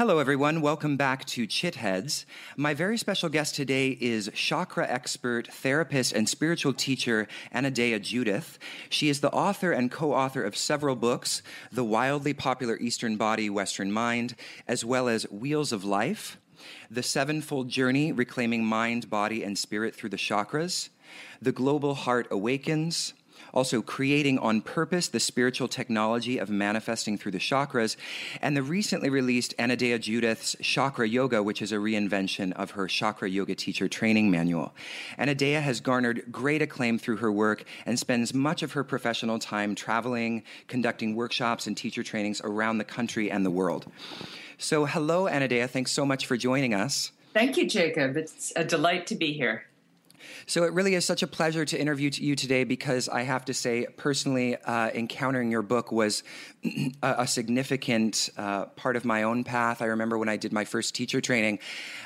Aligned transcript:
Hello, 0.00 0.18
everyone. 0.18 0.62
Welcome 0.62 0.96
back 0.96 1.26
to 1.26 1.46
Chitheads. 1.46 2.24
My 2.56 2.72
very 2.72 2.96
special 2.96 3.28
guest 3.28 3.54
today 3.54 3.98
is 4.00 4.30
chakra 4.32 4.88
expert, 4.88 5.52
therapist, 5.52 6.14
and 6.14 6.26
spiritual 6.26 6.72
teacher 6.72 7.28
Anodea 7.54 8.00
Judith. 8.00 8.58
She 8.88 9.10
is 9.10 9.20
the 9.20 9.30
author 9.30 9.72
and 9.72 9.90
co 9.90 10.14
author 10.14 10.42
of 10.42 10.56
several 10.56 10.96
books 10.96 11.42
The 11.70 11.84
Wildly 11.84 12.32
Popular 12.32 12.78
Eastern 12.78 13.18
Body, 13.18 13.50
Western 13.50 13.92
Mind, 13.92 14.36
as 14.66 14.86
well 14.86 15.06
as 15.06 15.30
Wheels 15.30 15.70
of 15.70 15.84
Life, 15.84 16.38
The 16.90 17.02
Sevenfold 17.02 17.68
Journey 17.68 18.10
Reclaiming 18.10 18.64
Mind, 18.64 19.10
Body, 19.10 19.44
and 19.44 19.58
Spirit 19.58 19.94
Through 19.94 20.08
the 20.08 20.16
Chakras, 20.16 20.88
The 21.42 21.52
Global 21.52 21.94
Heart 21.94 22.28
Awakens, 22.30 23.12
also 23.52 23.82
creating 23.82 24.38
on 24.38 24.60
purpose 24.60 25.08
the 25.08 25.20
spiritual 25.20 25.68
technology 25.68 26.38
of 26.38 26.50
manifesting 26.50 27.18
through 27.18 27.32
the 27.32 27.38
chakras, 27.38 27.96
and 28.40 28.56
the 28.56 28.62
recently 28.62 29.10
released 29.10 29.56
Anodea 29.58 30.00
Judith's 30.00 30.56
Chakra 30.60 31.08
Yoga, 31.08 31.42
which 31.42 31.62
is 31.62 31.72
a 31.72 31.76
reinvention 31.76 32.52
of 32.52 32.72
her 32.72 32.86
Chakra 32.86 33.28
Yoga 33.28 33.54
teacher 33.54 33.88
training 33.88 34.30
manual. 34.30 34.74
Anodea 35.18 35.60
has 35.60 35.80
garnered 35.80 36.24
great 36.30 36.62
acclaim 36.62 36.98
through 36.98 37.16
her 37.16 37.32
work 37.32 37.64
and 37.86 37.98
spends 37.98 38.34
much 38.34 38.62
of 38.62 38.72
her 38.72 38.84
professional 38.84 39.38
time 39.38 39.74
traveling, 39.74 40.42
conducting 40.68 41.14
workshops 41.14 41.66
and 41.66 41.76
teacher 41.76 42.02
trainings 42.02 42.40
around 42.42 42.78
the 42.78 42.84
country 42.84 43.30
and 43.30 43.44
the 43.44 43.50
world. 43.50 43.90
So, 44.58 44.84
hello, 44.84 45.24
Anodea. 45.24 45.68
Thanks 45.68 45.92
so 45.92 46.04
much 46.04 46.26
for 46.26 46.36
joining 46.36 46.74
us. 46.74 47.12
Thank 47.32 47.56
you, 47.56 47.66
Jacob. 47.66 48.16
It's 48.16 48.52
a 48.56 48.64
delight 48.64 49.06
to 49.06 49.14
be 49.14 49.32
here. 49.32 49.64
So 50.46 50.64
it 50.64 50.72
really 50.72 50.94
is 50.94 51.04
such 51.04 51.22
a 51.22 51.26
pleasure 51.26 51.64
to 51.64 51.78
interview 51.78 52.10
you 52.12 52.36
today 52.36 52.64
because 52.64 53.08
I 53.08 53.22
have 53.22 53.44
to 53.46 53.54
say, 53.54 53.86
personally, 53.96 54.56
uh, 54.56 54.90
encountering 54.90 55.50
your 55.50 55.62
book 55.62 55.92
was 55.92 56.22
a, 57.02 57.14
a 57.18 57.26
significant 57.26 58.30
uh, 58.36 58.66
part 58.66 58.96
of 58.96 59.04
my 59.04 59.22
own 59.22 59.44
path. 59.44 59.82
I 59.82 59.86
remember 59.86 60.18
when 60.18 60.28
I 60.28 60.36
did 60.36 60.52
my 60.52 60.64
first 60.64 60.94
teacher 60.94 61.20
training, 61.20 61.58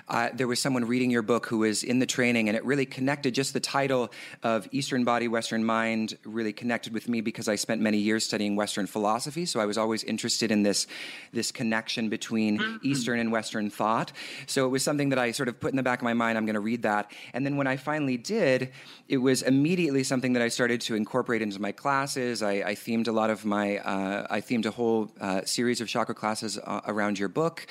uh, 0.08 0.28
there 0.34 0.46
was 0.46 0.60
someone 0.60 0.84
reading 0.84 1.10
your 1.10 1.22
book 1.22 1.46
who 1.46 1.58
was 1.58 1.82
in 1.82 1.98
the 1.98 2.06
training, 2.06 2.48
and 2.48 2.56
it 2.56 2.64
really 2.64 2.86
connected. 2.86 3.34
Just 3.34 3.52
the 3.52 3.60
title 3.60 4.10
of 4.42 4.68
Eastern 4.70 5.04
Body, 5.04 5.28
Western 5.28 5.64
Mind 5.64 6.18
really 6.24 6.52
connected 6.52 6.92
with 6.92 7.08
me 7.08 7.20
because 7.20 7.48
I 7.48 7.56
spent 7.56 7.80
many 7.80 7.98
years 7.98 8.24
studying 8.24 8.54
Western 8.56 8.86
philosophy. 8.86 9.46
So 9.46 9.60
I 9.60 9.66
was 9.66 9.78
always 9.78 10.04
interested 10.04 10.50
in 10.50 10.62
this 10.62 10.86
this 11.32 11.50
connection 11.50 12.08
between 12.08 12.58
mm-hmm. 12.58 12.76
Eastern 12.82 13.18
and 13.18 13.32
Western 13.32 13.70
thought. 13.70 14.12
So 14.46 14.66
it 14.66 14.68
was 14.68 14.82
something 14.82 15.08
that 15.08 15.18
I 15.18 15.30
sort 15.32 15.48
of 15.48 15.58
put 15.58 15.70
in 15.70 15.76
the 15.76 15.82
back 15.82 16.00
of 16.00 16.04
my 16.04 16.14
mind. 16.14 16.36
I'm 16.36 16.46
going 16.46 16.54
to 16.54 16.60
read 16.60 16.82
that, 16.82 17.10
and 17.32 17.44
then 17.46 17.56
when 17.56 17.66
I 17.66 17.76
finally 17.76 18.13
did, 18.16 18.72
it 19.08 19.18
was 19.18 19.42
immediately 19.42 20.02
something 20.04 20.32
that 20.32 20.42
I 20.42 20.48
started 20.48 20.80
to 20.82 20.94
incorporate 20.94 21.42
into 21.42 21.60
my 21.60 21.72
classes. 21.72 22.42
I, 22.42 22.52
I 22.52 22.74
themed 22.74 23.08
a 23.08 23.12
lot 23.12 23.30
of 23.30 23.44
my 23.44 23.78
uh, 23.78 24.26
I 24.30 24.40
themed 24.40 24.66
a 24.66 24.70
whole 24.70 25.10
uh, 25.20 25.44
series 25.44 25.80
of 25.80 25.88
chakra 25.88 26.14
classes 26.14 26.58
uh, 26.58 26.80
around 26.86 27.18
your 27.18 27.28
book, 27.28 27.66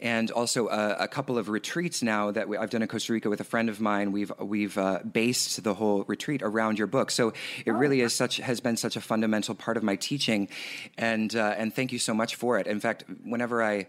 and 0.00 0.30
also 0.30 0.68
a, 0.68 0.96
a 1.00 1.08
couple 1.08 1.38
of 1.38 1.48
retreats 1.48 2.02
now 2.02 2.30
that 2.30 2.48
we, 2.48 2.56
I've 2.56 2.70
done 2.70 2.82
in 2.82 2.88
Costa 2.88 3.12
Rica 3.12 3.28
with 3.28 3.40
a 3.40 3.44
friend 3.44 3.68
of 3.68 3.80
mine. 3.80 4.12
We've 4.12 4.32
we've 4.38 4.78
uh, 4.78 5.00
based 5.00 5.62
the 5.62 5.74
whole 5.74 6.04
retreat 6.04 6.42
around 6.42 6.78
your 6.78 6.86
book, 6.86 7.10
so 7.10 7.32
it 7.66 7.72
really 7.72 8.00
is 8.00 8.14
such 8.14 8.38
has 8.38 8.60
been 8.60 8.76
such 8.76 8.96
a 8.96 9.00
fundamental 9.00 9.54
part 9.54 9.76
of 9.76 9.82
my 9.82 9.96
teaching, 9.96 10.48
and 10.96 11.34
uh, 11.36 11.54
and 11.56 11.74
thank 11.74 11.92
you 11.92 11.98
so 11.98 12.14
much 12.14 12.36
for 12.36 12.58
it. 12.58 12.66
In 12.66 12.80
fact, 12.80 13.04
whenever 13.24 13.62
I 13.62 13.86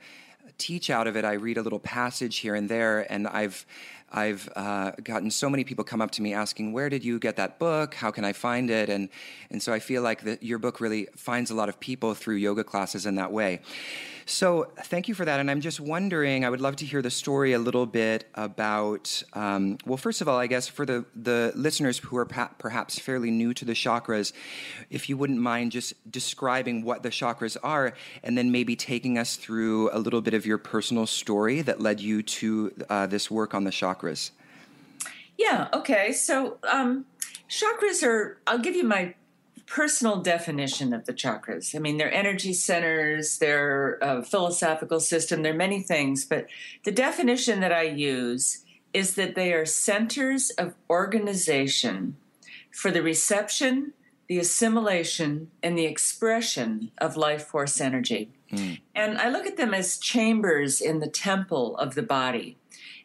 teach 0.57 0.89
out 0.89 1.07
of 1.07 1.15
it, 1.15 1.25
I 1.25 1.33
read 1.33 1.57
a 1.57 1.61
little 1.61 1.79
passage 1.79 2.37
here 2.37 2.55
and 2.55 2.69
there, 2.69 3.11
and 3.11 3.27
I've 3.27 3.65
I've 4.11 4.49
uh, 4.55 4.91
gotten 5.03 5.31
so 5.31 5.49
many 5.49 5.63
people 5.63 5.83
come 5.83 6.01
up 6.01 6.11
to 6.11 6.21
me 6.21 6.33
asking, 6.33 6.73
"Where 6.73 6.89
did 6.89 7.03
you 7.03 7.19
get 7.19 7.35
that 7.37 7.59
book? 7.59 7.93
How 7.93 8.11
can 8.11 8.25
I 8.25 8.33
find 8.33 8.69
it?" 8.69 8.89
And 8.89 9.09
and 9.49 9.61
so 9.63 9.71
I 9.73 9.79
feel 9.79 10.01
like 10.01 10.21
your 10.41 10.59
book 10.59 10.81
really 10.81 11.07
finds 11.15 11.51
a 11.51 11.55
lot 11.55 11.69
of 11.69 11.79
people 11.79 12.13
through 12.13 12.35
yoga 12.35 12.63
classes 12.63 13.05
in 13.05 13.15
that 13.15 13.31
way. 13.31 13.61
So 14.31 14.71
thank 14.83 15.09
you 15.09 15.13
for 15.13 15.25
that. 15.25 15.41
And 15.41 15.51
I'm 15.51 15.59
just 15.59 15.81
wondering, 15.81 16.45
I 16.45 16.49
would 16.49 16.61
love 16.61 16.77
to 16.77 16.85
hear 16.85 17.01
the 17.01 17.11
story 17.11 17.51
a 17.51 17.59
little 17.59 17.85
bit 17.85 18.29
about. 18.33 19.23
Um, 19.33 19.77
well, 19.85 19.97
first 19.97 20.21
of 20.21 20.29
all, 20.29 20.39
I 20.39 20.47
guess 20.47 20.69
for 20.69 20.85
the 20.85 21.05
the 21.13 21.51
listeners 21.53 21.97
who 21.99 22.15
are 22.15 22.25
pa- 22.25 22.51
perhaps 22.57 22.97
fairly 22.97 23.29
new 23.29 23.53
to 23.53 23.65
the 23.65 23.73
chakras, 23.73 24.31
if 24.89 25.09
you 25.09 25.17
wouldn't 25.17 25.39
mind 25.39 25.73
just 25.73 25.93
describing 26.09 26.83
what 26.83 27.03
the 27.03 27.09
chakras 27.09 27.57
are, 27.61 27.93
and 28.23 28.37
then 28.37 28.53
maybe 28.53 28.73
taking 28.73 29.17
us 29.17 29.35
through 29.35 29.89
a 29.91 29.99
little 29.99 30.21
bit 30.21 30.33
of 30.33 30.45
your 30.45 30.57
personal 30.57 31.05
story 31.05 31.61
that 31.61 31.81
led 31.81 31.99
you 31.99 32.23
to 32.23 32.73
uh, 32.89 33.07
this 33.07 33.29
work 33.29 33.53
on 33.53 33.65
the 33.65 33.71
chakras? 33.71 34.31
Yeah, 35.37 35.67
okay. 35.73 36.13
So, 36.13 36.57
um, 36.71 37.05
chakras 37.49 38.01
are, 38.01 38.39
I'll 38.47 38.59
give 38.59 38.75
you 38.75 38.85
my 38.85 39.13
personal 39.65 40.21
definition 40.21 40.93
of 40.93 41.05
the 41.05 41.13
chakras. 41.13 41.75
I 41.75 41.79
mean, 41.79 41.97
they're 41.97 42.13
energy 42.13 42.53
centers, 42.53 43.37
they're 43.37 43.97
a 44.01 44.21
philosophical 44.23 44.99
system, 44.99 45.41
they're 45.43 45.53
many 45.53 45.81
things, 45.81 46.25
but 46.25 46.47
the 46.83 46.91
definition 46.91 47.61
that 47.61 47.71
I 47.71 47.83
use 47.83 48.65
is 48.93 49.15
that 49.15 49.35
they 49.35 49.53
are 49.53 49.65
centers 49.65 50.49
of 50.51 50.75
organization 50.89 52.17
for 52.71 52.91
the 52.91 53.01
reception, 53.01 53.93
the 54.27 54.39
assimilation, 54.39 55.49
and 55.63 55.77
the 55.77 55.85
expression 55.85 56.91
of 56.97 57.17
life 57.17 57.45
force 57.45 57.79
energy. 57.79 58.29
Mm. 58.51 58.81
And 58.93 59.17
I 59.17 59.29
look 59.29 59.45
at 59.45 59.57
them 59.57 59.73
as 59.73 59.97
chambers 59.97 60.81
in 60.81 60.99
the 60.99 61.07
temple 61.07 61.77
of 61.77 61.95
the 61.95 62.03
body. 62.03 62.57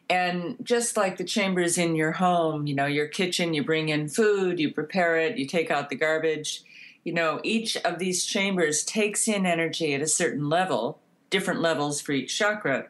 And 0.09 0.55
just 0.63 0.95
like 0.95 1.17
the 1.17 1.23
chambers 1.23 1.77
in 1.77 1.95
your 1.95 2.13
home, 2.13 2.65
you 2.65 2.75
know, 2.75 2.85
your 2.85 3.07
kitchen, 3.07 3.53
you 3.53 3.63
bring 3.63 3.89
in 3.89 4.07
food, 4.07 4.59
you 4.59 4.71
prepare 4.73 5.17
it, 5.17 5.37
you 5.37 5.45
take 5.45 5.69
out 5.69 5.89
the 5.89 5.95
garbage. 5.95 6.63
You 7.03 7.13
know, 7.13 7.41
each 7.43 7.75
of 7.77 7.99
these 7.99 8.25
chambers 8.25 8.83
takes 8.83 9.27
in 9.27 9.45
energy 9.45 9.93
at 9.93 10.01
a 10.01 10.07
certain 10.07 10.49
level, 10.49 10.99
different 11.29 11.61
levels 11.61 11.99
for 11.99 12.13
each 12.13 12.37
chakra. 12.37 12.87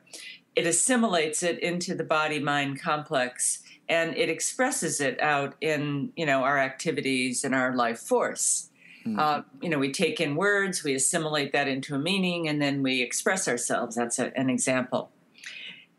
It 0.56 0.68
assimilates 0.68 1.42
it 1.44 1.60
into 1.60 1.96
the 1.96 2.04
body 2.04 2.40
mind 2.40 2.82
complex 2.82 3.64
and 3.90 4.16
it 4.16 4.30
expresses 4.30 5.00
it 5.00 5.20
out 5.22 5.56
in, 5.62 6.12
you 6.16 6.26
know, 6.26 6.44
our 6.44 6.60
activities 6.60 7.44
and 7.44 7.56
our 7.56 7.76
life 7.76 8.00
force. 8.00 8.70
Mm. 9.06 9.18
Uh, 9.18 9.42
you 9.62 9.70
know, 9.70 9.80
we 9.80 9.92
take 9.92 10.20
in 10.20 10.36
words, 10.36 10.84
we 10.84 10.94
assimilate 10.94 11.54
that 11.54 11.68
into 11.68 11.96
a 11.96 12.00
meaning, 12.00 12.50
and 12.50 12.62
then 12.62 12.84
we 12.84 13.02
express 13.02 13.48
ourselves. 13.48 13.96
That's 13.96 14.20
a, 14.20 14.38
an 14.38 14.50
example 14.50 15.10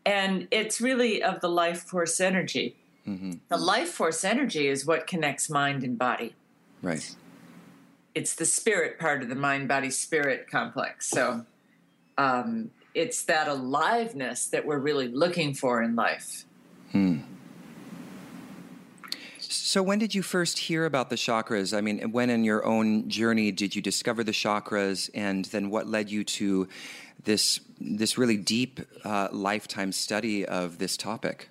and 0.09 0.47
it's 0.49 0.81
really 0.81 1.21
of 1.21 1.39
the 1.39 1.49
life 1.49 1.83
force 1.83 2.19
energy. 2.19 2.75
Mm-hmm. 3.07 3.33
The 3.47 3.57
life 3.57 3.89
force 3.89 4.23
energy 4.23 4.67
is 4.67 4.83
what 4.83 5.05
connects 5.05 5.51
mind 5.51 5.83
and 5.83 5.99
body. 5.99 6.33
Right. 6.81 7.15
It's 8.15 8.33
the 8.33 8.45
spirit 8.45 8.97
part 8.97 9.21
of 9.21 9.29
the 9.29 9.35
mind 9.35 9.67
body 9.67 9.91
spirit 9.91 10.49
complex. 10.49 11.07
So 11.11 11.45
um, 12.17 12.71
it's 12.95 13.21
that 13.25 13.47
aliveness 13.47 14.47
that 14.47 14.65
we're 14.65 14.79
really 14.79 15.09
looking 15.09 15.53
for 15.53 15.83
in 15.83 15.95
life. 15.95 16.43
Hmm. 16.91 17.19
So, 19.37 19.81
when 19.83 19.99
did 19.99 20.13
you 20.13 20.21
first 20.21 20.57
hear 20.57 20.85
about 20.85 21.09
the 21.09 21.15
chakras? 21.15 21.75
I 21.75 21.81
mean, 21.81 22.11
when 22.11 22.29
in 22.29 22.43
your 22.43 22.65
own 22.65 23.09
journey 23.09 23.51
did 23.51 23.75
you 23.75 23.81
discover 23.81 24.23
the 24.23 24.31
chakras, 24.31 25.09
and 25.13 25.45
then 25.45 25.69
what 25.69 25.87
led 25.87 26.09
you 26.11 26.23
to 26.23 26.67
this 27.23 27.59
this 27.79 28.17
really 28.17 28.37
deep 28.37 28.79
uh, 29.03 29.29
lifetime 29.31 29.91
study 29.91 30.45
of 30.45 30.77
this 30.77 30.97
topic? 30.97 31.49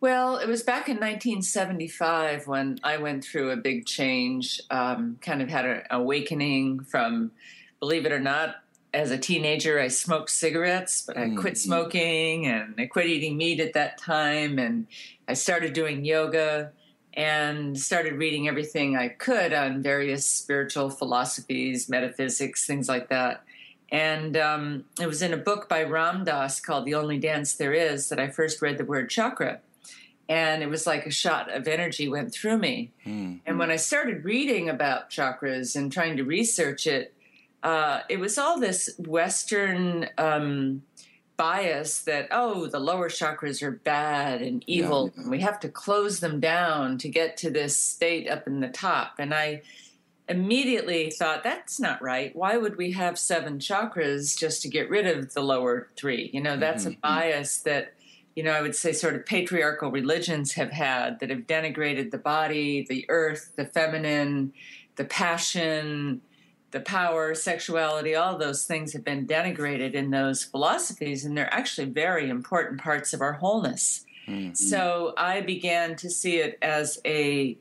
Well, 0.00 0.36
it 0.36 0.46
was 0.46 0.62
back 0.62 0.88
in 0.88 0.96
1975 0.96 2.46
when 2.46 2.78
I 2.84 2.98
went 2.98 3.24
through 3.24 3.50
a 3.50 3.56
big 3.56 3.86
change. 3.86 4.60
Um, 4.70 5.18
kind 5.22 5.40
of 5.40 5.48
had 5.48 5.64
an 5.64 5.82
awakening 5.90 6.80
from, 6.80 7.32
believe 7.80 8.04
it 8.04 8.12
or 8.12 8.20
not, 8.20 8.56
as 8.92 9.10
a 9.10 9.18
teenager, 9.18 9.78
I 9.78 9.88
smoked 9.88 10.30
cigarettes, 10.30 11.02
but 11.06 11.16
I 11.16 11.30
quit 11.30 11.54
mm-hmm. 11.54 11.54
smoking 11.54 12.46
and 12.46 12.74
I 12.78 12.86
quit 12.86 13.06
eating 13.06 13.36
meat 13.36 13.60
at 13.60 13.74
that 13.74 13.98
time. 13.98 14.58
And 14.58 14.86
I 15.28 15.34
started 15.34 15.72
doing 15.72 16.04
yoga 16.04 16.72
and 17.12 17.78
started 17.78 18.14
reading 18.14 18.48
everything 18.48 18.96
I 18.96 19.08
could 19.08 19.52
on 19.52 19.82
various 19.82 20.26
spiritual 20.26 20.90
philosophies, 20.90 21.88
metaphysics, 21.88 22.66
things 22.66 22.88
like 22.88 23.08
that. 23.08 23.44
And 23.90 24.36
um, 24.36 24.84
it 25.00 25.06
was 25.06 25.22
in 25.22 25.32
a 25.32 25.36
book 25.36 25.68
by 25.68 25.84
Ram 25.84 26.24
Dass 26.24 26.60
called 26.60 26.84
The 26.86 26.94
Only 26.94 27.18
Dance 27.18 27.54
There 27.54 27.72
Is 27.72 28.08
that 28.08 28.18
I 28.18 28.28
first 28.28 28.60
read 28.60 28.78
the 28.78 28.84
word 28.84 29.10
chakra. 29.10 29.60
And 30.28 30.62
it 30.62 30.68
was 30.68 30.88
like 30.88 31.06
a 31.06 31.10
shot 31.10 31.52
of 31.52 31.68
energy 31.68 32.08
went 32.08 32.32
through 32.32 32.58
me. 32.58 32.90
Mm. 33.06 33.40
And 33.46 33.58
when 33.60 33.70
I 33.70 33.76
started 33.76 34.24
reading 34.24 34.68
about 34.68 35.08
chakras 35.08 35.76
and 35.76 35.92
trying 35.92 36.16
to 36.16 36.24
research 36.24 36.88
it, 36.88 37.14
uh, 37.62 38.00
it 38.08 38.18
was 38.18 38.36
all 38.36 38.58
this 38.58 38.90
Western 38.98 40.08
um, 40.18 40.82
bias 41.36 42.00
that, 42.02 42.26
oh, 42.32 42.66
the 42.66 42.80
lower 42.80 43.08
chakras 43.08 43.62
are 43.62 43.70
bad 43.70 44.42
and 44.42 44.64
evil. 44.66 45.12
Yeah. 45.14 45.22
And 45.22 45.30
we 45.30 45.40
have 45.40 45.60
to 45.60 45.68
close 45.68 46.18
them 46.18 46.40
down 46.40 46.98
to 46.98 47.08
get 47.08 47.36
to 47.38 47.50
this 47.50 47.78
state 47.78 48.28
up 48.28 48.48
in 48.48 48.58
the 48.58 48.68
top. 48.68 49.14
And 49.18 49.32
I 49.32 49.62
immediately 50.28 51.10
thought 51.10 51.44
that's 51.44 51.78
not 51.78 52.02
right 52.02 52.34
why 52.34 52.56
would 52.56 52.76
we 52.76 52.92
have 52.92 53.18
seven 53.18 53.58
chakras 53.58 54.36
just 54.36 54.62
to 54.62 54.68
get 54.68 54.90
rid 54.90 55.06
of 55.06 55.32
the 55.34 55.40
lower 55.40 55.88
three 55.96 56.30
you 56.32 56.40
know 56.40 56.56
that's 56.56 56.84
mm-hmm. 56.84 56.94
a 56.94 56.96
bias 56.96 57.58
that 57.58 57.94
you 58.34 58.42
know 58.42 58.52
i 58.52 58.60
would 58.60 58.74
say 58.74 58.92
sort 58.92 59.14
of 59.14 59.24
patriarchal 59.24 59.90
religions 59.90 60.52
have 60.52 60.70
had 60.70 61.20
that 61.20 61.30
have 61.30 61.46
denigrated 61.46 62.10
the 62.10 62.18
body 62.18 62.84
the 62.88 63.04
earth 63.08 63.52
the 63.56 63.64
feminine 63.64 64.52
the 64.96 65.04
passion 65.04 66.20
the 66.76 66.80
power, 66.80 67.34
sexuality, 67.34 68.14
all 68.14 68.36
those 68.36 68.64
things 68.64 68.92
have 68.92 69.04
been 69.04 69.26
denigrated 69.26 69.94
in 69.94 70.10
those 70.10 70.44
philosophies, 70.44 71.24
and 71.24 71.36
they're 71.36 71.52
actually 71.54 71.88
very 71.88 72.28
important 72.28 72.80
parts 72.80 73.14
of 73.14 73.20
our 73.20 73.34
wholeness. 73.34 74.04
Mm-hmm. 74.28 74.54
So 74.54 75.14
I 75.16 75.40
began 75.40 75.96
to 75.96 76.10
see 76.10 76.38
it 76.38 76.58
as 76.60 76.98
a, 77.04 77.56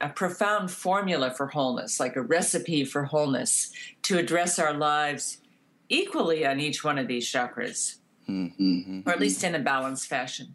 a 0.00 0.08
profound 0.08 0.70
formula 0.70 1.32
for 1.32 1.46
wholeness, 1.46 2.00
like 2.00 2.16
a 2.16 2.22
recipe 2.22 2.84
for 2.84 3.04
wholeness 3.04 3.72
to 4.02 4.18
address 4.18 4.58
our 4.58 4.74
lives 4.74 5.38
equally 5.88 6.44
on 6.44 6.60
each 6.60 6.82
one 6.82 6.98
of 6.98 7.06
these 7.06 7.30
chakras, 7.30 7.96
mm-hmm. 8.28 9.08
or 9.08 9.12
at 9.12 9.20
least 9.20 9.44
in 9.44 9.54
a 9.54 9.60
balanced 9.60 10.08
fashion. 10.08 10.54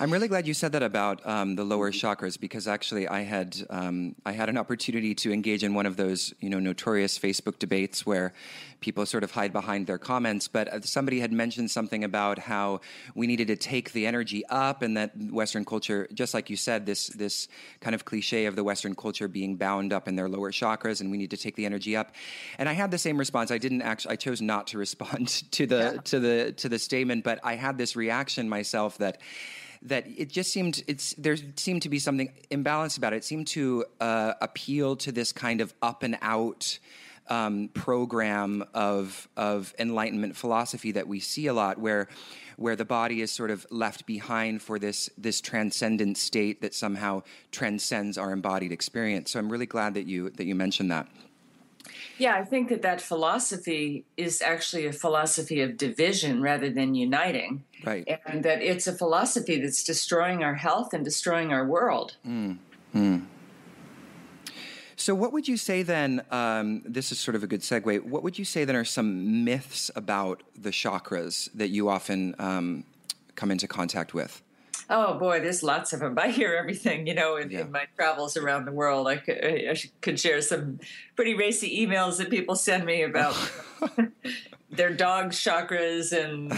I'm 0.00 0.12
really 0.12 0.28
glad 0.28 0.46
you 0.46 0.54
said 0.54 0.72
that 0.72 0.82
about 0.82 1.24
um, 1.26 1.56
the 1.56 1.64
lower 1.64 1.90
chakras 1.90 2.38
because 2.38 2.66
actually 2.66 3.08
I 3.08 3.22
had 3.22 3.56
um, 3.70 4.14
I 4.24 4.32
had 4.32 4.48
an 4.48 4.56
opportunity 4.56 5.14
to 5.16 5.32
engage 5.32 5.62
in 5.64 5.74
one 5.74 5.86
of 5.86 5.96
those 5.96 6.32
you 6.40 6.50
know 6.50 6.58
notorious 6.58 7.18
Facebook 7.18 7.58
debates 7.58 8.06
where 8.06 8.32
people 8.80 9.04
sort 9.06 9.24
of 9.24 9.30
hide 9.30 9.52
behind 9.52 9.86
their 9.86 9.98
comments. 9.98 10.48
But 10.48 10.68
uh, 10.68 10.80
somebody 10.82 11.20
had 11.20 11.32
mentioned 11.32 11.70
something 11.70 12.04
about 12.04 12.38
how 12.38 12.80
we 13.14 13.26
needed 13.26 13.48
to 13.48 13.56
take 13.56 13.92
the 13.92 14.06
energy 14.06 14.44
up, 14.46 14.82
and 14.82 14.96
that 14.96 15.16
Western 15.16 15.64
culture, 15.64 16.08
just 16.12 16.34
like 16.34 16.50
you 16.50 16.56
said, 16.56 16.86
this 16.86 17.08
this 17.08 17.48
kind 17.80 17.94
of 17.94 18.04
cliche 18.04 18.46
of 18.46 18.56
the 18.56 18.64
Western 18.64 18.94
culture 18.94 19.28
being 19.28 19.56
bound 19.56 19.92
up 19.92 20.08
in 20.08 20.16
their 20.16 20.28
lower 20.28 20.50
chakras, 20.50 21.00
and 21.00 21.10
we 21.10 21.16
need 21.16 21.30
to 21.30 21.36
take 21.36 21.56
the 21.56 21.66
energy 21.66 21.96
up. 21.96 22.12
And 22.58 22.68
I 22.68 22.72
had 22.72 22.90
the 22.90 22.98
same 22.98 23.18
response. 23.18 23.50
I 23.50 23.58
didn't 23.58 23.82
actually. 23.82 24.12
I 24.12 24.16
chose 24.16 24.40
not 24.40 24.68
to 24.68 24.78
respond 24.86 25.28
to 25.52 25.66
the 25.66 25.92
yeah. 25.94 26.00
to 26.02 26.20
the 26.20 26.52
to 26.52 26.68
the 26.68 26.78
statement, 26.78 27.24
but 27.24 27.40
I 27.42 27.56
had 27.56 27.78
this 27.78 27.96
reaction 27.96 28.48
myself 28.48 28.98
that 28.98 29.20
that 29.82 30.06
it 30.06 30.28
just 30.28 30.52
seemed 30.52 30.82
it's 30.86 31.14
there 31.14 31.36
seemed 31.56 31.82
to 31.82 31.88
be 31.88 31.98
something 31.98 32.32
imbalanced 32.50 32.98
about 32.98 33.12
it. 33.12 33.16
It 33.16 33.24
seemed 33.24 33.46
to 33.48 33.84
uh, 34.00 34.34
appeal 34.40 34.96
to 34.96 35.12
this 35.12 35.32
kind 35.32 35.60
of 35.60 35.72
up 35.82 36.02
and 36.02 36.18
out. 36.22 36.78
Um, 37.30 37.68
program 37.74 38.64
of 38.72 39.28
of 39.36 39.74
enlightenment 39.78 40.34
philosophy 40.34 40.92
that 40.92 41.06
we 41.06 41.20
see 41.20 41.46
a 41.46 41.52
lot, 41.52 41.78
where 41.78 42.08
where 42.56 42.74
the 42.74 42.84
body 42.84 43.20
is 43.22 43.30
sort 43.30 43.50
of 43.50 43.66
left 43.70 44.06
behind 44.06 44.62
for 44.62 44.78
this 44.78 45.10
this 45.18 45.40
transcendent 45.40 46.16
state 46.16 46.60
that 46.62 46.74
somehow 46.74 47.22
transcends 47.52 48.18
our 48.18 48.32
embodied 48.32 48.72
experience. 48.72 49.30
So 49.30 49.38
I'm 49.38 49.50
really 49.50 49.66
glad 49.66 49.94
that 49.94 50.06
you 50.06 50.30
that 50.30 50.44
you 50.44 50.54
mentioned 50.54 50.90
that. 50.90 51.06
Yeah, 52.18 52.34
I 52.34 52.44
think 52.44 52.68
that 52.70 52.82
that 52.82 53.00
philosophy 53.00 54.04
is 54.16 54.42
actually 54.42 54.86
a 54.86 54.92
philosophy 54.92 55.60
of 55.60 55.76
division 55.76 56.42
rather 56.42 56.68
than 56.68 56.94
uniting. 56.94 57.62
Right. 57.84 58.08
And 58.26 58.42
that 58.42 58.60
it's 58.60 58.88
a 58.88 58.92
philosophy 58.92 59.60
that's 59.60 59.84
destroying 59.84 60.42
our 60.42 60.54
health 60.54 60.92
and 60.92 61.04
destroying 61.04 61.52
our 61.52 61.64
world. 61.64 62.16
Mm. 62.26 62.58
Mm. 62.94 63.26
So, 64.98 65.14
what 65.14 65.32
would 65.32 65.46
you 65.46 65.56
say 65.56 65.84
then? 65.84 66.22
Um, 66.32 66.82
this 66.84 67.12
is 67.12 67.20
sort 67.20 67.36
of 67.36 67.44
a 67.44 67.46
good 67.46 67.60
segue. 67.60 68.02
What 68.02 68.24
would 68.24 68.36
you 68.36 68.44
say 68.44 68.64
then 68.64 68.74
are 68.74 68.84
some 68.84 69.44
myths 69.44 69.92
about 69.94 70.42
the 70.60 70.70
chakras 70.70 71.48
that 71.54 71.68
you 71.68 71.88
often 71.88 72.34
um, 72.40 72.84
come 73.36 73.52
into 73.52 73.68
contact 73.68 74.12
with? 74.12 74.42
Oh 74.90 75.16
boy, 75.16 75.38
there's 75.38 75.62
lots 75.62 75.92
of 75.92 76.00
them. 76.00 76.18
I 76.18 76.28
hear 76.28 76.54
everything, 76.54 77.06
you 77.06 77.14
know, 77.14 77.36
in, 77.36 77.50
yeah. 77.50 77.60
in 77.60 77.70
my 77.70 77.86
travels 77.94 78.36
around 78.36 78.64
the 78.64 78.72
world. 78.72 79.06
I 79.06 79.18
could, 79.18 79.38
I 79.44 79.76
could 80.00 80.18
share 80.18 80.40
some 80.40 80.80
pretty 81.14 81.34
racy 81.34 81.86
emails 81.86 82.16
that 82.16 82.28
people 82.28 82.56
send 82.56 82.84
me 82.84 83.02
about 83.02 83.36
their 84.70 84.90
dog 84.90 85.30
chakras 85.30 86.12
and 86.12 86.50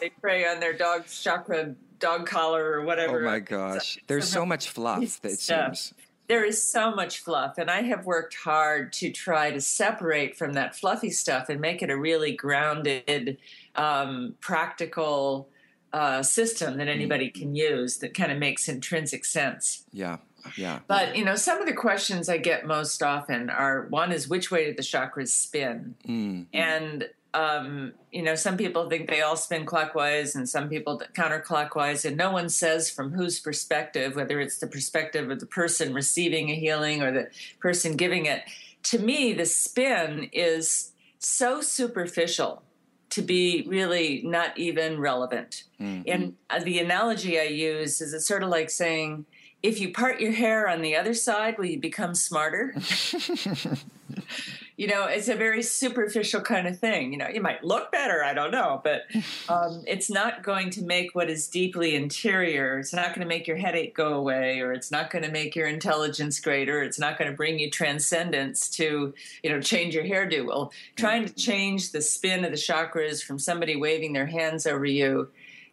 they 0.00 0.08
prey 0.22 0.48
on 0.48 0.58
their 0.58 0.72
dog's 0.72 1.22
chakra 1.22 1.74
dog 1.98 2.26
collar 2.26 2.64
or 2.64 2.84
whatever. 2.84 3.20
Oh 3.20 3.30
my 3.30 3.40
gosh, 3.40 3.98
there's 4.06 4.28
so 4.28 4.46
much 4.46 4.70
fluff. 4.70 5.20
It 5.24 5.40
seems 5.40 5.92
there 6.28 6.44
is 6.44 6.62
so 6.62 6.94
much 6.94 7.20
fluff, 7.20 7.58
and 7.58 7.70
I 7.70 7.82
have 7.82 8.06
worked 8.06 8.34
hard 8.34 8.92
to 8.94 9.10
try 9.10 9.50
to 9.50 9.60
separate 9.60 10.36
from 10.36 10.52
that 10.52 10.76
fluffy 10.76 11.10
stuff 11.10 11.48
and 11.48 11.60
make 11.60 11.82
it 11.82 11.90
a 11.90 11.96
really 11.96 12.32
grounded, 12.32 13.38
um, 13.74 14.34
practical 14.40 15.48
uh, 15.92 16.22
system 16.22 16.76
that 16.76 16.86
mm. 16.86 16.94
anybody 16.94 17.30
can 17.30 17.54
use 17.54 17.98
that 17.98 18.14
kind 18.14 18.30
of 18.30 18.38
makes 18.38 18.68
intrinsic 18.68 19.24
sense. 19.24 19.84
Yeah. 19.92 20.18
Yeah. 20.56 20.80
But, 20.86 21.16
you 21.16 21.24
know, 21.24 21.34
some 21.34 21.60
of 21.60 21.66
the 21.66 21.74
questions 21.74 22.28
I 22.28 22.38
get 22.38 22.66
most 22.66 23.02
often 23.02 23.50
are 23.50 23.86
one 23.88 24.12
is 24.12 24.28
which 24.28 24.50
way 24.50 24.66
did 24.66 24.76
the 24.76 24.82
chakras 24.82 25.28
spin? 25.28 25.96
Mm. 26.06 26.46
And, 26.52 27.08
um, 27.34 27.92
you 28.10 28.22
know, 28.22 28.34
some 28.34 28.56
people 28.56 28.88
think 28.88 29.08
they 29.08 29.20
all 29.20 29.36
spin 29.36 29.66
clockwise 29.66 30.34
and 30.34 30.48
some 30.48 30.68
people 30.68 31.02
counterclockwise, 31.14 32.04
and 32.04 32.16
no 32.16 32.30
one 32.30 32.48
says 32.48 32.90
from 32.90 33.12
whose 33.12 33.38
perspective, 33.38 34.16
whether 34.16 34.40
it's 34.40 34.58
the 34.58 34.66
perspective 34.66 35.30
of 35.30 35.40
the 35.40 35.46
person 35.46 35.92
receiving 35.92 36.50
a 36.50 36.54
healing 36.54 37.02
or 37.02 37.12
the 37.12 37.28
person 37.60 37.96
giving 37.96 38.26
it. 38.26 38.42
To 38.84 38.98
me, 38.98 39.34
the 39.34 39.44
spin 39.44 40.30
is 40.32 40.92
so 41.18 41.60
superficial 41.60 42.62
to 43.10 43.22
be 43.22 43.64
really 43.66 44.22
not 44.24 44.56
even 44.58 44.98
relevant. 44.98 45.64
Mm-hmm. 45.80 46.02
And 46.06 46.36
uh, 46.50 46.60
the 46.60 46.78
analogy 46.78 47.38
I 47.38 47.44
use 47.44 48.00
is 48.00 48.14
it's 48.14 48.26
sort 48.26 48.42
of 48.42 48.48
like 48.48 48.70
saying, 48.70 49.26
if 49.62 49.80
you 49.80 49.92
part 49.92 50.20
your 50.20 50.32
hair 50.32 50.68
on 50.68 50.82
the 50.82 50.96
other 50.96 51.14
side, 51.14 51.58
will 51.58 51.66
you 51.66 51.80
become 51.80 52.14
smarter? 52.14 52.74
you 54.78 54.86
know, 54.86 55.06
it's 55.06 55.26
a 55.26 55.34
very 55.34 55.60
superficial 55.60 56.40
kind 56.40 56.68
of 56.68 56.78
thing. 56.78 57.10
You 57.12 57.18
know, 57.18 57.26
you 57.26 57.42
might 57.42 57.64
look 57.64 57.90
better, 57.90 58.22
I 58.22 58.32
don't 58.32 58.52
know, 58.52 58.80
but 58.84 59.06
um, 59.48 59.82
it's 59.88 60.08
not 60.08 60.44
going 60.44 60.70
to 60.70 60.84
make 60.84 61.16
what 61.16 61.28
is 61.28 61.48
deeply 61.48 61.96
interior, 61.96 62.78
it's 62.78 62.94
not 62.94 63.08
going 63.08 63.20
to 63.20 63.26
make 63.26 63.48
your 63.48 63.56
headache 63.56 63.92
go 63.92 64.14
away, 64.14 64.60
or 64.60 64.72
it's 64.72 64.92
not 64.92 65.10
going 65.10 65.24
to 65.24 65.32
make 65.32 65.56
your 65.56 65.66
intelligence 65.66 66.38
greater, 66.38 66.80
it's 66.80 66.98
not 66.98 67.18
going 67.18 67.28
to 67.28 67.36
bring 67.36 67.58
you 67.58 67.68
transcendence 67.68 68.70
to, 68.70 69.12
you 69.42 69.50
know, 69.50 69.60
change 69.60 69.96
your 69.96 70.04
hairdo. 70.04 70.46
Well, 70.46 70.72
trying 70.94 71.26
to 71.26 71.34
change 71.34 71.90
the 71.90 72.00
spin 72.00 72.44
of 72.44 72.52
the 72.52 72.56
chakras 72.56 73.20
from 73.20 73.40
somebody 73.40 73.74
waving 73.74 74.12
their 74.12 74.26
hands 74.26 74.64
over 74.64 74.86
you 74.86 75.28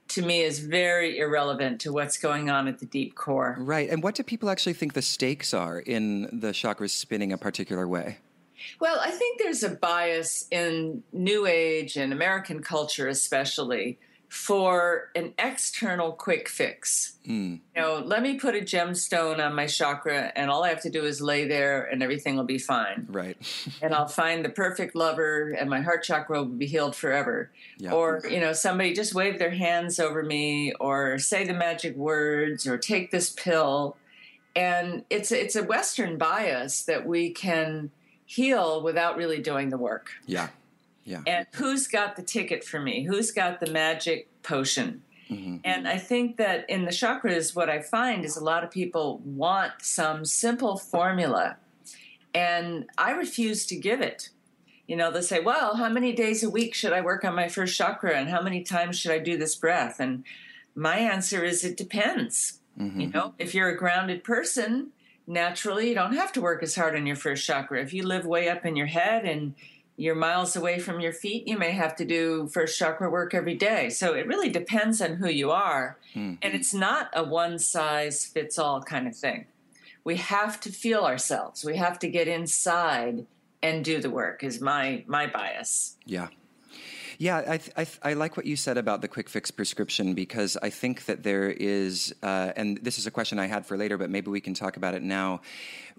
to 0.08 0.24
me 0.24 0.42
is 0.42 0.60
very 0.60 1.20
irrelevant 1.20 1.82
to 1.82 1.92
what's 1.92 2.18
going 2.18 2.50
on 2.50 2.68
at 2.68 2.80
the 2.80 2.86
deep 2.86 3.16
core. 3.16 3.56
Right. 3.60 3.90
And 3.90 4.04
what 4.04 4.16
do 4.16 4.24
people 4.24 4.50
actually 4.50 4.74
think 4.74 4.94
the 4.94 5.02
stakes 5.02 5.54
are 5.54 5.80
in 5.80 6.24
the 6.32 6.50
chakras 6.50 6.92
spinning 6.92 7.32
a 7.34 7.38
particular 7.38 7.88
way? 7.88 8.18
Well, 8.80 9.00
I 9.00 9.12
think 9.12 9.40
there's 9.40 9.64
a 9.64 9.70
bias 9.70 10.48
in 10.52 11.04
New 11.12 11.46
Age 11.46 11.98
and 11.98 12.12
American 12.12 12.62
culture, 12.62 13.08
especially, 13.08 13.98
for 14.36 15.12
an 15.16 15.34
external 15.38 16.12
quick 16.12 16.50
fix. 16.50 17.18
Mm. 17.26 17.62
You 17.76 17.82
know, 17.82 18.04
let 18.06 18.22
me 18.22 18.38
put 18.38 18.54
a 18.54 18.60
gemstone 18.60 19.44
on 19.44 19.56
my 19.56 19.66
chakra, 19.66 20.32
and 20.36 20.50
all 20.50 20.64
I 20.64 20.70
have 20.70 20.82
to 20.82 20.90
do 20.90 21.06
is 21.06 21.22
lay 21.22 21.48
there, 21.48 21.84
and 21.84 22.04
everything 22.04 22.36
will 22.36 22.44
be 22.44 22.58
fine. 22.58 23.08
Right. 23.10 23.38
and 23.82 23.94
I'll 23.94 24.08
find 24.08 24.44
the 24.44 24.50
perfect 24.50 24.94
lover, 24.94 25.52
and 25.52 25.70
my 25.70 25.82
heart 25.82 26.04
chakra 26.04 26.40
will 26.40 26.50
be 26.50 26.66
healed 26.66 26.96
forever. 26.96 27.50
Yeah. 27.78 27.94
Or, 27.94 28.22
you 28.30 28.40
know, 28.42 28.52
somebody 28.52 28.94
just 28.94 29.14
wave 29.14 29.40
their 29.40 29.52
hands 29.52 30.00
over 30.00 30.22
me, 30.22 30.74
or 30.80 31.18
say 31.18 31.46
the 31.46 31.54
magic 31.54 31.96
words, 31.96 32.68
or 32.68 32.78
take 32.78 33.12
this 33.12 33.30
pill. 33.30 33.96
And 34.54 35.04
it's 35.10 35.32
it's 35.32 35.56
a 35.56 35.64
Western 35.64 36.18
bias 36.18 36.84
that 36.84 37.06
we 37.06 37.30
can 37.32 37.92
heal 38.26 38.82
without 38.82 39.18
really 39.18 39.42
doing 39.42 39.70
the 39.70 39.78
work. 39.78 40.12
Yeah. 40.26 40.50
Yeah. 41.04 41.22
And 41.28 41.46
who's 41.54 41.88
got 41.88 42.16
the 42.16 42.24
ticket 42.24 42.64
for 42.64 42.80
me? 42.80 43.04
Who's 43.04 43.32
got 43.32 43.60
the 43.60 43.70
magic 43.70 44.28
potion? 44.42 45.04
Mm-hmm. 45.30 45.58
And 45.64 45.88
I 45.88 45.98
think 45.98 46.38
that 46.38 46.70
in 46.70 46.86
the 46.86 46.92
chakras, 46.92 47.56
what 47.56 47.70
I 47.70 47.82
find 47.82 48.26
is 48.26 48.38
a 48.38 48.44
lot 48.44 48.64
of 48.64 48.72
people 48.72 49.22
want 49.24 49.74
some 49.82 50.26
simple 50.26 50.78
formula, 50.78 51.58
and 52.34 52.88
I 52.98 53.12
refuse 53.12 53.66
to 53.68 53.76
give 53.76 54.02
it. 54.02 54.30
You 54.88 54.96
know, 54.96 55.12
they'll 55.12 55.24
say, 55.24 55.40
well, 55.40 55.76
how 55.76 55.90
many 55.90 56.14
days 56.14 56.44
a 56.44 56.50
week 56.50 56.76
should 56.76 56.94
I 56.94 57.02
work 57.02 57.24
on 57.24 57.36
my 57.36 57.48
first 57.48 57.76
chakra, 57.76 58.16
and 58.16 58.30
how 58.30 58.42
many 58.42 58.62
times 58.62 59.00
should 59.00 59.12
I 59.12 59.20
do 59.20 59.38
this 59.38 59.56
breath? 59.56 60.00
And 60.00 60.24
my 60.76 60.98
answer 60.98 61.44
is, 61.44 61.64
it 61.64 61.78
depends. 61.78 62.60
Mm-hmm. 62.80 63.00
You 63.00 63.08
know, 63.08 63.34
if 63.40 63.56
you're 63.56 63.70
a 63.70 63.78
grounded 63.78 64.24
person, 64.24 64.92
naturally 65.28 65.90
you 65.90 65.96
don't 65.96 66.16
have 66.16 66.32
to 66.34 66.42
work 66.42 66.64
as 66.64 66.76
hard 66.76 66.96
on 66.96 67.06
your 67.06 67.16
first 67.16 67.46
chakra. 67.46 67.82
If 67.82 67.94
you 67.94 68.04
live 68.04 68.26
way 68.26 68.50
up 68.50 68.66
in 68.66 68.76
your 68.76 68.88
head 68.88 69.26
and 69.26 69.56
you're 69.98 70.16
miles 70.16 70.56
away 70.56 70.80
from 70.80 71.00
your 71.00 71.14
feet, 71.14 71.48
you 71.48 71.58
may 71.58 71.72
have 71.72 71.96
to 71.96 72.06
do 72.06 72.48
first 72.48 72.78
chakra 72.78 73.10
work 73.10 73.34
every 73.34 73.56
day. 73.56 73.90
So 73.90 74.14
it 74.14 74.28
really 74.28 74.50
depends 74.50 75.02
on 75.02 75.16
who 75.16 75.30
you 75.30 75.52
are. 75.52 75.98
Mm-hmm. 76.14 76.36
And 76.42 76.54
it's 76.54 76.74
not 76.74 77.10
a 77.14 77.24
one 77.24 77.60
size 77.60 78.26
fits 78.26 78.60
all 78.60 78.82
kind 78.82 79.08
of 79.08 79.16
thing. 79.16 79.46
We 80.04 80.18
have 80.18 80.60
to 80.62 80.72
feel 80.72 81.02
ourselves. 81.02 81.64
We 81.64 81.78
have 81.78 81.98
to 82.00 82.10
get 82.10 82.28
inside 82.28 83.26
and 83.64 83.84
do 83.84 84.00
the 84.00 84.10
work 84.10 84.44
is 84.44 84.62
my 84.62 85.04
my 85.08 85.26
bias. 85.26 85.98
Yeah. 86.06 86.28
Yeah, 87.18 87.38
I, 87.38 87.60
I, 87.78 87.88
I, 88.04 88.14
like 88.14 88.36
what 88.36 88.46
you 88.46 88.58
said 88.58 88.78
about 88.78 89.02
the 89.02 89.08
quick 89.08 89.30
fix 89.30 89.50
prescription 89.50 90.14
because 90.16 90.58
I 90.62 90.70
think 90.70 91.06
that 91.06 91.24
there 91.24 91.50
is, 91.50 92.14
uh, 92.22 92.52
and 92.58 92.78
this 92.84 93.00
is 93.00 93.08
a 93.08 93.12
question 93.12 93.40
I 93.40 93.46
had 93.46 93.66
for 93.66 93.78
later, 93.78 93.98
but 93.98 94.10
maybe 94.10 94.30
we 94.30 94.42
can 94.42 94.54
talk 94.54 94.76
about 94.76 94.96
it 94.96 95.02
now, 95.02 95.42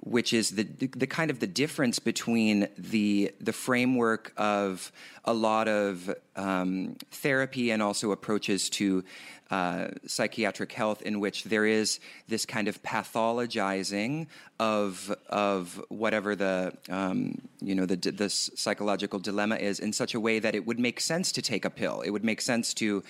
which 0.00 0.34
is 0.34 0.50
the, 0.50 0.64
the, 0.64 0.88
the 0.88 1.06
kind 1.06 1.30
of 1.30 1.40
the 1.40 1.46
difference 1.46 1.98
between 1.98 2.68
the 2.76 3.32
the 3.40 3.52
framework 3.52 4.32
of 4.36 4.92
a 5.24 5.32
lot 5.32 5.68
of 5.68 6.14
um, 6.36 6.96
therapy 7.10 7.70
and 7.70 7.82
also 7.82 8.12
approaches 8.12 8.68
to 8.70 9.02
uh, 9.50 9.88
psychiatric 10.06 10.72
health 10.72 11.02
in 11.02 11.20
which 11.20 11.44
there 11.44 11.66
is 11.66 12.00
this 12.28 12.44
kind 12.44 12.68
of 12.68 12.82
pathologizing 12.82 14.26
of 14.58 15.14
of 15.28 15.82
whatever 15.88 16.34
the 16.34 16.72
um, 16.88 17.40
you 17.60 17.74
know 17.74 17.86
the 17.86 17.96
the 17.96 18.28
psychological 18.28 19.18
dilemma 19.18 19.56
is 19.56 19.78
in 19.78 19.92
such 19.92 20.14
a 20.14 20.20
way 20.20 20.38
that 20.38 20.54
it 20.54 20.66
would 20.66 20.78
make 20.78 21.00
sense 21.00 21.32
to 21.32 21.42
take 21.42 21.64
a 21.64 21.70
pill. 21.70 22.00
It 22.00 22.10
would 22.10 22.24
make 22.24 22.40
sense 22.40 22.74
to 22.74 23.04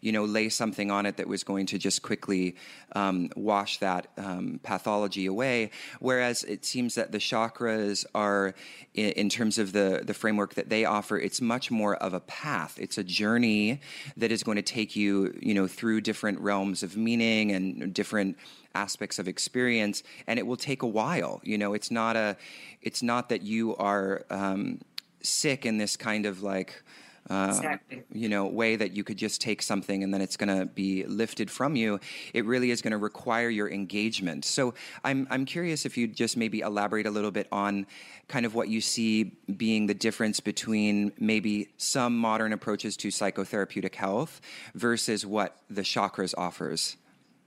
you 0.00 0.12
know 0.12 0.24
lay 0.24 0.48
something 0.48 0.90
on 0.90 1.06
it 1.06 1.16
that 1.16 1.28
was 1.28 1.44
going 1.44 1.66
to 1.66 1.78
just 1.78 2.02
quickly 2.02 2.56
um, 2.92 3.30
wash 3.36 3.78
that 3.78 4.08
um, 4.16 4.60
pathology 4.62 5.26
away. 5.26 5.70
Whereas 6.00 6.44
it 6.44 6.64
seems 6.64 6.94
that 6.94 7.12
the 7.12 7.18
chakras 7.18 8.04
are 8.14 8.54
in, 8.94 9.10
in 9.12 9.28
terms 9.28 9.58
of 9.58 9.72
the 9.72 10.02
the 10.04 10.14
framework 10.14 10.54
that 10.54 10.68
they 10.68 10.84
offer, 10.84 11.18
it's 11.18 11.40
much 11.40 11.70
more 11.70 11.96
of 11.96 12.14
a 12.14 12.20
path. 12.20 12.78
It's 12.78 12.98
a 12.98 13.04
journey 13.04 13.80
that 14.16 14.32
is 14.32 14.42
going 14.42 14.56
to 14.56 14.62
take 14.62 14.96
you 14.96 15.38
you 15.40 15.54
know 15.54 15.66
through 15.66 16.00
different 16.00 16.40
realms 16.40 16.82
of 16.82 16.96
meaning 16.96 17.52
and 17.52 17.92
different 17.94 18.36
aspects 18.74 19.18
of 19.18 19.26
experience 19.26 20.02
and 20.26 20.38
it 20.38 20.46
will 20.46 20.56
take 20.56 20.82
a 20.82 20.86
while 20.86 21.40
you 21.42 21.58
know 21.58 21.72
it's 21.72 21.90
not 21.90 22.14
a 22.16 22.36
it's 22.82 23.02
not 23.02 23.28
that 23.28 23.42
you 23.42 23.76
are 23.76 24.24
um, 24.30 24.80
sick 25.22 25.66
in 25.66 25.78
this 25.78 25.96
kind 25.96 26.26
of 26.26 26.42
like 26.42 26.82
uh, 27.28 27.46
exactly. 27.48 28.02
you 28.12 28.28
know 28.28 28.46
way 28.46 28.76
that 28.76 28.92
you 28.92 29.04
could 29.04 29.16
just 29.16 29.40
take 29.40 29.60
something 29.60 30.02
and 30.02 30.12
then 30.12 30.20
it's 30.20 30.36
going 30.36 30.48
to 30.48 30.66
be 30.66 31.04
lifted 31.04 31.50
from 31.50 31.76
you 31.76 32.00
it 32.32 32.44
really 32.44 32.70
is 32.70 32.80
going 32.80 32.92
to 32.92 32.98
require 32.98 33.48
your 33.48 33.70
engagement 33.70 34.44
so 34.44 34.72
i'm 35.04 35.26
i'm 35.30 35.44
curious 35.44 35.84
if 35.84 35.96
you'd 35.98 36.16
just 36.16 36.36
maybe 36.36 36.60
elaborate 36.60 37.06
a 37.06 37.10
little 37.10 37.30
bit 37.30 37.46
on 37.52 37.86
kind 38.28 38.46
of 38.46 38.54
what 38.54 38.68
you 38.68 38.80
see 38.80 39.24
being 39.56 39.86
the 39.86 39.94
difference 39.94 40.40
between 40.40 41.12
maybe 41.18 41.68
some 41.76 42.16
modern 42.16 42.52
approaches 42.52 42.96
to 42.96 43.08
psychotherapeutic 43.08 43.94
health 43.94 44.40
versus 44.74 45.26
what 45.26 45.58
the 45.68 45.82
chakras 45.82 46.34
offers 46.38 46.96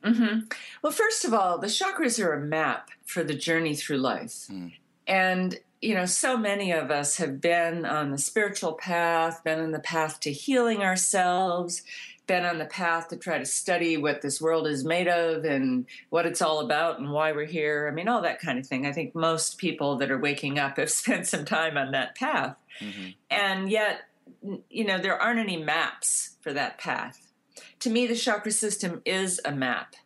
mm-hmm. 0.04 0.40
well 0.82 0.94
first 0.94 1.26
of 1.26 1.34
all 1.34 1.58
the 1.58 1.68
chakras 1.68 2.24
are 2.24 2.34
a 2.34 2.42
map 2.42 2.92
for 3.06 3.24
the 3.24 3.34
journey 3.36 3.76
through 3.76 3.98
life 3.98 4.48
mm. 4.52 4.72
and 5.08 5.60
you 5.84 5.94
know, 5.94 6.06
so 6.06 6.38
many 6.38 6.72
of 6.72 6.90
us 6.92 7.18
have 7.18 7.42
been 7.42 7.86
on 7.86 8.12
the 8.12 8.18
spiritual 8.18 8.72
path, 8.72 9.44
been 9.44 9.60
on 9.60 9.72
the 9.72 9.80
path 9.80 10.18
to 10.22 10.32
healing 10.32 10.82
ourselves, 10.82 11.84
been 12.26 12.46
on 12.46 12.58
the 12.58 12.66
path 12.66 13.10
to 13.10 13.18
try 13.18 13.38
to 13.38 13.46
study 13.46 13.98
what 13.98 14.22
this 14.22 14.40
world 14.40 14.66
is 14.66 14.86
made 14.86 15.10
of 15.10 15.44
and 15.44 15.86
what 16.10 16.26
it's 16.26 16.42
all 16.42 16.62
about 16.62 17.00
and 17.00 17.12
why 17.12 17.34
we're 17.34 17.44
here. 17.44 17.90
I 17.92 17.94
mean, 17.94 18.08
all 18.08 18.22
that 18.22 18.40
kind 18.40 18.58
of 18.58 18.66
thing. 18.66 18.86
I 18.86 18.94
think 18.94 19.14
most 19.14 19.58
people 19.58 19.98
that 19.98 20.10
are 20.10 20.18
waking 20.18 20.58
up 20.58 20.78
have 20.78 20.90
spent 21.02 21.28
some 21.28 21.44
time 21.44 21.78
on 21.78 21.92
that 21.92 22.16
path. 22.16 22.56
Mm-hmm. 22.80 23.10
And 23.30 23.70
yet, 23.70 24.04
you 24.70 24.86
know, 24.86 25.00
there 25.00 25.22
aren't 25.22 25.40
any 25.40 25.58
maps 25.58 26.38
for 26.40 26.54
that 26.54 26.78
path. 26.78 27.30
To 27.82 27.90
me, 27.90 28.08
the 28.08 28.16
chakra 28.16 28.54
system 28.54 29.02
is 29.04 29.42
a 29.44 29.52
map 29.52 29.98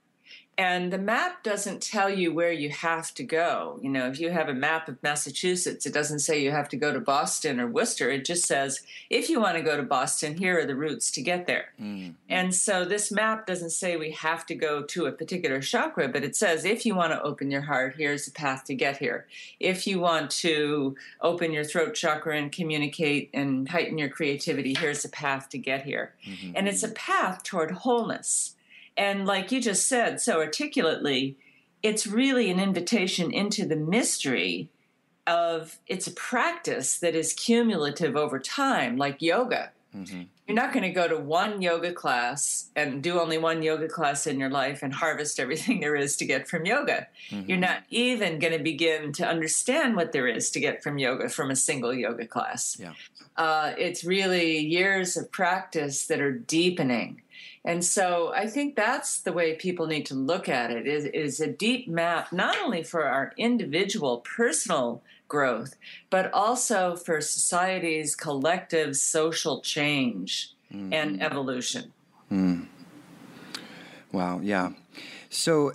and 0.58 0.92
the 0.92 0.98
map 0.98 1.44
doesn't 1.44 1.84
tell 1.84 2.10
you 2.10 2.34
where 2.34 2.52
you 2.52 2.70
have 2.70 3.14
to 3.14 3.24
go. 3.24 3.80
You 3.82 3.90
know, 3.90 4.08
if 4.08 4.20
you 4.20 4.32
have 4.32 4.50
a 4.50 4.56
map 4.56 4.88
of 4.88 5.02
Massachusetts, 5.04 5.86
it 5.86 5.94
doesn't 5.94 6.20
say 6.20 6.42
you 6.42 6.50
have 6.50 6.68
to 6.70 6.76
go 6.78 6.92
to 6.92 7.00
Boston 7.00 7.60
or 7.60 7.68
Worcester. 7.68 8.10
It 8.10 8.26
just 8.26 8.46
says, 8.46 8.82
if 9.12 9.30
you 9.30 9.40
want 9.40 9.58
to 9.58 9.64
go 9.64 9.78
to 9.78 9.84
Boston, 9.84 10.36
here 10.36 10.60
are 10.60 10.66
the 10.66 10.76
routes 10.76 11.12
to 11.12 11.22
get 11.22 11.46
there. 11.46 11.74
Mm. 11.80 12.16
And 12.28 12.56
so 12.56 12.86
this 12.86 13.12
map 13.12 13.46
doesn't 13.46 13.70
say 13.70 13.98
we 13.98 14.12
have 14.12 14.48
to 14.48 14.56
go 14.56 14.82
to 14.82 15.06
a 15.06 15.12
particular 15.12 15.62
chakra, 15.62 16.08
but 16.08 16.24
it 16.24 16.36
says, 16.36 16.66
if 16.66 16.88
you 16.88 16.96
want 16.96 17.12
to 17.12 17.22
open 17.22 17.52
your 17.52 17.62
heart, 17.62 17.96
here's 17.96 18.26
the 18.26 18.32
path 18.32 18.64
to 18.66 18.74
get 18.74 18.98
here. 18.98 19.28
If 19.60 19.86
you 19.86 20.00
want 20.00 20.32
to 20.32 20.96
open 21.22 21.52
your 21.52 21.66
throat 21.66 21.94
chakra 21.94 22.36
and 22.36 22.52
communicate 22.52 23.30
and 23.32 23.70
heighten 23.70 24.00
your 24.00 24.10
creativity, 24.10 24.74
here's 24.74 25.04
the 25.04 25.10
path 25.10 25.50
to 25.50 25.60
get 25.60 25.84
here. 25.84 26.14
Mm-hmm. 26.28 26.54
And 26.56 26.68
it's 26.68 26.84
a 26.84 26.90
path 26.90 27.44
toward 27.44 27.70
wholeness. 27.70 28.56
And 28.98 29.26
like 29.26 29.52
you 29.52 29.62
just 29.62 29.88
said 29.88 30.20
so 30.20 30.40
articulately, 30.40 31.38
it's 31.84 32.08
really 32.08 32.50
an 32.50 32.60
invitation 32.60 33.32
into 33.32 33.66
the 33.66 33.76
mystery 33.76 34.70
of 35.28 35.78
it's 35.88 36.08
a 36.08 36.12
practice 36.12 36.98
that 37.00 37.14
is 37.14 37.34
cumulative 37.34 38.16
over 38.16 38.40
time, 38.40 38.98
like 38.98 39.22
yoga. 39.22 39.72
Mm-hmm. 39.96 40.24
You're 40.48 40.56
not 40.56 40.72
going 40.72 40.84
to 40.84 40.90
go 40.90 41.08
to 41.08 41.18
one 41.18 41.62
yoga 41.62 41.92
class 41.92 42.70
and 42.76 43.04
do 43.04 43.20
only 43.20 43.38
one 43.38 43.62
yoga 43.62 43.88
class 43.90 44.28
in 44.28 44.40
your 44.40 44.50
life 44.50 44.82
and 44.82 44.94
harvest 44.94 45.40
everything 45.40 45.80
there 45.82 45.96
is 45.96 46.16
to 46.18 46.26
get 46.26 46.48
from 46.48 46.66
yoga. 46.66 47.08
Mm-hmm. 47.30 47.50
You're 47.50 47.60
not 47.60 47.84
even 47.90 48.40
going 48.40 48.54
to 48.54 48.64
begin 48.64 49.12
to 49.14 49.28
understand 49.28 49.96
what 49.96 50.14
there 50.14 50.28
is 50.28 50.50
to 50.52 50.60
get 50.60 50.82
from 50.82 50.98
yoga 50.98 51.30
from 51.30 51.52
a 51.52 51.56
single 51.56 51.94
yoga 51.94 52.26
class. 52.26 52.78
Yeah. 52.80 52.94
Uh, 53.36 53.74
it's 53.78 54.04
really 54.04 54.60
years 54.60 55.16
of 55.18 55.32
practice 55.32 56.08
that 56.08 56.22
are 56.22 56.32
deepening. 56.32 57.22
And 57.68 57.84
so 57.84 58.32
I 58.34 58.48
think 58.48 58.78
that's 58.78 59.20
the 59.20 59.34
way 59.34 59.54
people 59.54 59.88
need 59.88 60.06
to 60.06 60.16
look 60.16 60.48
at 60.48 60.72
it 60.72 60.88
is, 60.88 61.04
is 61.04 61.42
a 61.42 61.48
deep 61.48 61.90
map, 61.90 62.32
not 62.32 62.58
only 62.64 62.82
for 62.82 63.04
our 63.04 63.34
individual 63.36 64.20
personal 64.20 65.04
growth, 65.28 65.76
but 66.10 66.32
also 66.32 66.96
for 66.96 67.20
society's 67.20 68.16
collective 68.16 68.96
social 68.96 69.60
change 69.60 70.54
mm. 70.74 70.94
and 70.94 71.22
evolution. 71.22 71.92
Mm. 72.32 72.68
Wow, 74.14 74.40
yeah. 74.42 74.70
So 75.30 75.74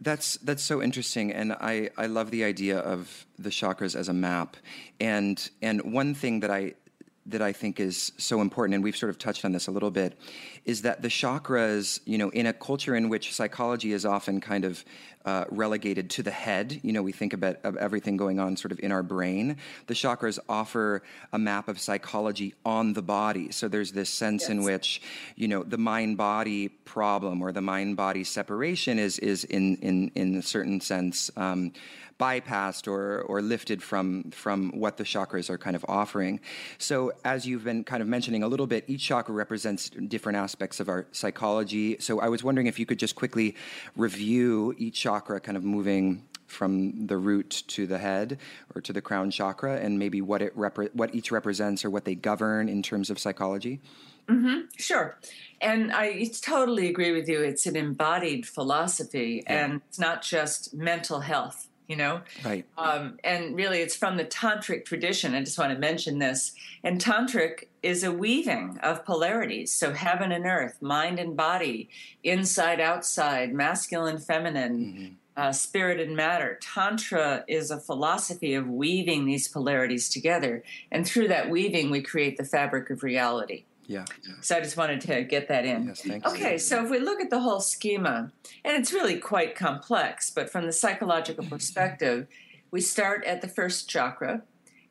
that's 0.00 0.38
that's 0.38 0.62
so 0.62 0.80
interesting, 0.80 1.30
and 1.30 1.52
I, 1.52 1.90
I 1.98 2.06
love 2.06 2.30
the 2.30 2.44
idea 2.44 2.78
of 2.78 3.26
the 3.38 3.50
chakras 3.50 3.94
as 3.94 4.08
a 4.08 4.14
map. 4.14 4.56
And 4.98 5.50
and 5.60 5.92
one 5.92 6.14
thing 6.14 6.40
that 6.40 6.50
I 6.50 6.72
that 7.26 7.40
I 7.40 7.52
think 7.52 7.80
is 7.80 8.12
so 8.18 8.40
important, 8.40 8.74
and 8.74 8.84
we've 8.84 8.96
sort 8.96 9.10
of 9.10 9.18
touched 9.18 9.44
on 9.44 9.52
this 9.52 9.66
a 9.66 9.70
little 9.70 9.90
bit, 9.90 10.18
is 10.64 10.82
that 10.82 11.02
the 11.02 11.08
chakras, 11.08 12.00
you 12.04 12.18
know, 12.18 12.28
in 12.30 12.46
a 12.46 12.52
culture 12.52 12.94
in 12.94 13.08
which 13.08 13.34
psychology 13.34 13.92
is 13.92 14.04
often 14.04 14.40
kind 14.40 14.64
of 14.64 14.84
uh, 15.24 15.44
relegated 15.50 16.10
to 16.10 16.22
the 16.22 16.30
head, 16.30 16.80
you 16.82 16.92
know, 16.92 17.02
we 17.02 17.12
think 17.12 17.32
about 17.32 17.56
of 17.64 17.76
everything 17.76 18.18
going 18.18 18.38
on 18.38 18.56
sort 18.58 18.72
of 18.72 18.80
in 18.80 18.92
our 18.92 19.02
brain. 19.02 19.56
The 19.86 19.94
chakras 19.94 20.38
offer 20.50 21.02
a 21.32 21.38
map 21.38 21.68
of 21.68 21.80
psychology 21.80 22.54
on 22.64 22.92
the 22.92 23.00
body. 23.00 23.50
So 23.50 23.68
there's 23.68 23.92
this 23.92 24.10
sense 24.10 24.42
yes. 24.42 24.50
in 24.50 24.62
which, 24.62 25.00
you 25.34 25.48
know, 25.48 25.62
the 25.62 25.78
mind 25.78 26.18
body 26.18 26.68
problem 26.68 27.40
or 27.40 27.52
the 27.52 27.62
mind 27.62 27.96
body 27.96 28.24
separation 28.24 28.98
is 28.98 29.18
is 29.18 29.44
in 29.44 29.76
in 29.76 30.10
in 30.14 30.36
a 30.36 30.42
certain 30.42 30.80
sense. 30.82 31.30
Um, 31.38 31.72
bypassed 32.18 32.86
or, 32.88 33.22
or 33.22 33.42
lifted 33.42 33.82
from, 33.82 34.30
from 34.30 34.70
what 34.78 34.96
the 34.96 35.04
chakras 35.04 35.50
are 35.50 35.58
kind 35.58 35.76
of 35.76 35.84
offering. 35.88 36.40
So, 36.78 37.12
as 37.24 37.46
you've 37.46 37.64
been 37.64 37.84
kind 37.84 38.02
of 38.02 38.08
mentioning 38.08 38.42
a 38.42 38.48
little 38.48 38.66
bit, 38.66 38.84
each 38.86 39.04
chakra 39.04 39.34
represents 39.34 39.90
different 39.90 40.38
aspects 40.38 40.80
of 40.80 40.88
our 40.88 41.06
psychology. 41.12 41.96
So, 42.00 42.20
I 42.20 42.28
was 42.28 42.44
wondering 42.44 42.66
if 42.66 42.78
you 42.78 42.86
could 42.86 42.98
just 42.98 43.16
quickly 43.16 43.56
review 43.96 44.74
each 44.78 45.00
chakra 45.00 45.40
kind 45.40 45.56
of 45.56 45.64
moving 45.64 46.22
from 46.46 47.06
the 47.06 47.16
root 47.16 47.64
to 47.66 47.86
the 47.86 47.98
head 47.98 48.38
or 48.74 48.80
to 48.80 48.92
the 48.92 49.00
crown 49.00 49.30
chakra 49.30 49.76
and 49.76 49.98
maybe 49.98 50.20
what 50.20 50.42
it 50.42 50.56
repre- 50.56 50.94
what 50.94 51.14
each 51.14 51.30
represents 51.32 51.84
or 51.84 51.90
what 51.90 52.04
they 52.04 52.14
govern 52.14 52.68
in 52.68 52.82
terms 52.82 53.10
of 53.10 53.18
psychology 53.18 53.80
mm-hmm. 54.28 54.60
sure 54.76 55.18
and 55.60 55.92
i 55.92 56.30
totally 56.42 56.88
agree 56.88 57.12
with 57.12 57.28
you 57.28 57.40
it's 57.40 57.66
an 57.66 57.76
embodied 57.76 58.46
philosophy 58.46 59.42
yeah. 59.46 59.64
and 59.64 59.80
it's 59.88 59.98
not 59.98 60.22
just 60.22 60.74
mental 60.74 61.20
health 61.20 61.68
you 61.86 61.96
know? 61.96 62.22
Right. 62.44 62.64
Um, 62.78 63.18
and 63.22 63.54
really 63.54 63.80
it's 63.80 63.96
from 63.96 64.16
the 64.16 64.24
tantric 64.24 64.84
tradition. 64.84 65.34
I 65.34 65.40
just 65.40 65.58
want 65.58 65.72
to 65.72 65.78
mention 65.78 66.18
this. 66.18 66.52
And 66.82 67.00
tantric 67.00 67.64
is 67.82 68.02
a 68.02 68.12
weaving 68.12 68.78
of 68.82 69.04
polarities. 69.04 69.72
So 69.72 69.92
heaven 69.92 70.32
and 70.32 70.46
earth 70.46 70.80
mind 70.80 71.18
and 71.18 71.36
body 71.36 71.88
inside 72.22 72.80
outside 72.80 73.52
masculine 73.52 74.18
feminine 74.18 74.78
mm-hmm. 74.78 75.14
uh, 75.36 75.52
spirit 75.52 76.00
and 76.00 76.16
matter. 76.16 76.58
Tantra 76.62 77.44
is 77.48 77.70
a 77.70 77.80
philosophy 77.80 78.54
of 78.54 78.68
weaving 78.68 79.26
these 79.26 79.48
polarities 79.48 80.08
together. 80.08 80.62
And 80.90 81.06
through 81.06 81.28
that 81.28 81.50
weaving 81.50 81.90
we 81.90 82.02
create 82.02 82.36
the 82.36 82.44
fabric 82.44 82.90
of 82.90 83.02
reality 83.02 83.64
yeah. 83.86 84.04
So 84.40 84.56
I 84.56 84.60
just 84.60 84.76
wanted 84.76 85.00
to 85.02 85.22
get 85.24 85.48
that 85.48 85.64
in. 85.64 85.88
Yes, 85.88 86.02
thank 86.02 86.24
you. 86.24 86.30
Okay, 86.30 86.58
so 86.58 86.84
if 86.84 86.90
we 86.90 86.98
look 86.98 87.20
at 87.20 87.30
the 87.30 87.40
whole 87.40 87.60
schema, 87.60 88.32
and 88.64 88.76
it's 88.76 88.92
really 88.92 89.18
quite 89.18 89.54
complex, 89.54 90.30
but 90.30 90.50
from 90.50 90.66
the 90.66 90.72
psychological 90.72 91.44
perspective, 91.44 92.26
we 92.70 92.80
start 92.80 93.24
at 93.24 93.40
the 93.40 93.48
first 93.48 93.88
chakra, 93.88 94.42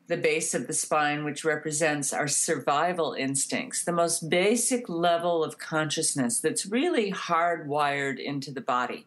the 0.08 0.18
base 0.18 0.54
of 0.54 0.68
the 0.68 0.74
spine, 0.74 1.24
which 1.24 1.46
represents 1.46 2.14
our 2.14 2.28
survival 2.28 3.14
instincts, 3.14 3.84
the 3.84 3.92
most 3.92 4.30
basic 4.30 4.90
level 4.90 5.44
of 5.44 5.58
consciousness 5.58 6.40
that's 6.40 6.66
really 6.66 7.12
hardwired 7.12 8.20
into 8.20 8.52
the 8.52 8.62
body. 8.62 9.06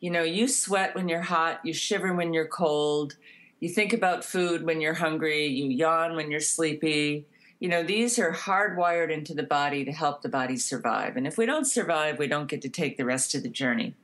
You 0.00 0.10
know, 0.10 0.22
you 0.22 0.48
sweat 0.48 0.94
when 0.94 1.08
you're 1.08 1.20
hot, 1.20 1.60
you 1.64 1.74
shiver 1.74 2.14
when 2.14 2.32
you're 2.32 2.46
cold, 2.46 3.16
you 3.58 3.68
think 3.68 3.92
about 3.92 4.24
food 4.24 4.64
when 4.64 4.80
you're 4.80 4.94
hungry, 4.94 5.46
you 5.46 5.68
yawn 5.68 6.16
when 6.16 6.30
you're 6.30 6.40
sleepy 6.40 7.26
you 7.60 7.68
know, 7.68 7.82
these 7.82 8.18
are 8.18 8.32
hardwired 8.32 9.10
into 9.10 9.34
the 9.34 9.42
body 9.42 9.84
to 9.84 9.92
help 9.92 10.22
the 10.22 10.30
body 10.30 10.56
survive. 10.56 11.16
And 11.16 11.26
if 11.26 11.36
we 11.36 11.44
don't 11.44 11.66
survive, 11.66 12.18
we 12.18 12.26
don't 12.26 12.48
get 12.48 12.62
to 12.62 12.70
take 12.70 12.96
the 12.96 13.04
rest 13.04 13.34
of 13.34 13.42
the 13.42 13.50
journey. 13.50 13.94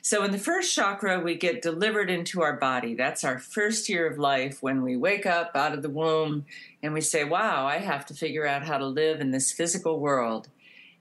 So, 0.00 0.22
in 0.24 0.30
the 0.30 0.38
first 0.38 0.74
chakra, 0.74 1.20
we 1.20 1.34
get 1.34 1.60
delivered 1.60 2.08
into 2.08 2.40
our 2.40 2.56
body. 2.56 2.94
That's 2.94 3.24
our 3.24 3.38
first 3.38 3.88
year 3.88 4.06
of 4.06 4.16
life 4.16 4.62
when 4.62 4.82
we 4.82 4.96
wake 4.96 5.26
up 5.26 5.50
out 5.54 5.74
of 5.74 5.82
the 5.82 5.90
womb 5.90 6.46
and 6.82 6.94
we 6.94 7.00
say, 7.00 7.24
Wow, 7.24 7.66
I 7.66 7.78
have 7.78 8.06
to 8.06 8.14
figure 8.14 8.46
out 8.46 8.64
how 8.64 8.78
to 8.78 8.86
live 8.86 9.20
in 9.20 9.32
this 9.32 9.52
physical 9.52 9.98
world. 9.98 10.48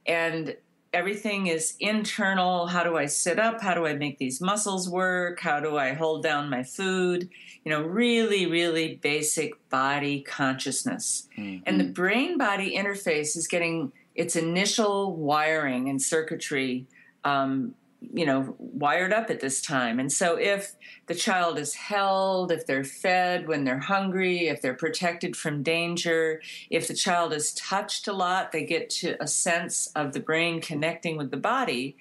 And 0.06 0.58
everything 0.94 1.48
is 1.48 1.76
internal. 1.80 2.68
How 2.68 2.84
do 2.84 2.98
I 2.98 3.06
sit 3.06 3.40
up? 3.40 3.62
How 3.62 3.74
do 3.74 3.86
I 3.86 3.94
make 3.94 4.18
these 4.18 4.42
muscles 4.42 4.90
work? 4.90 5.40
How 5.40 5.60
do 5.60 5.78
I 5.78 5.94
hold 5.94 6.24
down 6.24 6.50
my 6.50 6.64
food? 6.64 7.30
You 7.64 7.72
know, 7.72 7.82
really, 7.82 8.46
really 8.46 8.96
basic 8.96 9.70
body 9.70 10.22
consciousness. 10.22 11.28
Mm-hmm. 11.38 11.64
And 11.66 11.80
the 11.80 11.86
brain 11.86 12.38
body 12.38 12.76
interface 12.76 13.38
is 13.38 13.48
getting 13.48 13.92
its 14.16 14.36
initial 14.36 15.16
wiring 15.16 15.90
and 15.90 16.02
circuitry 16.02 16.86
um, 17.24 17.76
you 18.02 18.26
know 18.26 18.56
wired 18.58 19.12
up 19.12 19.30
at 19.30 19.42
this 19.42 19.62
time 19.62 20.00
and 20.00 20.12
so 20.12 20.36
if 20.36 20.76
the 21.08 21.16
child 21.16 21.60
is 21.60 21.74
held 21.74 22.52
if 22.52 22.66
they're 22.66 22.84
fed 22.84 23.48
when 23.48 23.66
they're 23.66 23.80
hungry 23.80 24.48
if 24.48 24.62
they're 24.62 24.74
protected 24.74 25.36
from 25.36 25.62
danger 25.62 26.42
if 26.70 26.88
the 26.88 26.94
child 26.94 27.34
is 27.34 27.54
touched 27.54 28.08
a 28.08 28.14
lot 28.14 28.52
they 28.52 28.64
get 28.64 28.90
to 28.90 29.22
a 29.22 29.28
sense 29.28 29.88
of 29.96 30.14
the 30.14 30.20
brain 30.20 30.62
connecting 30.62 31.18
with 31.18 31.30
the 31.30 31.38
body 31.38 31.98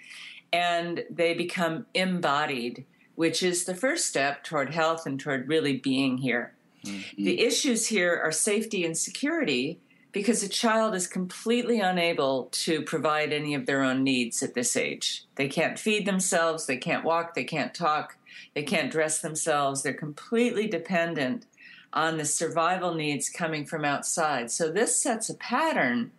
and 0.53 1.05
they 1.11 1.35
become 1.35 1.85
embodied 1.95 2.85
which 3.17 3.43
is 3.43 3.65
the 3.65 3.75
first 3.75 4.07
step 4.07 4.45
toward 4.45 4.73
health 4.73 5.05
and 5.05 5.19
toward 5.19 5.49
really 5.49 5.77
being 5.77 6.19
here 6.19 6.55
mm-hmm. 6.85 7.23
the 7.23 7.41
issues 7.41 7.89
here 7.89 8.21
are 8.23 8.33
safety 8.33 8.85
and 8.85 8.97
security 8.97 9.81
because 10.13 10.43
a 10.43 10.49
child 10.49 10.95
is 10.95 11.07
completely 11.07 11.81
unable 11.81 12.49
to 12.51 12.83
provide 12.83 13.33
any 13.33 13.55
of 13.55 13.67
their 13.67 13.83
own 13.83 14.03
needs 14.03 14.43
at 14.43 14.55
this 14.55 14.77
age. 14.77 15.25
They 15.35 15.49
can't 15.49 15.79
feed 15.79 16.07
themselves, 16.07 16.67
they 16.67 16.79
can't 16.79 17.05
walk, 17.05 17.35
they 17.35 17.45
can't 17.45 17.75
talk, 17.75 18.17
they 18.55 18.63
can't 18.63 18.91
dress 18.91 19.21
themselves. 19.21 19.83
They're 19.83 19.93
completely 19.93 20.67
dependent 20.67 21.47
on 21.93 22.17
the 22.17 22.25
survival 22.25 22.95
needs 22.95 23.29
coming 23.29 23.65
from 23.65 23.85
outside. 23.85 24.51
So 24.51 24.71
this 24.71 25.01
sets 25.01 25.31
a 25.31 25.35
pattern. 25.35 26.13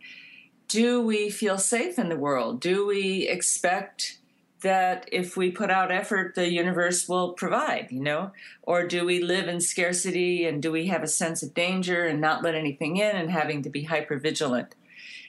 Do 0.67 1.01
we 1.01 1.29
feel 1.29 1.58
safe 1.58 1.98
in 1.98 2.10
the 2.10 2.15
world? 2.15 2.60
Do 2.60 2.86
we 2.86 3.27
expect 3.27 4.19
that 4.62 5.08
if 5.12 5.38
we 5.38 5.51
put 5.51 5.70
out 5.70 5.92
effort, 5.92 6.36
the 6.36 6.51
universe 6.51 7.08
will 7.08 7.34
provide, 7.34 7.88
you 7.92 8.01
know? 8.01 8.32
Or 8.63 8.86
do 8.86 9.06
we 9.06 9.22
live 9.22 9.48
in 9.48 9.62
scarcity 9.62 10.46
and 10.46 10.62
do 10.62 10.72
we 10.72 10.88
have 10.88 11.04
a 11.04 11.08
sense 11.08 11.42
of 11.44 11.54
danger 11.54 12.06
and 12.06 12.20
not 12.20 12.44
let 12.44 12.56
anything 12.56 12.98
in 12.98 13.16
and 13.16 13.32
having 13.32 13.62
to 13.63 13.70
be 13.70 13.84
hyper 13.84 14.18
vigilant? 14.18 14.75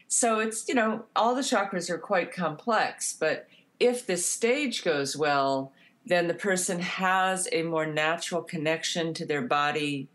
So 0.08 0.40
it's, 0.40 0.68
you 0.68 0.74
know, 0.74 1.04
all 1.14 1.36
the 1.36 1.42
chakras 1.42 1.88
are 1.88 1.98
quite 1.98 2.34
complex, 2.34 3.16
but 3.18 3.46
if 3.78 4.06
this 4.06 4.26
stage 4.26 4.82
goes 4.82 5.16
well, 5.16 5.72
then 6.04 6.26
the 6.26 6.34
person 6.34 6.80
has 6.80 7.48
a 7.52 7.62
more 7.62 7.86
natural 7.86 8.42
connection 8.42 9.14
to 9.14 9.24
their 9.24 9.42
body, 9.42 10.08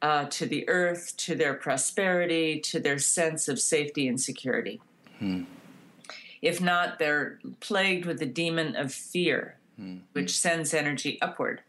uh, 0.00 0.24
to 0.30 0.46
the 0.46 0.66
earth, 0.68 1.14
to 1.18 1.34
their 1.34 1.54
prosperity, 1.54 2.60
to 2.60 2.80
their 2.80 2.98
sense 2.98 3.48
of 3.48 3.60
safety 3.60 4.08
and 4.08 4.20
security. 4.20 4.80
Hmm. 5.18 5.44
If 6.42 6.60
not, 6.60 6.98
they're 6.98 7.38
plagued 7.60 8.04
with 8.04 8.18
the 8.18 8.26
demon 8.26 8.76
of 8.76 8.92
fear, 8.92 9.56
mm-hmm. 9.80 10.00
which 10.12 10.36
sends 10.36 10.74
energy 10.74 11.18
upward. 11.22 11.62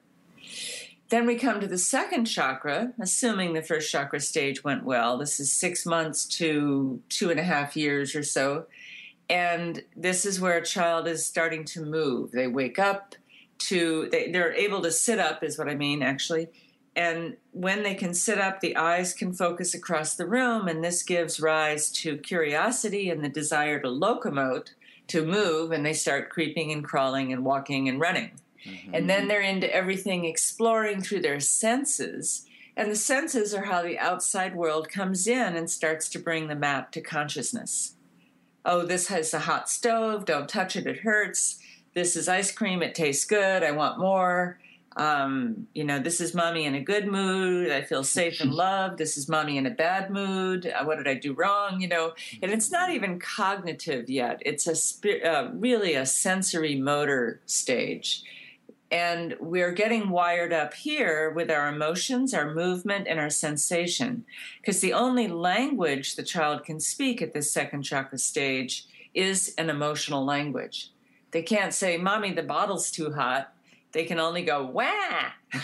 Then 1.09 1.27
we 1.27 1.35
come 1.35 1.61
to 1.61 1.67
the 1.67 1.77
second 1.77 2.25
chakra, 2.25 2.93
assuming 2.99 3.53
the 3.53 3.61
first 3.61 3.91
chakra 3.91 4.19
stage 4.19 4.63
went 4.63 4.83
well. 4.83 5.19
This 5.19 5.39
is 5.39 5.53
six 5.53 5.85
months 5.85 6.25
to 6.37 6.99
two 7.09 7.29
and 7.29 7.39
a 7.39 7.43
half 7.43 7.77
years 7.77 8.15
or 8.15 8.23
so. 8.23 8.65
And 9.29 9.83
this 9.95 10.25
is 10.25 10.41
where 10.41 10.57
a 10.57 10.65
child 10.65 11.07
is 11.07 11.23
starting 11.23 11.65
to 11.65 11.85
move. 11.85 12.31
They 12.31 12.47
wake 12.47 12.79
up 12.79 13.15
to, 13.59 14.09
they, 14.11 14.31
they're 14.31 14.53
able 14.53 14.81
to 14.81 14.91
sit 14.91 15.19
up, 15.19 15.43
is 15.43 15.57
what 15.57 15.69
I 15.69 15.75
mean, 15.75 16.01
actually 16.01 16.47
and 16.95 17.37
when 17.51 17.83
they 17.83 17.95
can 17.95 18.13
sit 18.13 18.37
up, 18.37 18.59
the 18.59 18.75
eyes 18.75 19.13
can 19.13 19.33
focus 19.33 19.73
across 19.73 20.15
the 20.15 20.27
room, 20.27 20.67
and 20.67 20.83
this 20.83 21.01
gives 21.01 21.39
rise 21.39 21.89
to 21.91 22.17
curiosity 22.17 23.09
and 23.09 23.23
the 23.23 23.29
desire 23.29 23.79
to 23.79 23.87
locomote, 23.87 24.69
to 25.07 25.25
move, 25.25 25.71
and 25.71 25.85
they 25.85 25.93
start 25.93 26.29
creeping 26.29 26.71
and 26.71 26.83
crawling 26.83 27.33
and 27.33 27.43
walking 27.43 27.89
and 27.89 27.99
running. 27.99 28.31
Mm-hmm. 28.65 28.93
And 28.93 29.09
then 29.09 29.27
they're 29.27 29.41
into 29.41 29.73
everything 29.73 30.25
exploring 30.25 31.01
through 31.01 31.21
their 31.21 31.39
senses. 31.39 32.45
And 32.77 32.91
the 32.91 32.95
senses 32.95 33.53
are 33.53 33.65
how 33.65 33.81
the 33.81 33.99
outside 33.99 34.55
world 34.55 34.89
comes 34.89 35.27
in 35.27 35.55
and 35.55 35.69
starts 35.69 36.09
to 36.09 36.19
bring 36.19 36.47
the 36.47 36.55
map 36.55 36.91
to 36.91 37.01
consciousness. 37.01 37.95
Oh, 38.65 38.85
this 38.85 39.07
has 39.07 39.33
a 39.33 39.39
hot 39.39 39.67
stove, 39.67 40.25
don't 40.25 40.47
touch 40.47 40.75
it, 40.75 40.87
it 40.87 40.99
hurts. 40.99 41.59
This 41.95 42.15
is 42.15 42.29
ice 42.29 42.51
cream, 42.51 42.81
it 42.81 42.95
tastes 42.95 43.25
good, 43.25 43.63
I 43.63 43.71
want 43.71 43.99
more 43.99 44.59
um, 44.95 45.67
you 45.73 45.83
know, 45.83 45.99
this 45.99 46.21
is 46.21 46.33
mommy 46.33 46.65
in 46.65 46.75
a 46.75 46.81
good 46.81 47.07
mood. 47.07 47.71
I 47.71 47.81
feel 47.81 48.03
safe 48.03 48.41
and 48.41 48.53
loved. 48.53 48.97
This 48.97 49.17
is 49.17 49.27
mommy 49.27 49.57
in 49.57 49.65
a 49.65 49.71
bad 49.71 50.11
mood. 50.11 50.67
Uh, 50.67 50.83
what 50.85 50.97
did 50.97 51.07
I 51.07 51.15
do 51.15 51.33
wrong? 51.33 51.81
You 51.81 51.87
know, 51.87 52.13
and 52.41 52.51
it's 52.51 52.71
not 52.71 52.91
even 52.91 53.19
cognitive 53.19 54.09
yet. 54.09 54.41
It's 54.45 54.67
a 54.67 55.27
uh, 55.27 55.51
really 55.53 55.95
a 55.95 56.05
sensory 56.05 56.75
motor 56.75 57.41
stage. 57.45 58.23
And 58.91 59.35
we're 59.39 59.71
getting 59.71 60.09
wired 60.09 60.53
up 60.53 60.75
here 60.75 61.31
with 61.31 61.49
our 61.49 61.67
emotions, 61.67 62.31
our 62.31 62.53
movement, 62.53 63.07
and 63.07 63.19
our 63.19 63.31
sensation. 63.31 64.23
Because 64.61 64.81
the 64.81 64.93
only 64.93 65.27
language 65.27 66.15
the 66.15 66.21
child 66.21 66.63
can 66.63 66.79
speak 66.79 67.19
at 67.19 67.33
this 67.33 67.49
second 67.49 67.81
chakra 67.81 68.19
stage 68.19 68.85
is 69.15 69.55
an 69.57 69.71
emotional 69.71 70.23
language. 70.23 70.91
They 71.31 71.41
can't 71.41 71.73
say, 71.73 71.97
Mommy, 71.97 72.33
the 72.33 72.43
bottle's 72.43 72.91
too 72.91 73.13
hot 73.13 73.51
they 73.93 74.05
can 74.05 74.19
only 74.19 74.43
go 74.43 74.65
wah! 74.65 75.31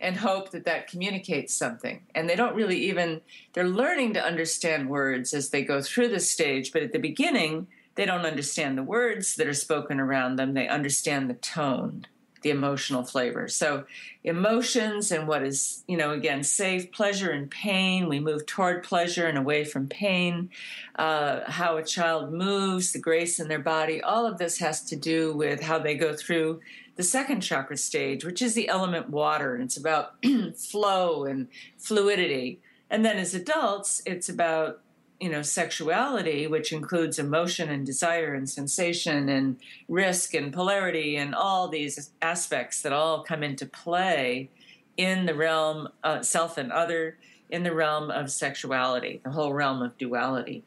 and 0.00 0.16
hope 0.16 0.50
that 0.50 0.64
that 0.64 0.88
communicates 0.88 1.54
something. 1.54 2.02
And 2.14 2.28
they 2.28 2.36
don't 2.36 2.54
really 2.54 2.78
even 2.86 3.20
they're 3.52 3.68
learning 3.68 4.14
to 4.14 4.24
understand 4.24 4.88
words 4.88 5.32
as 5.34 5.50
they 5.50 5.62
go 5.62 5.80
through 5.80 6.08
the 6.08 6.20
stage 6.20 6.72
but 6.72 6.82
at 6.82 6.92
the 6.92 6.98
beginning 6.98 7.68
they 7.96 8.06
don't 8.06 8.24
understand 8.24 8.78
the 8.78 8.82
words 8.82 9.36
that 9.36 9.46
are 9.46 9.54
spoken 9.54 10.00
around 10.00 10.36
them. 10.36 10.54
They 10.54 10.68
understand 10.68 11.28
the 11.28 11.34
tone 11.34 12.06
the 12.42 12.50
emotional 12.50 13.04
flavor. 13.04 13.48
So 13.48 13.84
emotions 14.24 15.12
and 15.12 15.28
what 15.28 15.42
is 15.42 15.84
you 15.86 15.96
know 15.96 16.12
again 16.12 16.42
safe 16.42 16.90
pleasure 16.92 17.30
and 17.30 17.50
pain. 17.50 18.08
We 18.08 18.20
move 18.20 18.46
toward 18.46 18.82
pleasure 18.82 19.26
and 19.26 19.38
away 19.38 19.64
from 19.64 19.88
pain. 19.88 20.50
Uh, 20.96 21.40
how 21.50 21.76
a 21.76 21.84
child 21.84 22.32
moves 22.32 22.92
the 22.92 22.98
grace 22.98 23.40
in 23.40 23.48
their 23.48 23.58
body. 23.58 24.02
All 24.02 24.26
of 24.26 24.38
this 24.38 24.58
has 24.58 24.82
to 24.84 24.96
do 24.96 25.34
with 25.34 25.60
how 25.60 25.78
they 25.78 25.94
go 25.94 26.14
through 26.14 26.60
the 27.00 27.04
second 27.04 27.40
chakra 27.40 27.78
stage, 27.78 28.26
which 28.26 28.42
is 28.42 28.52
the 28.52 28.68
element 28.68 29.08
water, 29.08 29.54
and 29.54 29.64
it's 29.64 29.78
about 29.78 30.16
flow 30.54 31.24
and 31.24 31.48
fluidity. 31.78 32.60
And 32.90 33.06
then 33.06 33.16
as 33.16 33.34
adults, 33.34 34.02
it's 34.04 34.28
about 34.28 34.82
you 35.18 35.30
know 35.30 35.40
sexuality, 35.40 36.46
which 36.46 36.74
includes 36.74 37.18
emotion 37.18 37.70
and 37.70 37.86
desire 37.86 38.34
and 38.34 38.46
sensation 38.50 39.30
and 39.30 39.56
risk 39.88 40.34
and 40.34 40.52
polarity 40.52 41.16
and 41.16 41.34
all 41.34 41.68
these 41.68 42.10
aspects 42.20 42.82
that 42.82 42.92
all 42.92 43.22
come 43.22 43.42
into 43.42 43.64
play 43.64 44.50
in 44.98 45.24
the 45.24 45.34
realm 45.34 45.88
of 46.04 46.26
self 46.26 46.58
and 46.58 46.70
other, 46.70 47.16
in 47.48 47.62
the 47.62 47.74
realm 47.74 48.10
of 48.10 48.30
sexuality, 48.30 49.22
the 49.24 49.30
whole 49.30 49.54
realm 49.54 49.80
of 49.80 49.96
duality. 49.96 50.62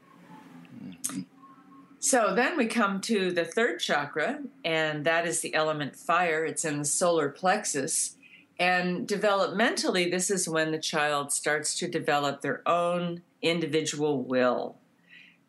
Mm-hmm. 0.83 1.21
So 2.03 2.35
then 2.35 2.57
we 2.57 2.65
come 2.65 2.99
to 3.03 3.31
the 3.31 3.45
third 3.45 3.79
chakra, 3.79 4.41
and 4.65 5.05
that 5.05 5.25
is 5.25 5.39
the 5.39 5.53
element 5.53 5.95
fire. 5.95 6.43
It's 6.43 6.65
in 6.65 6.79
the 6.79 6.83
solar 6.83 7.29
plexus. 7.29 8.17
And 8.59 9.07
developmentally, 9.07 10.11
this 10.11 10.29
is 10.29 10.49
when 10.49 10.73
the 10.73 10.79
child 10.79 11.31
starts 11.31 11.79
to 11.79 11.87
develop 11.87 12.41
their 12.41 12.61
own 12.67 13.21
individual 13.41 14.21
will. 14.21 14.75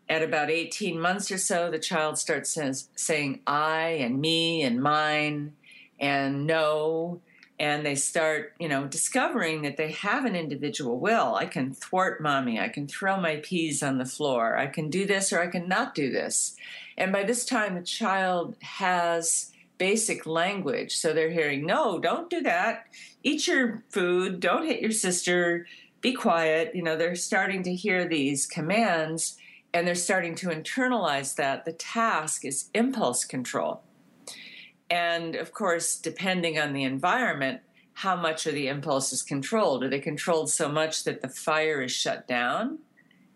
At 0.08 0.22
about 0.22 0.48
18 0.48 1.00
months 1.00 1.32
or 1.32 1.38
so, 1.38 1.72
the 1.72 1.80
child 1.80 2.18
starts 2.18 2.56
saying 2.94 3.40
I 3.48 3.88
and 4.00 4.20
me 4.20 4.62
and 4.62 4.80
mine 4.80 5.54
and 5.98 6.46
no 6.46 7.20
and 7.58 7.86
they 7.86 7.94
start, 7.94 8.52
you 8.58 8.68
know, 8.68 8.86
discovering 8.86 9.62
that 9.62 9.76
they 9.76 9.92
have 9.92 10.24
an 10.24 10.34
individual 10.34 10.98
will. 10.98 11.36
I 11.36 11.46
can 11.46 11.72
thwart 11.72 12.20
mommy. 12.20 12.58
I 12.58 12.68
can 12.68 12.88
throw 12.88 13.20
my 13.20 13.36
peas 13.36 13.82
on 13.82 13.98
the 13.98 14.04
floor. 14.04 14.56
I 14.56 14.66
can 14.66 14.90
do 14.90 15.06
this 15.06 15.32
or 15.32 15.40
I 15.40 15.46
can 15.46 15.68
not 15.68 15.94
do 15.94 16.10
this. 16.10 16.56
And 16.98 17.12
by 17.12 17.22
this 17.22 17.44
time, 17.44 17.76
the 17.76 17.82
child 17.82 18.56
has 18.60 19.52
basic 19.78 20.26
language. 20.26 20.96
So 20.96 21.12
they're 21.12 21.30
hearing, 21.30 21.64
no, 21.64 21.98
don't 22.00 22.28
do 22.28 22.42
that. 22.42 22.86
Eat 23.22 23.46
your 23.46 23.84
food. 23.88 24.40
Don't 24.40 24.66
hit 24.66 24.80
your 24.80 24.92
sister. 24.92 25.66
Be 26.00 26.12
quiet. 26.12 26.74
You 26.74 26.82
know, 26.82 26.96
they're 26.96 27.16
starting 27.16 27.62
to 27.64 27.74
hear 27.74 28.06
these 28.06 28.46
commands 28.46 29.36
and 29.72 29.86
they're 29.86 29.94
starting 29.94 30.34
to 30.36 30.48
internalize 30.48 31.36
that. 31.36 31.64
The 31.64 31.72
task 31.72 32.44
is 32.44 32.70
impulse 32.74 33.24
control. 33.24 33.82
And 34.90 35.34
of 35.34 35.52
course, 35.52 35.96
depending 35.96 36.58
on 36.58 36.72
the 36.72 36.84
environment, 36.84 37.60
how 37.94 38.16
much 38.16 38.46
are 38.46 38.52
the 38.52 38.68
impulses 38.68 39.22
controlled? 39.22 39.84
Are 39.84 39.88
they 39.88 40.00
controlled 40.00 40.50
so 40.50 40.68
much 40.68 41.04
that 41.04 41.22
the 41.22 41.28
fire 41.28 41.80
is 41.82 41.92
shut 41.92 42.26
down 42.26 42.78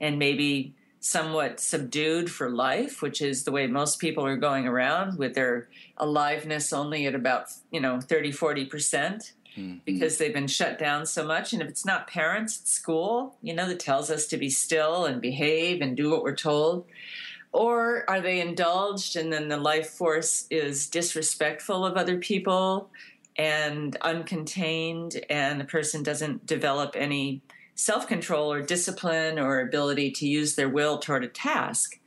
and 0.00 0.18
maybe 0.18 0.74
somewhat 1.00 1.60
subdued 1.60 2.30
for 2.30 2.50
life, 2.50 3.02
which 3.02 3.22
is 3.22 3.44
the 3.44 3.52
way 3.52 3.66
most 3.66 4.00
people 4.00 4.26
are 4.26 4.36
going 4.36 4.66
around 4.66 5.16
with 5.16 5.34
their 5.34 5.68
aliveness 5.96 6.72
only 6.72 7.06
at 7.06 7.14
about, 7.14 7.52
you 7.70 7.80
know, 7.80 8.00
30, 8.00 8.32
40% 8.32 9.32
mm. 9.56 9.80
because 9.84 10.18
they've 10.18 10.34
been 10.34 10.48
shut 10.48 10.78
down 10.78 11.06
so 11.06 11.24
much. 11.24 11.52
And 11.52 11.62
if 11.62 11.68
it's 11.68 11.86
not 11.86 12.08
parents, 12.08 12.60
it's 12.60 12.72
school, 12.72 13.36
you 13.42 13.54
know, 13.54 13.68
that 13.68 13.78
tells 13.78 14.10
us 14.10 14.26
to 14.26 14.36
be 14.36 14.50
still 14.50 15.04
and 15.04 15.20
behave 15.20 15.80
and 15.80 15.96
do 15.96 16.10
what 16.10 16.24
we're 16.24 16.34
told. 16.34 16.84
Or 17.52 18.08
are 18.08 18.20
they 18.20 18.40
indulged 18.40 19.16
and 19.16 19.32
then 19.32 19.48
the 19.48 19.56
life 19.56 19.90
force 19.90 20.46
is 20.50 20.88
disrespectful 20.88 21.84
of 21.84 21.96
other 21.96 22.18
people 22.18 22.90
and 23.36 23.96
uncontained 24.00 25.22
and 25.30 25.60
the 25.60 25.64
person 25.64 26.02
doesn't 26.02 26.44
develop 26.46 26.94
any 26.96 27.40
self 27.74 28.06
control 28.06 28.52
or 28.52 28.60
discipline 28.60 29.38
or 29.38 29.60
ability 29.60 30.10
to 30.10 30.26
use 30.26 30.56
their 30.56 30.68
will 30.68 30.98
toward 30.98 31.24
a 31.24 31.28
task. 31.28 31.98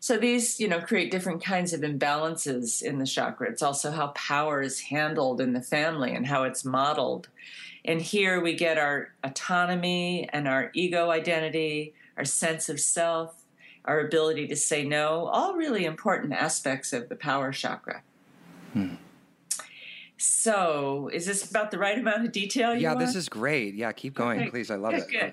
So 0.00 0.16
these, 0.16 0.58
you 0.58 0.66
know, 0.66 0.80
create 0.80 1.10
different 1.10 1.44
kinds 1.44 1.72
of 1.72 1.82
imbalances 1.82 2.82
in 2.82 2.98
the 2.98 3.06
chakra. 3.06 3.50
It's 3.50 3.62
also 3.62 3.90
how 3.90 4.08
power 4.08 4.62
is 4.62 4.80
handled 4.80 5.40
in 5.40 5.52
the 5.52 5.60
family 5.60 6.14
and 6.14 6.26
how 6.26 6.44
it's 6.44 6.64
modeled. 6.64 7.28
And 7.84 8.00
here 8.00 8.40
we 8.40 8.54
get 8.54 8.78
our 8.78 9.12
autonomy 9.22 10.28
and 10.32 10.48
our 10.48 10.70
ego 10.74 11.10
identity, 11.10 11.94
our 12.16 12.24
sense 12.24 12.68
of 12.68 12.80
self, 12.80 13.39
our 13.90 13.98
ability 13.98 14.46
to 14.46 14.54
say 14.54 14.84
no, 14.84 15.26
all 15.26 15.54
really 15.54 15.84
important 15.84 16.32
aspects 16.32 16.92
of 16.92 17.08
the 17.08 17.16
power 17.16 17.50
chakra. 17.50 18.02
Hmm. 18.72 18.94
So, 20.16 21.10
is 21.12 21.26
this 21.26 21.50
about 21.50 21.72
the 21.72 21.78
right 21.78 21.98
amount 21.98 22.24
of 22.24 22.30
detail? 22.30 22.76
yeah, 22.76 22.90
want? 22.90 23.00
this 23.00 23.16
is 23.16 23.28
great. 23.28 23.74
Yeah, 23.74 23.90
keep 23.90 24.14
going, 24.14 24.42
okay. 24.42 24.50
please. 24.50 24.70
I 24.70 24.76
love 24.76 24.92
good, 24.92 25.02
it. 25.02 25.10
Good. 25.10 25.32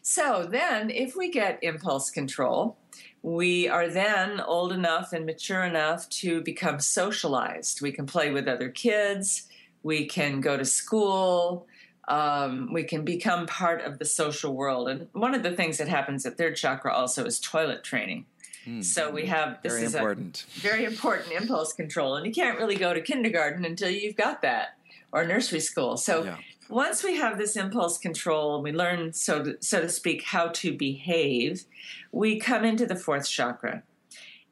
So, 0.00 0.48
then 0.50 0.88
if 0.88 1.16
we 1.16 1.30
get 1.30 1.58
impulse 1.60 2.10
control, 2.10 2.78
we 3.20 3.68
are 3.68 3.88
then 3.88 4.40
old 4.40 4.72
enough 4.72 5.12
and 5.12 5.26
mature 5.26 5.64
enough 5.64 6.08
to 6.20 6.40
become 6.40 6.80
socialized. 6.80 7.82
We 7.82 7.92
can 7.92 8.06
play 8.06 8.30
with 8.30 8.48
other 8.48 8.70
kids, 8.70 9.48
we 9.82 10.06
can 10.06 10.40
go 10.40 10.56
to 10.56 10.64
school, 10.64 11.66
um, 12.08 12.72
we 12.72 12.82
can 12.84 13.04
become 13.04 13.46
part 13.46 13.82
of 13.82 13.98
the 13.98 14.04
social 14.04 14.54
world. 14.54 14.88
And 14.88 15.08
one 15.12 15.34
of 15.34 15.42
the 15.42 15.52
things 15.52 15.78
that 15.78 15.88
happens 15.88 16.26
at 16.26 16.36
third 16.36 16.56
chakra 16.56 16.92
also 16.92 17.24
is 17.24 17.38
toilet 17.38 17.84
training. 17.84 18.24
Mm. 18.66 18.82
So 18.82 19.10
we 19.10 19.26
have 19.26 19.62
this 19.62 19.74
very 19.74 19.84
is 19.84 19.94
important. 19.94 20.44
a 20.56 20.60
very 20.60 20.84
important 20.84 21.32
impulse 21.32 21.72
control, 21.72 22.16
and 22.16 22.26
you 22.26 22.32
can't 22.32 22.58
really 22.58 22.76
go 22.76 22.92
to 22.92 23.00
kindergarten 23.00 23.64
until 23.64 23.90
you've 23.90 24.16
got 24.16 24.42
that 24.42 24.78
or 25.12 25.24
nursery 25.24 25.60
school. 25.60 25.96
So 25.96 26.24
yeah. 26.24 26.36
once 26.68 27.04
we 27.04 27.16
have 27.16 27.38
this 27.38 27.56
impulse 27.56 27.98
control 27.98 28.54
and 28.54 28.64
we 28.64 28.72
learn, 28.72 29.12
so 29.12 29.44
to, 29.44 29.56
so 29.60 29.82
to 29.82 29.88
speak, 29.88 30.24
how 30.24 30.48
to 30.48 30.76
behave, 30.76 31.64
we 32.10 32.38
come 32.38 32.64
into 32.64 32.86
the 32.86 32.96
fourth 32.96 33.28
chakra. 33.28 33.82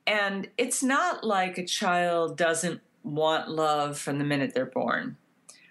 And 0.07 0.49
it's 0.57 0.83
not 0.83 1.25
like 1.25 1.59
a 1.59 1.65
child 1.65 2.37
doesn't 2.37 2.81
want 3.03 3.51
love 3.51 3.99
from 3.99 4.19
the 4.19 4.25
minute 4.25 4.55
they're 4.55 4.67
born. 4.67 5.17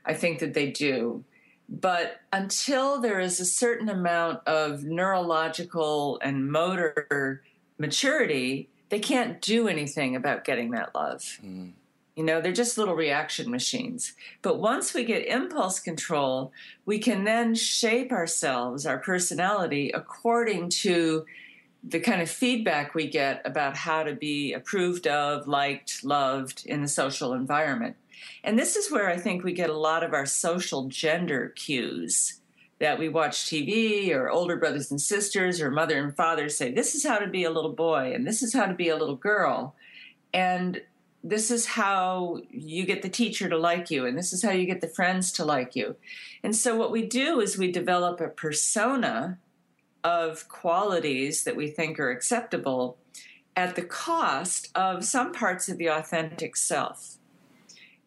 I 0.06 0.13
think 0.13 0.39
that 0.39 0.54
they 0.54 0.69
do. 0.71 1.24
But 1.67 2.21
until 2.32 3.01
there 3.01 3.19
is 3.19 3.39
a 3.39 3.45
certain 3.45 3.89
amount 3.89 4.47
of 4.47 4.84
neurological 4.84 6.19
and 6.21 6.51
motor 6.51 7.41
maturity, 7.78 8.69
they 8.89 8.99
can't 8.99 9.41
do 9.41 9.67
anything 9.67 10.15
about 10.15 10.43
getting 10.45 10.71
that 10.71 10.93
love. 10.93 11.21
Mm. 11.43 11.73
You 12.15 12.23
know, 12.23 12.39
they're 12.39 12.54
just 12.54 12.78
little 12.78 12.95
reaction 12.95 13.51
machines. 13.51 14.13
But 14.41 14.60
once 14.60 14.93
we 14.93 15.04
get 15.04 15.28
impulse 15.28 15.80
control, 15.80 16.54
we 16.86 16.97
can 16.97 17.25
then 17.25 17.56
shape 17.56 18.12
ourselves, 18.12 18.86
our 18.86 18.99
personality, 18.99 19.91
according 19.91 20.69
to 20.69 21.25
the 21.84 21.99
kind 21.99 22.21
of 22.21 22.30
feedback 22.30 22.95
we 22.95 23.08
get 23.08 23.41
about 23.45 23.75
how 23.75 24.04
to 24.04 24.13
be 24.13 24.54
approved 24.54 25.08
of, 25.08 25.47
liked, 25.47 26.04
loved 26.04 26.65
in 26.65 26.82
the 26.82 26.88
social 26.88 27.34
environment. 27.34 27.95
And 28.43 28.58
this 28.58 28.75
is 28.75 28.91
where 28.91 29.10
I 29.10 29.17
think 29.17 29.43
we 29.43 29.54
get 29.54 29.69
a 29.69 29.78
lot 29.78 30.04
of 30.04 30.13
our 30.13 30.25
social 30.25 30.88
gender 30.88 31.49
cues 31.56 32.41
that 32.80 32.99
we 32.99 33.10
watch 33.10 33.45
TV 33.45 34.12
or 34.12 34.30
older 34.30 34.58
brothers 34.58 34.91
and 34.91 35.01
sisters 35.01 35.62
or 35.62 35.71
mother 35.71 35.97
and 35.97 36.15
father 36.15 36.49
say, 36.49 36.71
This 36.71 36.93
is 36.93 37.06
how 37.06 37.17
to 37.17 37.28
be 37.28 37.43
a 37.43 37.51
little 37.51 37.73
boy 37.73 38.13
and 38.13 38.28
this 38.28 38.43
is 38.43 38.54
how 38.54 38.65
to 38.65 38.73
be 38.73 38.89
a 38.89 38.97
little 38.97 39.15
girl. 39.15 39.75
And 40.34 40.82
this 41.23 41.49
is 41.49 41.65
how 41.65 42.41
you 42.51 42.86
get 42.86 43.01
the 43.01 43.10
teacher 43.10 43.49
to 43.49 43.58
like 43.58 43.89
you 43.89 44.06
and 44.06 44.17
this 44.17 44.34
is 44.34 44.43
how 44.43 44.51
you 44.51 44.65
get 44.65 44.82
the 44.82 44.88
friends 44.88 45.32
to 45.34 45.45
like 45.45 45.75
you. 45.75 45.95
And 46.43 46.56
so 46.56 46.75
what 46.75 46.91
we 46.91 47.06
do 47.06 47.39
is 47.39 47.58
we 47.58 47.71
develop 47.71 48.19
a 48.19 48.28
persona 48.28 49.39
of 50.04 50.47
qualities 50.49 51.43
that 51.45 51.56
we 51.56 51.67
think 51.67 51.99
are 51.99 52.12
acceptable 52.12 52.97
at 53.56 53.75
the 53.75 53.82
cost 53.82 54.69
of 54.75 55.04
some 55.04 55.32
parts 55.32 55.69
of 55.69 55.78
the 55.78 55.88
authentic 55.88 56.56
self 56.56 57.17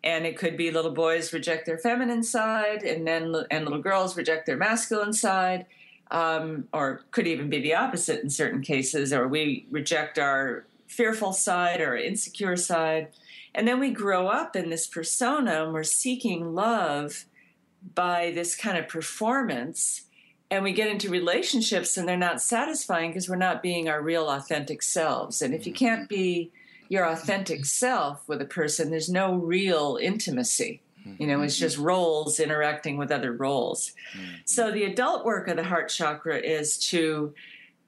and 0.04 0.26
it 0.26 0.36
could 0.36 0.56
be 0.56 0.70
little 0.70 0.92
boys 0.92 1.32
reject 1.32 1.66
their 1.66 1.78
feminine 1.78 2.22
side 2.22 2.82
and 2.82 3.06
then 3.06 3.34
and 3.50 3.64
little 3.64 3.82
girls 3.82 4.16
reject 4.16 4.46
their 4.46 4.56
masculine 4.56 5.12
side 5.12 5.66
um, 6.10 6.68
or 6.72 7.02
could 7.10 7.26
even 7.26 7.50
be 7.50 7.60
the 7.60 7.74
opposite 7.74 8.22
in 8.22 8.30
certain 8.30 8.62
cases 8.62 9.12
or 9.12 9.28
we 9.28 9.66
reject 9.70 10.18
our 10.18 10.64
fearful 10.86 11.32
side 11.32 11.80
or 11.80 11.96
insecure 11.96 12.56
side. 12.56 13.08
And 13.54 13.68
then 13.68 13.78
we 13.78 13.90
grow 13.90 14.28
up 14.28 14.56
in 14.56 14.70
this 14.70 14.86
persona 14.86 15.64
and 15.64 15.72
we're 15.72 15.82
seeking 15.84 16.54
love 16.54 17.26
by 17.94 18.32
this 18.34 18.56
kind 18.56 18.78
of 18.78 18.88
performance 18.88 20.02
and 20.50 20.64
we 20.64 20.72
get 20.72 20.90
into 20.90 21.10
relationships 21.10 21.96
and 21.96 22.08
they're 22.08 22.16
not 22.16 22.40
satisfying 22.40 23.10
because 23.10 23.28
we're 23.28 23.36
not 23.36 23.62
being 23.62 23.88
our 23.88 24.00
real 24.00 24.28
authentic 24.30 24.82
selves. 24.82 25.42
And 25.42 25.54
if 25.54 25.66
you 25.66 25.72
can't 25.72 26.08
be 26.08 26.50
your 26.88 27.04
mm-hmm. 27.04 27.14
authentic 27.14 27.64
self 27.64 28.26
with 28.28 28.40
a 28.40 28.46
person, 28.46 28.90
there's 28.90 29.08
no 29.08 29.34
real 29.34 29.98
intimacy. 30.00 30.82
You 31.18 31.26
know, 31.26 31.40
it's 31.40 31.54
mm-hmm. 31.54 31.62
just 31.62 31.78
roles 31.78 32.38
interacting 32.38 32.96
with 32.96 33.10
other 33.10 33.32
roles. 33.32 33.92
Mm-hmm. 34.14 34.34
So, 34.44 34.70
the 34.70 34.84
adult 34.84 35.24
work 35.24 35.48
of 35.48 35.56
the 35.56 35.64
heart 35.64 35.88
chakra 35.88 36.38
is 36.38 36.78
to 36.90 37.32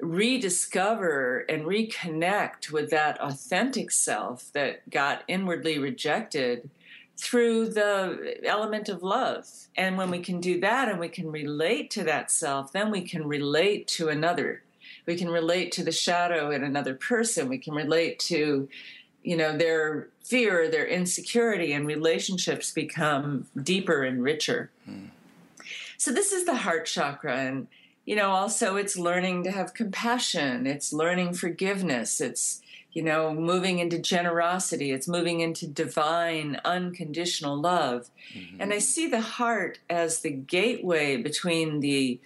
rediscover 0.01 1.41
and 1.41 1.65
reconnect 1.65 2.71
with 2.71 2.91
that 2.91 3.21
authentic 3.21 3.91
self 3.91 4.51
that 4.55 4.89
got 4.89 5.23
inwardly 5.29 5.79
rejected 5.79 6.71
through 7.19 7.69
the 7.69 8.39
element 8.45 8.89
of 8.89 9.03
love. 9.03 9.47
And 9.77 9.99
when 9.99 10.11
we 10.11 10.21
can 10.21 10.41
do 10.41 10.61
that 10.61 10.89
and 10.89 10.99
we 10.99 11.11
can 11.11 11.31
relate 11.31 11.91
to 11.91 12.05
that 12.05 12.31
self, 12.31 12.73
then 12.73 12.91
we 12.91 13.03
can 13.03 13.27
relate 13.27 13.87
to 13.89 14.09
another 14.09 14.63
we 15.11 15.17
can 15.17 15.29
relate 15.29 15.73
to 15.73 15.83
the 15.83 15.91
shadow 15.91 16.53
in 16.53 16.63
another 16.63 16.95
person. 16.95 17.49
We 17.49 17.59
can 17.59 17.75
relate 17.75 18.21
to 18.31 18.69
you 19.25 19.37
know 19.37 19.57
their 19.57 20.09
fear 20.23 20.71
their 20.71 20.87
insecurity 20.87 21.73
and 21.73 21.85
relationships 21.85 22.71
become 22.71 23.49
deeper 23.61 24.05
and 24.05 24.23
richer. 24.23 24.71
So 25.99 26.13
this 26.13 26.31
is 26.33 26.45
the 26.45 26.55
heart 26.65 26.87
chakra 26.87 27.37
and 27.39 27.67
you 28.05 28.15
know 28.15 28.31
also 28.31 28.77
it's 28.77 28.97
learning 28.97 29.43
to 29.45 29.51
have 29.51 29.75
compassion. 29.75 30.65
It's 30.65 30.93
learning 30.93 31.35
forgiveness. 31.35 32.21
It's 32.21 32.63
you 32.93 33.03
know 33.03 33.35
moving 33.35 33.81
into 33.81 33.99
generosity. 33.99 34.93
It's 34.93 35.09
moving 35.09 35.41
into 35.41 35.67
divine 35.67 36.61
unconditional 36.65 37.61
love. 37.61 38.11
Mm-hmm. 38.33 38.61
and 38.61 38.73
i 38.73 38.79
see 38.79 39.09
the 39.09 39.27
heart 39.39 39.81
as 40.03 40.21
the 40.21 40.31
gateway 40.31 41.17
between 41.17 41.81
the 41.81 42.21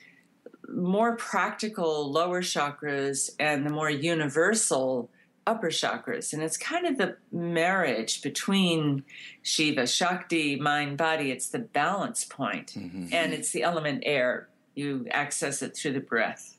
more 0.72 1.16
practical 1.16 2.10
lower 2.10 2.42
chakras 2.42 3.30
and 3.38 3.66
the 3.66 3.70
more 3.70 3.90
universal 3.90 5.10
upper 5.46 5.68
chakras. 5.68 6.32
And 6.32 6.42
it's 6.42 6.56
kind 6.56 6.86
of 6.86 6.98
the 6.98 7.16
marriage 7.30 8.22
between 8.22 9.04
Shiva, 9.42 9.86
Shakti, 9.86 10.56
mind, 10.56 10.96
body. 10.96 11.30
It's 11.30 11.48
the 11.48 11.58
balance 11.58 12.24
point. 12.24 12.74
Mm-hmm. 12.76 13.08
And 13.12 13.32
it's 13.32 13.50
the 13.50 13.62
element 13.62 14.02
air. 14.06 14.48
You 14.74 15.06
access 15.10 15.62
it 15.62 15.76
through 15.76 15.92
the 15.92 16.00
breath. 16.00 16.56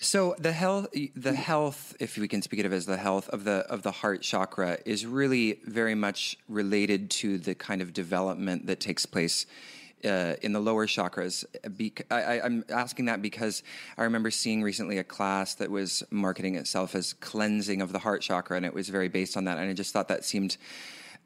So 0.00 0.34
the 0.38 0.52
health, 0.52 0.88
the 1.14 1.34
health, 1.34 1.94
if 2.00 2.16
we 2.16 2.28
can 2.28 2.40
speak 2.40 2.60
of 2.60 2.72
it 2.72 2.76
as 2.76 2.86
the 2.86 2.96
health 2.96 3.28
of 3.28 3.44
the 3.44 3.66
of 3.68 3.82
the 3.82 3.90
heart 3.90 4.22
chakra, 4.22 4.78
is 4.86 5.04
really 5.04 5.60
very 5.64 5.94
much 5.94 6.38
related 6.48 7.10
to 7.10 7.36
the 7.38 7.54
kind 7.54 7.82
of 7.82 7.92
development 7.92 8.66
that 8.66 8.80
takes 8.80 9.04
place 9.04 9.44
uh, 10.04 10.34
in 10.42 10.52
the 10.52 10.60
lower 10.60 10.86
chakras. 10.86 11.44
I, 12.10 12.40
am 12.40 12.64
asking 12.68 13.06
that 13.06 13.22
because 13.22 13.62
I 13.96 14.04
remember 14.04 14.30
seeing 14.30 14.62
recently 14.62 14.98
a 14.98 15.04
class 15.04 15.54
that 15.56 15.70
was 15.70 16.02
marketing 16.10 16.56
itself 16.56 16.94
as 16.94 17.12
cleansing 17.14 17.82
of 17.82 17.92
the 17.92 17.98
heart 17.98 18.22
chakra, 18.22 18.56
and 18.56 18.66
it 18.66 18.74
was 18.74 18.88
very 18.88 19.08
based 19.08 19.36
on 19.36 19.44
that. 19.44 19.58
And 19.58 19.70
I 19.70 19.72
just 19.72 19.92
thought 19.92 20.08
that 20.08 20.24
seemed 20.24 20.56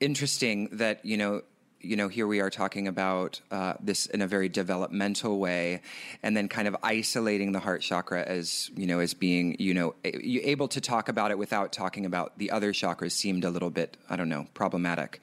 interesting 0.00 0.68
that 0.72 1.04
you 1.04 1.16
know 1.16 1.42
you 1.82 1.96
know, 1.96 2.08
here 2.08 2.26
we 2.26 2.40
are 2.40 2.50
talking 2.50 2.86
about 2.86 3.40
uh, 3.50 3.74
this 3.80 4.06
in 4.06 4.22
a 4.22 4.26
very 4.26 4.48
developmental 4.48 5.38
way, 5.38 5.82
and 6.22 6.36
then 6.36 6.48
kind 6.48 6.68
of 6.68 6.76
isolating 6.82 7.52
the 7.52 7.58
heart 7.58 7.82
chakra 7.82 8.22
as 8.22 8.70
you 8.76 8.86
know 8.86 9.00
as 9.00 9.14
being 9.14 9.56
you 9.58 9.74
know 9.74 9.94
able 10.04 10.68
to 10.68 10.80
talk 10.80 11.08
about 11.08 11.30
it 11.30 11.38
without 11.38 11.72
talking 11.72 12.06
about 12.06 12.38
the 12.38 12.50
other 12.50 12.72
chakras 12.72 13.12
seemed 13.12 13.44
a 13.44 13.50
little 13.50 13.70
bit 13.70 13.96
I 14.08 14.16
don't 14.16 14.28
know 14.28 14.46
problematic. 14.54 15.20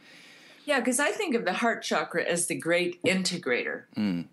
Yeah, 0.69 0.77
because 0.77 0.99
I 0.99 1.09
think 1.09 1.33
of 1.33 1.45
the 1.45 1.53
heart 1.53 1.81
chakra 1.81 2.23
as 2.23 2.45
the 2.45 2.53
great 2.53 3.01
integrator. 3.01 3.85
Mm. 3.97 4.25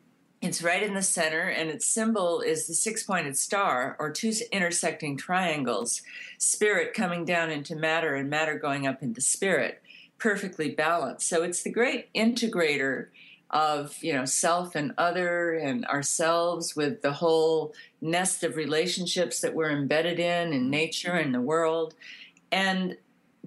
It's 0.42 0.62
right 0.62 0.83
in 0.83 0.92
the 0.92 1.01
center, 1.01 1.49
and 1.49 1.70
its 1.70 1.87
symbol 1.87 2.42
is 2.42 2.66
the 2.66 2.75
six 2.75 3.03
pointed 3.03 3.38
star 3.38 3.96
or 3.99 4.11
two 4.11 4.35
intersecting 4.53 5.16
triangles 5.16 6.03
spirit 6.37 6.92
coming 6.92 7.25
down 7.25 7.51
into 7.51 7.75
matter 7.75 8.14
and 8.14 8.29
matter 8.29 8.59
going 8.59 8.87
up 8.87 9.03
into 9.03 9.22
spirit, 9.22 9.83
perfectly 10.18 10.68
balanced. 10.68 11.27
So 11.27 11.42
it's 11.42 11.62
the 11.62 11.72
great 11.72 12.12
integrator 12.12 13.07
of 13.51 13.96
you 14.03 14.12
know 14.12 14.27
self 14.27 14.75
and 14.75 14.92
other 14.99 15.55
and 15.55 15.87
ourselves 15.87 16.77
with 16.77 17.01
the 17.01 17.12
whole 17.12 17.72
nest 18.03 18.44
of 18.44 18.57
relationships 18.57 19.40
that 19.40 19.55
we're 19.55 19.70
embedded 19.70 20.18
in 20.18 20.53
in 20.53 20.68
nature 20.68 21.12
and 21.12 21.35
the 21.35 21.40
world 21.40 21.94
and 22.53 22.99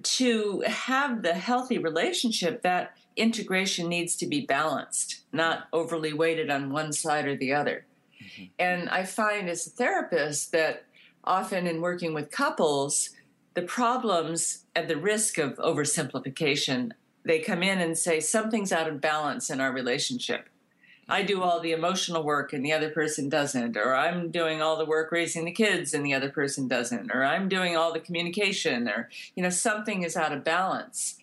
to 0.02 0.62
have 0.66 1.22
the 1.22 1.34
healthy 1.34 1.78
relationship 1.78 2.62
that 2.62 2.96
integration 3.16 3.88
needs 3.88 4.16
to 4.16 4.26
be 4.26 4.46
balanced 4.46 5.22
not 5.32 5.66
overly 5.72 6.12
weighted 6.12 6.50
on 6.50 6.70
one 6.70 6.92
side 6.92 7.26
or 7.26 7.36
the 7.36 7.52
other 7.52 7.84
mm-hmm. 8.22 8.44
and 8.58 8.88
i 8.88 9.04
find 9.04 9.48
as 9.48 9.66
a 9.66 9.70
therapist 9.70 10.52
that 10.52 10.84
often 11.24 11.66
in 11.66 11.80
working 11.80 12.14
with 12.14 12.30
couples 12.30 13.10
the 13.54 13.62
problems 13.62 14.64
at 14.76 14.88
the 14.88 14.96
risk 14.96 15.38
of 15.38 15.56
oversimplification 15.56 16.92
they 17.24 17.40
come 17.40 17.62
in 17.62 17.80
and 17.80 17.96
say 17.96 18.20
something's 18.20 18.72
out 18.72 18.88
of 18.88 19.00
balance 19.00 19.50
in 19.50 19.60
our 19.60 19.72
relationship. 19.72 20.48
I 21.10 21.22
do 21.22 21.42
all 21.42 21.60
the 21.60 21.72
emotional 21.72 22.22
work 22.22 22.52
and 22.52 22.64
the 22.64 22.72
other 22.72 22.90
person 22.90 23.28
doesn't, 23.28 23.76
or 23.76 23.94
I'm 23.94 24.30
doing 24.30 24.62
all 24.62 24.76
the 24.76 24.84
work 24.84 25.10
raising 25.12 25.44
the 25.44 25.52
kids 25.52 25.92
and 25.92 26.04
the 26.04 26.14
other 26.14 26.30
person 26.30 26.68
doesn't, 26.68 27.10
or 27.12 27.24
I'm 27.24 27.48
doing 27.48 27.76
all 27.76 27.92
the 27.92 28.00
communication, 28.00 28.88
or, 28.88 29.08
you 29.34 29.42
know, 29.42 29.50
something 29.50 30.02
is 30.02 30.16
out 30.16 30.32
of 30.32 30.44
balance. 30.44 31.16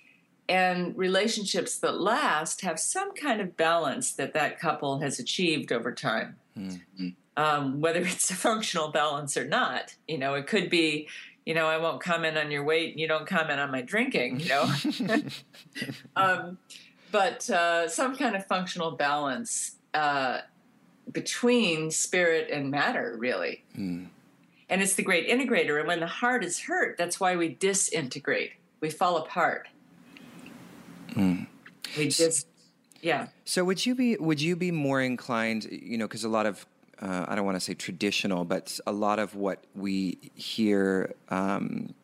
And 0.50 0.98
relationships 0.98 1.78
that 1.80 2.00
last 2.00 2.62
have 2.62 2.80
some 2.80 3.14
kind 3.14 3.42
of 3.42 3.58
balance 3.58 4.14
that 4.14 4.34
that 4.34 4.60
couple 4.60 5.00
has 5.00 5.20
achieved 5.20 5.72
over 5.72 5.92
time. 5.92 6.38
Mm-hmm. 6.58 7.10
Um, 7.36 7.82
whether 7.82 8.02
it's 8.06 8.30
a 8.30 8.36
functional 8.36 8.92
balance 8.92 9.38
or 9.38 9.46
not, 9.46 9.96
you 10.08 10.18
know, 10.18 10.34
it 10.36 10.48
could 10.48 10.70
be 10.70 11.08
you 11.46 11.54
know, 11.54 11.68
I 11.68 11.78
won't 11.78 12.02
comment 12.02 12.38
on 12.38 12.52
your 12.52 12.66
weight 12.66 12.92
and 12.92 13.00
you 13.00 13.08
don't 13.08 13.26
comment 13.26 13.62
on 13.62 13.72
my 13.72 13.82
drinking, 13.82 14.42
you 14.42 14.50
know. 14.50 14.70
um, 16.18 16.58
but 17.10 17.50
uh, 17.50 17.88
some 17.88 18.18
kind 18.18 18.36
of 18.36 18.46
functional 18.48 18.92
balance 18.92 19.77
uh, 19.98 20.42
between 21.12 21.90
spirit 21.90 22.50
and 22.52 22.70
matter, 22.70 23.16
really. 23.18 23.64
Mm. 23.76 24.08
And 24.70 24.82
it's 24.82 24.94
the 24.94 25.02
great 25.02 25.28
integrator. 25.28 25.80
And 25.80 25.88
when 25.88 26.00
the 26.00 26.08
heart 26.08 26.44
is 26.44 26.60
hurt, 26.60 26.98
that's 26.98 27.20
why 27.20 27.36
we 27.36 27.50
disintegrate. 27.50 28.52
We 28.80 28.92
fall 28.92 29.18
apart. 29.18 29.68
Mm. 31.12 31.48
We 31.98 32.10
just, 32.10 32.48
yeah. 33.02 33.28
So 33.46 33.64
would 33.64 33.86
you 33.86 33.96
be 33.96 34.18
would 34.18 34.42
you 34.42 34.56
be 34.56 34.72
more 34.72 35.02
inclined, 35.02 35.64
you 35.72 35.98
know, 35.98 36.06
because 36.06 36.24
a 36.24 36.30
lot 36.30 36.46
of 36.46 36.66
uh, 37.02 37.26
I 37.28 37.36
don't 37.36 37.46
want 37.46 37.56
to 37.56 37.62
say 37.62 37.74
traditional, 37.74 38.46
but 38.46 38.80
a 38.86 38.92
lot 38.92 39.18
of 39.18 39.36
what 39.36 39.64
we 39.74 40.18
hear 40.36 41.14
um, 41.30 41.96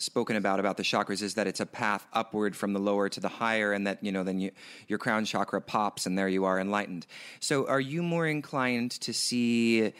spoken 0.00 0.36
about 0.36 0.58
about 0.58 0.76
the 0.76 0.82
chakras 0.82 1.22
is 1.22 1.34
that 1.34 1.46
it's 1.46 1.60
a 1.60 1.66
path 1.66 2.06
upward 2.12 2.56
from 2.56 2.72
the 2.72 2.80
lower 2.80 3.08
to 3.08 3.20
the 3.20 3.28
higher, 3.28 3.72
and 3.72 3.86
that 3.86 4.02
you 4.02 4.10
know 4.10 4.24
then 4.24 4.40
you, 4.40 4.50
your 4.88 4.98
crown 4.98 5.24
chakra 5.24 5.60
pops, 5.60 6.06
and 6.06 6.18
there 6.18 6.28
you 6.28 6.44
are 6.44 6.58
enlightened. 6.58 7.06
So, 7.38 7.66
are 7.68 7.80
you 7.80 8.02
more 8.02 8.26
inclined 8.26 8.92
to 8.92 9.12
see? 9.12 9.92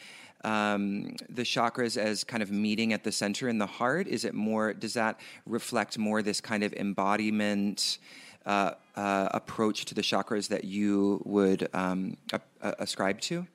Um, 0.43 1.17
the 1.29 1.43
chakras 1.43 1.97
as 1.97 2.23
kind 2.23 2.41
of 2.41 2.49
meeting 2.49 2.93
at 2.93 3.03
the 3.03 3.11
center 3.11 3.47
in 3.47 3.59
the 3.59 3.67
heart? 3.67 4.07
Is 4.07 4.25
it 4.25 4.33
more? 4.33 4.73
Does 4.73 4.95
that 4.95 5.19
reflect 5.45 5.99
more 5.99 6.23
this 6.23 6.41
kind 6.41 6.63
of 6.63 6.73
embodiment 6.73 7.99
uh, 8.43 8.71
uh, 8.95 9.29
approach 9.31 9.85
to 9.85 9.93
the 9.93 10.01
chakras 10.01 10.47
that 10.47 10.63
you 10.63 11.21
would 11.25 11.69
um, 11.75 12.17
a- 12.33 12.41
ascribe 12.79 13.21
to? 13.21 13.45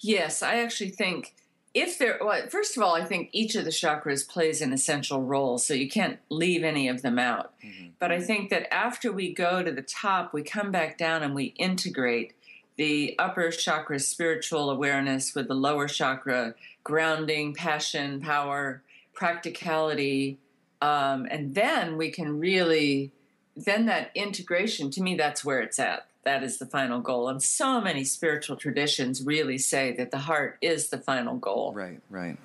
Yes, 0.00 0.42
I 0.42 0.60
actually 0.60 0.90
think 0.90 1.34
if 1.80 1.98
there, 1.98 2.18
well, 2.20 2.46
first 2.48 2.76
of 2.76 2.82
all, 2.82 2.94
I 2.94 3.04
think 3.04 3.30
each 3.32 3.54
of 3.54 3.64
the 3.64 3.70
chakras 3.70 4.26
plays 4.26 4.60
an 4.60 4.72
essential 4.72 5.22
role, 5.22 5.58
so 5.58 5.74
you 5.74 5.88
can't 5.88 6.18
leave 6.28 6.64
any 6.64 6.88
of 6.88 7.02
them 7.02 7.18
out. 7.18 7.52
Mm-hmm. 7.64 7.88
But 7.98 8.12
I 8.12 8.20
think 8.20 8.50
that 8.50 8.72
after 8.72 9.12
we 9.12 9.32
go 9.32 9.62
to 9.62 9.70
the 9.70 9.82
top, 9.82 10.32
we 10.32 10.42
come 10.42 10.70
back 10.70 10.98
down 10.98 11.22
and 11.22 11.34
we 11.34 11.54
integrate 11.58 12.34
the 12.76 13.14
upper 13.18 13.50
chakra 13.50 13.98
spiritual 13.98 14.70
awareness 14.70 15.34
with 15.34 15.48
the 15.48 15.54
lower 15.54 15.88
chakra 15.88 16.54
grounding, 16.84 17.54
passion, 17.54 18.20
power, 18.20 18.82
practicality. 19.12 20.38
Um, 20.80 21.26
and 21.30 21.54
then 21.54 21.96
we 21.96 22.10
can 22.10 22.38
really, 22.38 23.10
then 23.56 23.86
that 23.86 24.10
integration, 24.14 24.90
to 24.92 25.02
me, 25.02 25.16
that's 25.16 25.44
where 25.44 25.60
it's 25.60 25.78
at 25.78 26.07
that 26.28 26.42
is 26.42 26.58
the 26.58 26.66
final 26.66 27.00
goal. 27.00 27.30
And 27.30 27.42
so 27.42 27.80
many 27.80 28.04
spiritual 28.04 28.56
traditions 28.56 29.22
really 29.22 29.56
say 29.56 29.92
that 29.92 30.10
the 30.10 30.18
heart 30.18 30.58
is 30.60 30.90
the 30.90 30.98
final 30.98 31.36
goal. 31.36 31.72
Right, 31.74 32.00
right. 32.10 32.36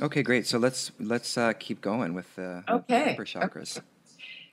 Okay, 0.00 0.22
great. 0.22 0.46
So 0.46 0.58
let's 0.58 0.90
let's 0.98 1.36
uh, 1.36 1.52
keep 1.52 1.82
going 1.82 2.14
with 2.14 2.34
the, 2.34 2.64
okay. 2.66 3.12
upper 3.12 3.26
chakras. 3.26 3.76
Okay. 3.76 3.86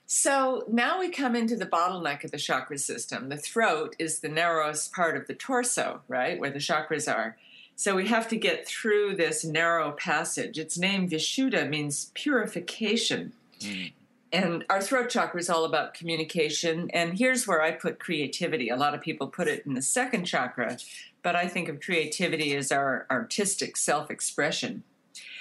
So 0.06 0.64
now 0.68 1.00
we 1.00 1.08
come 1.08 1.34
into 1.34 1.56
the 1.56 1.66
bottleneck 1.66 2.24
of 2.24 2.30
the 2.30 2.38
chakra 2.38 2.76
system. 2.76 3.30
The 3.30 3.38
throat 3.38 3.96
is 3.98 4.20
the 4.20 4.28
narrowest 4.28 4.92
part 4.92 5.16
of 5.16 5.28
the 5.28 5.34
torso, 5.34 6.02
right, 6.08 6.38
where 6.38 6.50
the 6.50 6.58
chakras 6.58 7.12
are. 7.12 7.38
So 7.74 7.96
we 7.96 8.06
have 8.08 8.28
to 8.28 8.36
get 8.36 8.68
through 8.68 9.16
this 9.16 9.44
narrow 9.44 9.92
passage. 9.92 10.58
Its 10.58 10.76
name 10.76 11.08
Vishuddha 11.08 11.66
means 11.70 12.10
purification. 12.14 13.32
Mm 13.60 13.92
and 14.32 14.64
our 14.70 14.80
throat 14.80 15.10
chakra 15.10 15.40
is 15.40 15.50
all 15.50 15.64
about 15.64 15.94
communication. 15.94 16.90
And 16.90 17.18
here's 17.18 17.46
where 17.46 17.62
I 17.62 17.72
put 17.72 17.98
creativity. 17.98 18.68
A 18.68 18.76
lot 18.76 18.94
of 18.94 19.00
people 19.00 19.26
put 19.26 19.48
it 19.48 19.66
in 19.66 19.74
the 19.74 19.82
second 19.82 20.24
chakra, 20.24 20.78
but 21.22 21.34
I 21.34 21.48
think 21.48 21.68
of 21.68 21.80
creativity 21.80 22.54
as 22.54 22.70
our 22.70 23.06
artistic 23.10 23.76
self 23.76 24.10
expression. 24.10 24.84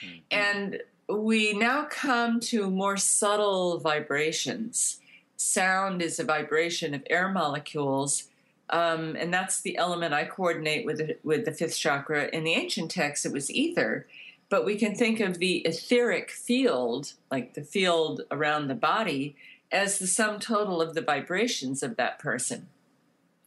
Mm-hmm. 0.04 0.18
And 0.32 0.82
we 1.08 1.54
now 1.54 1.86
come 1.90 2.40
to 2.42 2.70
more 2.70 2.98
subtle 2.98 3.80
vibrations. 3.80 5.00
Sound 5.38 6.02
is 6.02 6.20
a 6.20 6.24
vibration 6.24 6.94
of 6.94 7.04
air 7.10 7.30
molecules. 7.30 8.26
Um, 8.72 9.16
and 9.16 9.34
that's 9.34 9.62
the 9.62 9.78
element 9.78 10.14
I 10.14 10.26
coordinate 10.26 10.86
with 10.86 10.98
the, 10.98 11.18
with 11.24 11.46
the 11.46 11.52
fifth 11.52 11.78
chakra. 11.78 12.30
In 12.32 12.44
the 12.44 12.54
ancient 12.54 12.92
texts, 12.92 13.26
it 13.26 13.34
was 13.34 13.50
ether 13.50 14.08
but 14.50 14.66
we 14.66 14.76
can 14.76 14.96
think 14.96 15.20
of 15.20 15.38
the 15.38 15.58
etheric 15.60 16.32
field, 16.32 17.14
like 17.32 17.54
the 17.54 17.64
field 17.64 18.22
around 18.32 18.68
the 18.68 18.76
body, 18.76 19.36
as 19.72 20.00
the 20.00 20.08
sum 20.08 20.40
total 20.40 20.82
of 20.82 20.96
the 20.96 21.02
vibrations 21.02 21.84
of 21.84 21.96
that 21.98 22.20
person. 22.20 22.68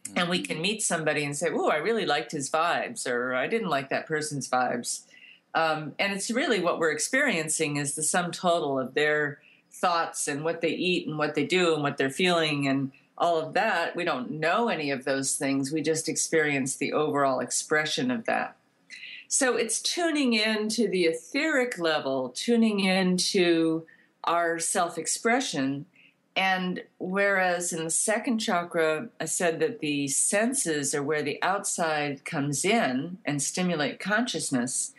Mm-hmm. 0.05 0.19
And 0.19 0.29
we 0.29 0.41
can 0.41 0.61
meet 0.61 0.81
somebody 0.81 1.23
and 1.25 1.35
say, 1.35 1.49
Oh, 1.51 1.69
I 1.69 1.77
really 1.77 2.05
liked 2.05 2.31
his 2.31 2.49
vibes, 2.49 3.07
or 3.07 3.35
I 3.35 3.47
didn't 3.47 3.69
like 3.69 3.89
that 3.89 4.07
person's 4.07 4.49
vibes. 4.49 5.01
Um, 5.53 5.93
and 5.99 6.13
it's 6.13 6.31
really 6.31 6.59
what 6.59 6.79
we're 6.79 6.91
experiencing 6.91 7.77
is 7.77 7.95
the 7.95 8.03
sum 8.03 8.31
total 8.31 8.79
of 8.79 8.95
their 8.95 9.39
thoughts 9.71 10.27
and 10.27 10.43
what 10.43 10.61
they 10.61 10.69
eat 10.69 11.07
and 11.07 11.17
what 11.17 11.35
they 11.35 11.45
do 11.45 11.73
and 11.73 11.83
what 11.83 11.97
they're 11.97 12.09
feeling 12.09 12.67
and 12.67 12.91
all 13.17 13.39
of 13.39 13.53
that. 13.53 13.95
We 13.95 14.03
don't 14.03 14.31
know 14.31 14.69
any 14.69 14.89
of 14.89 15.03
those 15.03 15.35
things. 15.35 15.71
We 15.71 15.81
just 15.81 16.09
experience 16.09 16.75
the 16.75 16.93
overall 16.93 17.39
expression 17.39 18.09
of 18.09 18.25
that. 18.25 18.55
So 19.33 19.55
it's 19.55 19.81
tuning 19.81 20.33
in 20.33 20.69
to 20.69 20.87
the 20.87 21.05
etheric 21.05 21.79
level, 21.79 22.29
tuning 22.35 22.81
into 22.81 23.87
our 24.23 24.59
self 24.59 24.95
expression. 24.99 25.87
And 26.35 26.83
whereas 26.99 27.73
in 27.73 27.83
the 27.83 27.89
second 27.89 28.37
chakra, 28.37 29.09
I 29.19 29.25
said 29.25 29.59
that 29.59 29.79
the 29.79 30.07
senses 30.07 30.93
are 30.93 31.01
where 31.01 31.23
the 31.23 31.41
outside 31.41 32.25
comes 32.25 32.63
in 32.63 33.17
and 33.25 33.41
stimulate 33.41 33.99
consciousness, 33.99 34.93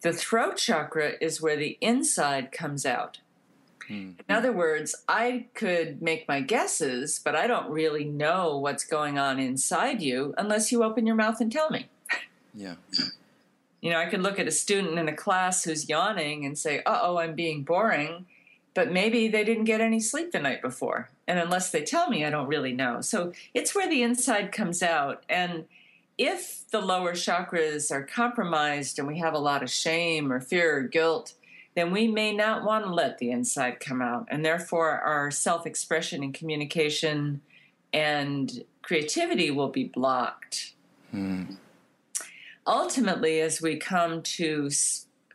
the 0.00 0.14
throat 0.14 0.56
chakra 0.56 1.12
is 1.20 1.42
where 1.42 1.56
the 1.56 1.76
inside 1.82 2.52
comes 2.52 2.86
out. 2.86 3.18
Mm-hmm. 3.90 4.20
In 4.26 4.34
other 4.34 4.52
words, 4.52 5.04
I 5.06 5.48
could 5.52 6.00
make 6.00 6.26
my 6.26 6.40
guesses, 6.40 7.20
but 7.22 7.36
I 7.36 7.46
don't 7.46 7.68
really 7.68 8.04
know 8.04 8.56
what's 8.56 8.86
going 8.86 9.18
on 9.18 9.38
inside 9.38 10.00
you 10.00 10.32
unless 10.38 10.72
you 10.72 10.82
open 10.82 11.06
your 11.06 11.14
mouth 11.14 11.42
and 11.42 11.52
tell 11.52 11.68
me. 11.68 11.90
Yeah. 12.54 12.76
You 13.80 13.90
know, 13.90 13.98
I 13.98 14.06
could 14.06 14.22
look 14.22 14.38
at 14.38 14.48
a 14.48 14.52
student 14.52 14.98
in 14.98 15.08
a 15.08 15.14
class 15.14 15.64
who's 15.64 15.88
yawning 15.88 16.44
and 16.44 16.58
say, 16.58 16.82
uh 16.84 17.00
oh, 17.02 17.18
I'm 17.18 17.34
being 17.34 17.62
boring, 17.62 18.26
but 18.74 18.92
maybe 18.92 19.28
they 19.28 19.44
didn't 19.44 19.64
get 19.64 19.80
any 19.80 20.00
sleep 20.00 20.32
the 20.32 20.38
night 20.38 20.62
before. 20.62 21.10
And 21.28 21.38
unless 21.38 21.70
they 21.70 21.82
tell 21.82 22.08
me, 22.08 22.24
I 22.24 22.30
don't 22.30 22.48
really 22.48 22.72
know. 22.72 23.00
So 23.00 23.32
it's 23.54 23.74
where 23.74 23.88
the 23.88 24.02
inside 24.02 24.52
comes 24.52 24.82
out. 24.82 25.24
And 25.28 25.66
if 26.18 26.68
the 26.70 26.80
lower 26.80 27.12
chakras 27.12 27.90
are 27.90 28.02
compromised 28.02 28.98
and 28.98 29.06
we 29.06 29.18
have 29.18 29.34
a 29.34 29.38
lot 29.38 29.62
of 29.62 29.70
shame 29.70 30.32
or 30.32 30.40
fear 30.40 30.78
or 30.78 30.82
guilt, 30.82 31.34
then 31.74 31.90
we 31.92 32.08
may 32.08 32.34
not 32.34 32.64
want 32.64 32.84
to 32.86 32.92
let 32.92 33.18
the 33.18 33.30
inside 33.30 33.80
come 33.80 34.00
out. 34.00 34.26
And 34.30 34.44
therefore, 34.44 34.92
our 34.92 35.30
self 35.30 35.66
expression 35.66 36.22
and 36.22 36.32
communication 36.32 37.42
and 37.92 38.64
creativity 38.82 39.50
will 39.50 39.68
be 39.68 39.84
blocked. 39.84 40.72
Hmm 41.10 41.44
ultimately, 42.66 43.40
as 43.40 43.62
we 43.62 43.76
come 43.76 44.22
to 44.22 44.70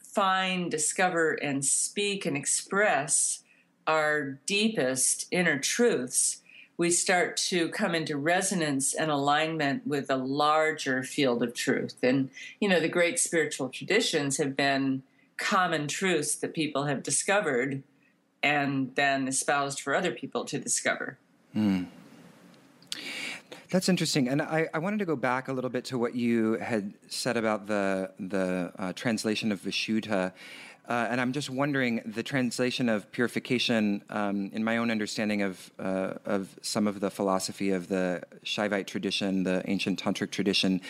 find, 0.01 0.69
discover, 0.69 1.33
and 1.33 1.63
speak 1.63 2.25
and 2.25 2.35
express 2.35 3.43
our 3.87 4.39
deepest 4.45 5.27
inner 5.31 5.57
truths, 5.57 6.41
we 6.77 6.89
start 6.89 7.37
to 7.37 7.69
come 7.69 7.93
into 7.93 8.17
resonance 8.17 8.93
and 8.93 9.11
alignment 9.11 9.85
with 9.85 10.09
a 10.09 10.15
larger 10.15 11.03
field 11.03 11.43
of 11.43 11.53
truth. 11.53 11.95
And, 12.01 12.29
you 12.59 12.67
know, 12.67 12.79
the 12.79 12.89
great 12.89 13.19
spiritual 13.19 13.69
traditions 13.69 14.37
have 14.37 14.55
been 14.55 15.03
common 15.37 15.87
truths 15.87 16.35
that 16.35 16.53
people 16.53 16.85
have 16.85 17.03
discovered 17.03 17.83
and 18.43 18.95
then 18.95 19.27
espoused 19.27 19.79
for 19.79 19.95
other 19.95 20.11
people 20.11 20.45
to 20.45 20.59
discover. 20.59 21.17
Mm. 21.55 21.87
That's 23.71 23.87
interesting, 23.87 24.27
and 24.27 24.41
I, 24.41 24.67
I, 24.73 24.79
wanted 24.79 24.99
to 24.99 25.05
go 25.05 25.15
back 25.15 25.47
a 25.47 25.53
little 25.53 25.69
bit 25.69 25.85
to 25.85 25.97
what 25.97 26.13
you 26.13 26.55
had 26.55 26.93
said 27.07 27.37
about 27.37 27.67
the 27.67 28.11
the 28.19 28.73
uh, 28.77 28.91
translation 28.91 29.49
of 29.49 29.61
Vishuddha, 29.61 30.33
uh, 30.89 31.07
and 31.09 31.21
I'm 31.21 31.31
just 31.31 31.49
wondering 31.49 32.01
the 32.05 32.21
translation 32.21 32.89
of 32.89 33.09
purification. 33.13 34.03
Um, 34.09 34.51
in 34.51 34.61
my 34.61 34.75
own 34.75 34.91
understanding 34.91 35.41
of 35.41 35.71
uh, 35.79 36.15
of 36.25 36.49
some 36.61 36.85
of 36.85 36.99
the 36.99 37.09
philosophy 37.09 37.71
of 37.71 37.87
the 37.87 38.23
Shaivite 38.43 38.87
tradition, 38.87 39.43
the 39.43 39.63
ancient 39.67 40.03
tantric 40.03 40.31
tradition, 40.31 40.81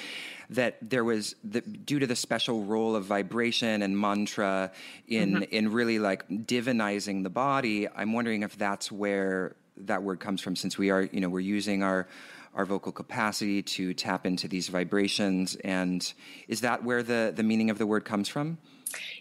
that 0.49 0.77
there 0.81 1.03
was 1.03 1.35
the, 1.43 1.61
due 1.61 1.99
to 1.99 2.07
the 2.07 2.15
special 2.15 2.63
role 2.63 2.95
of 2.95 3.05
vibration 3.05 3.83
and 3.83 3.95
mantra 3.95 4.71
in 5.07 5.33
mm-hmm. 5.33 5.43
in 5.51 5.71
really 5.71 5.99
like 5.99 6.27
divinizing 6.27 7.21
the 7.21 7.29
body. 7.29 7.87
I'm 7.87 8.11
wondering 8.11 8.41
if 8.41 8.57
that's 8.57 8.91
where 8.91 9.55
that 9.77 10.01
word 10.01 10.19
comes 10.19 10.41
from, 10.41 10.55
since 10.55 10.79
we 10.79 10.89
are 10.89 11.03
you 11.03 11.19
know 11.19 11.29
we're 11.29 11.41
using 11.41 11.83
our 11.83 12.07
our 12.53 12.65
vocal 12.65 12.91
capacity 12.91 13.61
to 13.61 13.93
tap 13.93 14.25
into 14.25 14.47
these 14.47 14.67
vibrations. 14.67 15.55
And 15.63 16.11
is 16.47 16.61
that 16.61 16.83
where 16.83 17.03
the, 17.03 17.31
the 17.35 17.43
meaning 17.43 17.69
of 17.69 17.77
the 17.77 17.87
word 17.87 18.05
comes 18.05 18.27
from? 18.27 18.57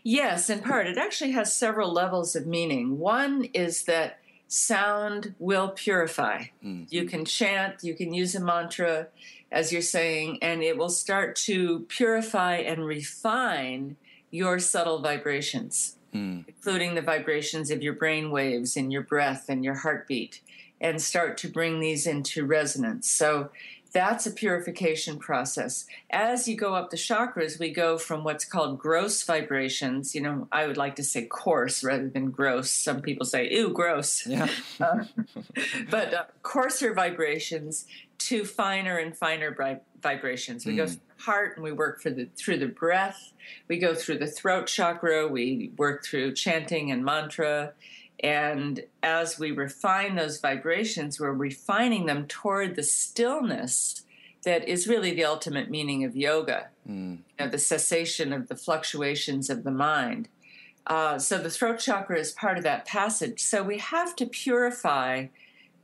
Yes, 0.02 0.50
in 0.50 0.60
part. 0.60 0.86
It 0.86 0.98
actually 0.98 1.32
has 1.32 1.54
several 1.54 1.92
levels 1.92 2.34
of 2.34 2.46
meaning. 2.46 2.98
One 2.98 3.44
is 3.54 3.84
that 3.84 4.18
sound 4.48 5.34
will 5.38 5.68
purify. 5.68 6.46
Mm. 6.64 6.86
You 6.90 7.04
can 7.04 7.24
chant, 7.24 7.84
you 7.84 7.94
can 7.94 8.12
use 8.12 8.34
a 8.34 8.40
mantra, 8.40 9.06
as 9.52 9.72
you're 9.72 9.80
saying, 9.80 10.38
and 10.42 10.62
it 10.62 10.76
will 10.76 10.88
start 10.88 11.36
to 11.36 11.80
purify 11.88 12.56
and 12.56 12.84
refine 12.84 13.96
your 14.32 14.58
subtle 14.58 15.00
vibrations, 15.00 15.96
mm. 16.12 16.44
including 16.48 16.96
the 16.96 17.02
vibrations 17.02 17.70
of 17.70 17.80
your 17.80 17.92
brain 17.92 18.32
waves 18.32 18.76
and 18.76 18.92
your 18.92 19.02
breath 19.02 19.48
and 19.48 19.64
your 19.64 19.74
heartbeat 19.74 20.40
and 20.80 21.00
start 21.00 21.36
to 21.38 21.48
bring 21.48 21.80
these 21.80 22.06
into 22.06 22.44
resonance. 22.44 23.10
So 23.10 23.50
that's 23.92 24.26
a 24.26 24.30
purification 24.30 25.18
process. 25.18 25.84
As 26.10 26.46
you 26.46 26.56
go 26.56 26.74
up 26.74 26.90
the 26.90 26.96
chakras, 26.96 27.58
we 27.58 27.70
go 27.70 27.98
from 27.98 28.22
what's 28.22 28.44
called 28.44 28.78
gross 28.78 29.22
vibrations. 29.22 30.14
You 30.14 30.20
know, 30.20 30.48
I 30.52 30.66
would 30.66 30.76
like 30.76 30.96
to 30.96 31.02
say 31.02 31.24
coarse 31.24 31.82
rather 31.82 32.08
than 32.08 32.30
gross. 32.30 32.70
Some 32.70 33.02
people 33.02 33.26
say, 33.26 33.50
ew, 33.50 33.70
gross. 33.70 34.26
Yeah. 34.26 34.48
uh, 34.80 35.04
but 35.90 36.14
uh, 36.14 36.24
coarser 36.42 36.94
vibrations 36.94 37.86
to 38.18 38.44
finer 38.44 38.98
and 38.98 39.16
finer 39.16 39.50
bri- 39.50 39.80
vibrations. 40.00 40.64
We 40.64 40.74
mm. 40.74 40.76
go 40.76 40.86
hmm. 40.86 40.94
heart 41.18 41.56
and 41.56 41.64
we 41.64 41.72
work 41.72 42.00
for 42.00 42.10
the 42.10 42.26
through 42.36 42.58
the 42.58 42.68
breath. 42.68 43.32
We 43.66 43.78
go 43.78 43.94
through 43.94 44.18
the 44.18 44.26
throat 44.26 44.66
chakra. 44.66 45.26
We 45.26 45.72
work 45.76 46.04
through 46.04 46.34
chanting 46.34 46.92
and 46.92 47.04
mantra 47.04 47.72
and 48.22 48.84
as 49.02 49.38
we 49.38 49.50
refine 49.50 50.14
those 50.14 50.40
vibrations, 50.40 51.18
we're 51.18 51.32
refining 51.32 52.06
them 52.06 52.26
toward 52.26 52.76
the 52.76 52.82
stillness 52.82 54.02
that 54.44 54.68
is 54.68 54.86
really 54.86 55.14
the 55.14 55.24
ultimate 55.24 55.70
meaning 55.70 56.04
of 56.04 56.16
yoga, 56.16 56.68
mm. 56.88 57.16
you 57.16 57.24
know, 57.38 57.48
the 57.48 57.58
cessation 57.58 58.32
of 58.32 58.48
the 58.48 58.56
fluctuations 58.56 59.50
of 59.50 59.64
the 59.64 59.70
mind. 59.70 60.28
Uh, 60.86 61.18
so 61.18 61.38
the 61.38 61.50
throat 61.50 61.78
chakra 61.78 62.18
is 62.18 62.32
part 62.32 62.56
of 62.56 62.64
that 62.64 62.86
passage. 62.86 63.40
So 63.40 63.62
we 63.62 63.78
have 63.78 64.16
to 64.16 64.26
purify 64.26 65.26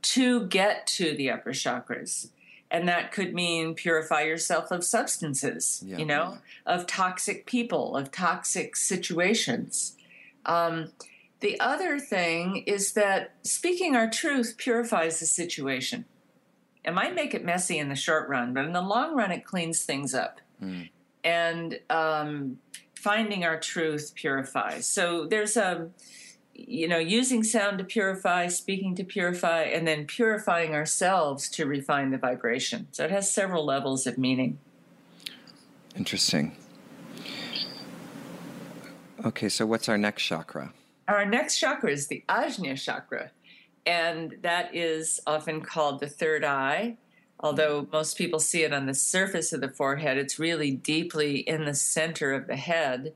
to 0.01 0.47
get 0.47 0.87
to 0.87 1.15
the 1.15 1.29
upper 1.31 1.51
chakras. 1.51 2.29
And 2.69 2.87
that 2.87 3.11
could 3.11 3.33
mean 3.33 3.75
purify 3.75 4.23
yourself 4.23 4.71
of 4.71 4.83
substances, 4.83 5.83
yeah. 5.85 5.97
you 5.97 6.05
know, 6.05 6.39
of 6.65 6.85
toxic 6.85 7.45
people, 7.45 7.95
of 7.95 8.11
toxic 8.11 8.75
situations. 8.75 9.95
Um, 10.45 10.89
the 11.39 11.59
other 11.59 11.99
thing 11.99 12.57
is 12.65 12.93
that 12.93 13.35
speaking 13.43 13.95
our 13.95 14.09
truth 14.09 14.55
purifies 14.57 15.19
the 15.19 15.25
situation. 15.25 16.05
It 16.83 16.93
might 16.93 17.13
make 17.13 17.33
it 17.33 17.45
messy 17.45 17.77
in 17.77 17.89
the 17.89 17.95
short 17.95 18.29
run, 18.29 18.53
but 18.53 18.65
in 18.65 18.73
the 18.73 18.81
long 18.81 19.15
run, 19.15 19.31
it 19.31 19.43
cleans 19.43 19.83
things 19.83 20.13
up. 20.13 20.39
Mm. 20.63 20.89
And 21.23 21.79
um, 21.89 22.57
finding 22.95 23.43
our 23.43 23.59
truth 23.59 24.13
purifies. 24.15 24.87
So 24.87 25.25
there's 25.25 25.57
a, 25.57 25.89
you 26.53 26.87
know, 26.87 26.97
using 26.97 27.43
sound 27.43 27.77
to 27.79 27.83
purify, 27.83 28.47
speaking 28.47 28.95
to 28.95 29.03
purify, 29.03 29.63
and 29.63 29.87
then 29.87 30.05
purifying 30.05 30.73
ourselves 30.73 31.49
to 31.49 31.65
refine 31.65 32.11
the 32.11 32.17
vibration. 32.17 32.87
So 32.91 33.03
it 33.03 33.11
has 33.11 33.31
several 33.31 33.65
levels 33.65 34.07
of 34.07 34.17
meaning. 34.17 34.57
Interesting. 35.95 36.55
Okay, 39.25 39.49
so 39.49 39.65
what's 39.65 39.89
our 39.89 39.97
next 39.97 40.23
chakra? 40.23 40.71
Our 41.07 41.25
next 41.25 41.57
chakra 41.57 41.91
is 41.91 42.07
the 42.07 42.23
Ajna 42.27 42.83
chakra, 42.83 43.31
and 43.85 44.35
that 44.41 44.75
is 44.75 45.21
often 45.25 45.61
called 45.61 46.01
the 46.01 46.09
third 46.09 46.43
eye. 46.43 46.97
Although 47.39 47.87
most 47.93 48.17
people 48.17 48.39
see 48.39 48.63
it 48.63 48.73
on 48.73 48.87
the 48.87 48.93
surface 48.93 49.53
of 49.53 49.61
the 49.61 49.69
forehead, 49.69 50.17
it's 50.17 50.39
really 50.39 50.71
deeply 50.71 51.37
in 51.37 51.65
the 51.65 51.73
center 51.73 52.33
of 52.33 52.47
the 52.47 52.57
head. 52.57 53.13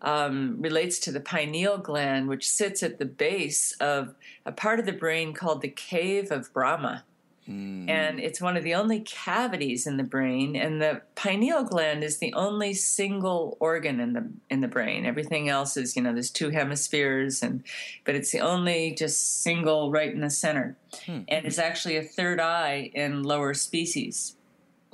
Um, 0.00 0.56
relates 0.60 0.98
to 1.00 1.12
the 1.12 1.20
pineal 1.20 1.78
gland, 1.78 2.28
which 2.28 2.50
sits 2.50 2.82
at 2.82 2.98
the 2.98 3.06
base 3.06 3.72
of 3.80 4.14
a 4.44 4.52
part 4.52 4.78
of 4.78 4.84
the 4.84 4.92
brain 4.92 5.32
called 5.32 5.62
the 5.62 5.68
cave 5.68 6.30
of 6.30 6.52
Brahma. 6.52 7.04
Mm. 7.48 7.90
And 7.90 8.20
it's 8.20 8.40
one 8.40 8.56
of 8.56 8.64
the 8.64 8.74
only 8.74 9.00
cavities 9.00 9.86
in 9.86 9.98
the 9.98 10.02
brain, 10.02 10.56
and 10.56 10.80
the 10.80 11.02
pineal 11.14 11.62
gland 11.64 12.02
is 12.02 12.18
the 12.18 12.32
only 12.32 12.72
single 12.72 13.56
organ 13.60 14.00
in 14.00 14.14
the 14.14 14.30
in 14.48 14.60
the 14.62 14.68
brain. 14.68 15.04
Everything 15.04 15.50
else 15.50 15.76
is, 15.76 15.94
you 15.94 16.02
know, 16.02 16.12
there's 16.14 16.30
two 16.30 16.50
hemispheres, 16.50 17.42
and 17.42 17.62
but 18.04 18.14
it's 18.14 18.30
the 18.30 18.40
only 18.40 18.94
just 18.94 19.42
single 19.42 19.90
right 19.90 20.10
in 20.10 20.20
the 20.20 20.30
center, 20.30 20.76
hmm. 21.04 21.20
and 21.28 21.44
it's 21.44 21.58
actually 21.58 21.96
a 21.96 22.02
third 22.02 22.40
eye 22.40 22.90
in 22.94 23.22
lower 23.22 23.52
species. 23.52 24.36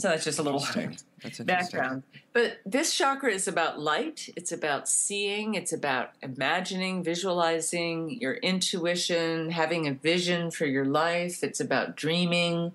So 0.00 0.08
that's 0.08 0.24
just 0.24 0.38
a 0.38 0.42
little 0.42 0.64
background. 1.44 2.02
But 2.32 2.60
this 2.64 2.94
chakra 2.94 3.32
is 3.32 3.48
about 3.48 3.80
light, 3.80 4.28
it's 4.36 4.52
about 4.52 4.88
seeing, 4.88 5.54
it's 5.54 5.72
about 5.72 6.12
imagining, 6.22 7.02
visualizing, 7.02 8.20
your 8.20 8.34
intuition, 8.34 9.50
having 9.50 9.88
a 9.88 9.94
vision 9.94 10.52
for 10.52 10.64
your 10.64 10.84
life, 10.84 11.42
it's 11.42 11.58
about 11.58 11.96
dreaming, 11.96 12.70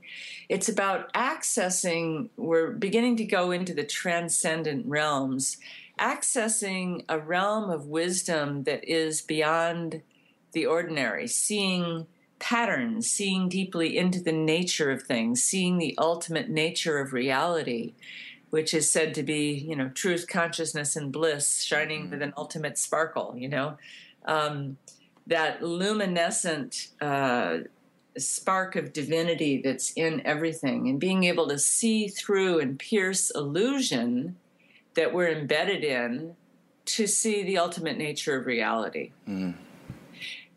it's 0.49 0.67
about 0.67 1.13
accessing, 1.13 2.29
we're 2.35 2.71
beginning 2.71 3.15
to 3.15 3.23
go 3.23 3.51
into 3.51 3.73
the 3.73 3.85
transcendent 3.85 4.87
realms, 4.87 5.55
accessing 5.97 7.05
a 7.07 7.17
realm 7.17 7.69
of 7.69 7.87
wisdom 7.87 8.63
that 8.63 8.83
is 8.83 9.21
beyond 9.21 10.01
the 10.51 10.65
ordinary, 10.65 11.27
seeing 11.27 12.07
patterns, 12.39 13.09
seeing 13.09 13.47
deeply 13.47 13.97
into 13.97 14.19
the 14.19 14.33
nature 14.33 14.91
of 14.91 15.03
things, 15.03 15.41
seeing 15.41 15.77
the 15.77 15.95
ultimate 15.97 16.49
nature 16.49 16.99
of 16.99 17.13
reality, 17.13 17.93
which 18.55 18.73
is 18.73 18.89
said 18.89 19.13
to 19.13 19.21
be, 19.21 19.51
you 19.51 19.75
know, 19.75 19.89
truth, 19.89 20.29
consciousness, 20.29 20.95
and 20.95 21.11
bliss, 21.11 21.61
shining 21.61 22.03
mm-hmm. 22.03 22.11
with 22.11 22.21
an 22.21 22.33
ultimate 22.37 22.77
sparkle, 22.77 23.35
you 23.35 23.49
know. 23.49 23.77
Um, 24.23 24.77
that 25.27 25.61
luminescent 25.61 26.87
uh, 27.01 27.57
spark 28.17 28.77
of 28.77 28.93
divinity 28.93 29.61
that's 29.61 29.91
in 29.91 30.25
everything, 30.25 30.87
and 30.87 31.01
being 31.01 31.25
able 31.25 31.49
to 31.49 31.59
see 31.59 32.07
through 32.07 32.59
and 32.59 32.79
pierce 32.79 33.29
illusion 33.29 34.37
that 34.93 35.13
we're 35.13 35.27
embedded 35.27 35.83
in 35.83 36.37
to 36.85 37.07
see 37.07 37.43
the 37.43 37.57
ultimate 37.57 37.97
nature 37.97 38.39
of 38.39 38.45
reality. 38.45 39.11
Mm. 39.27 39.55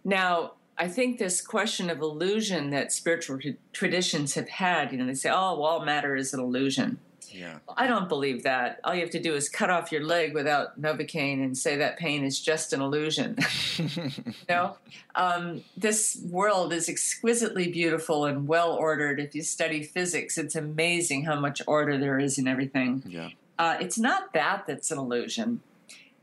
Now, 0.05 0.53
I 0.79 0.87
think 0.87 1.19
this 1.19 1.41
question 1.41 1.91
of 1.91 2.01
illusion 2.01 2.71
that 2.71 2.93
spiritual 2.93 3.41
traditions 3.73 4.35
have 4.35 4.49
had, 4.49 4.93
you 4.93 4.99
know, 4.99 5.07
they 5.07 5.15
say, 5.15 5.31
oh, 5.31 5.59
well, 5.59 5.65
all 5.65 5.85
matter 5.85 6.15
is 6.15 6.33
an 6.33 6.39
illusion. 6.39 7.01
Yeah. 7.33 7.59
I 7.77 7.87
don't 7.87 8.09
believe 8.09 8.43
that. 8.45 8.81
All 8.85 8.95
you 8.95 9.01
have 9.01 9.11
to 9.11 9.21
do 9.21 9.35
is 9.35 9.49
cut 9.49 9.71
off 9.71 9.93
your 9.93 10.05
leg 10.05 10.35
without 10.35 10.81
Novocaine 10.81 11.43
and 11.43 11.57
say 11.57 11.77
that 11.77 11.99
pain 11.99 12.25
is 12.25 12.41
just 12.41 12.73
an 12.73 12.81
illusion. 12.81 13.37
you 13.79 14.11
know? 14.49 14.77
Um, 15.15 15.65
this 15.77 16.21
world 16.29 16.73
is 16.73 16.89
exquisitely 16.89 17.69
beautiful 17.69 18.25
and 18.25 18.47
well 18.49 18.73
ordered. 18.73 19.21
If 19.21 19.35
you 19.35 19.43
study 19.43 19.83
physics, 19.83 20.39
it's 20.39 20.57
amazing 20.57 21.25
how 21.25 21.39
much 21.39 21.63
order 21.67 21.99
there 21.99 22.19
is 22.19 22.39
in 22.39 22.49
everything. 22.49 23.03
Yeah. 23.07 23.31
Uh, 23.59 23.77
it's 23.81 23.99
not 23.99 24.33
that 24.35 24.67
that's 24.67 24.91
an 24.91 24.99
illusion. 24.99 25.61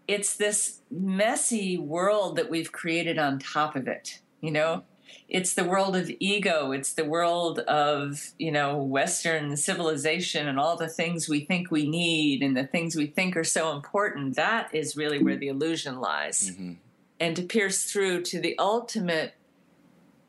It's 0.08 0.36
this 0.36 0.80
messy 0.92 1.78
world 1.78 2.36
that 2.38 2.50
we've 2.50 2.72
created 2.72 3.18
on 3.18 3.40
top 3.40 3.76
of 3.76 3.88
it 3.88 4.20
you 4.46 4.52
know 4.52 4.84
it's 5.28 5.54
the 5.54 5.64
world 5.64 5.96
of 5.96 6.12
ego 6.20 6.72
it's 6.72 6.94
the 6.94 7.06
world 7.06 7.60
of 7.60 8.32
you 8.38 8.52
know 8.52 8.78
western 8.78 9.58
civilization 9.58 10.48
and 10.48 10.60
all 10.60 10.76
the 10.76 10.88
things 10.88 11.28
we 11.28 11.40
think 11.42 11.72
we 11.72 11.88
need 11.90 12.42
and 12.42 12.56
the 12.56 12.68
things 12.68 12.96
we 12.96 13.08
think 13.08 13.36
are 13.36 13.44
so 13.44 13.72
important 13.72 14.36
that 14.36 14.74
is 14.74 14.96
really 14.96 15.22
where 15.22 15.38
the 15.38 15.48
illusion 15.48 16.00
lies 16.00 16.52
mm-hmm. 16.52 16.74
and 17.20 17.36
to 17.36 17.42
pierce 17.42 17.86
through 17.86 18.22
to 18.22 18.40
the 18.40 18.58
ultimate 18.60 19.34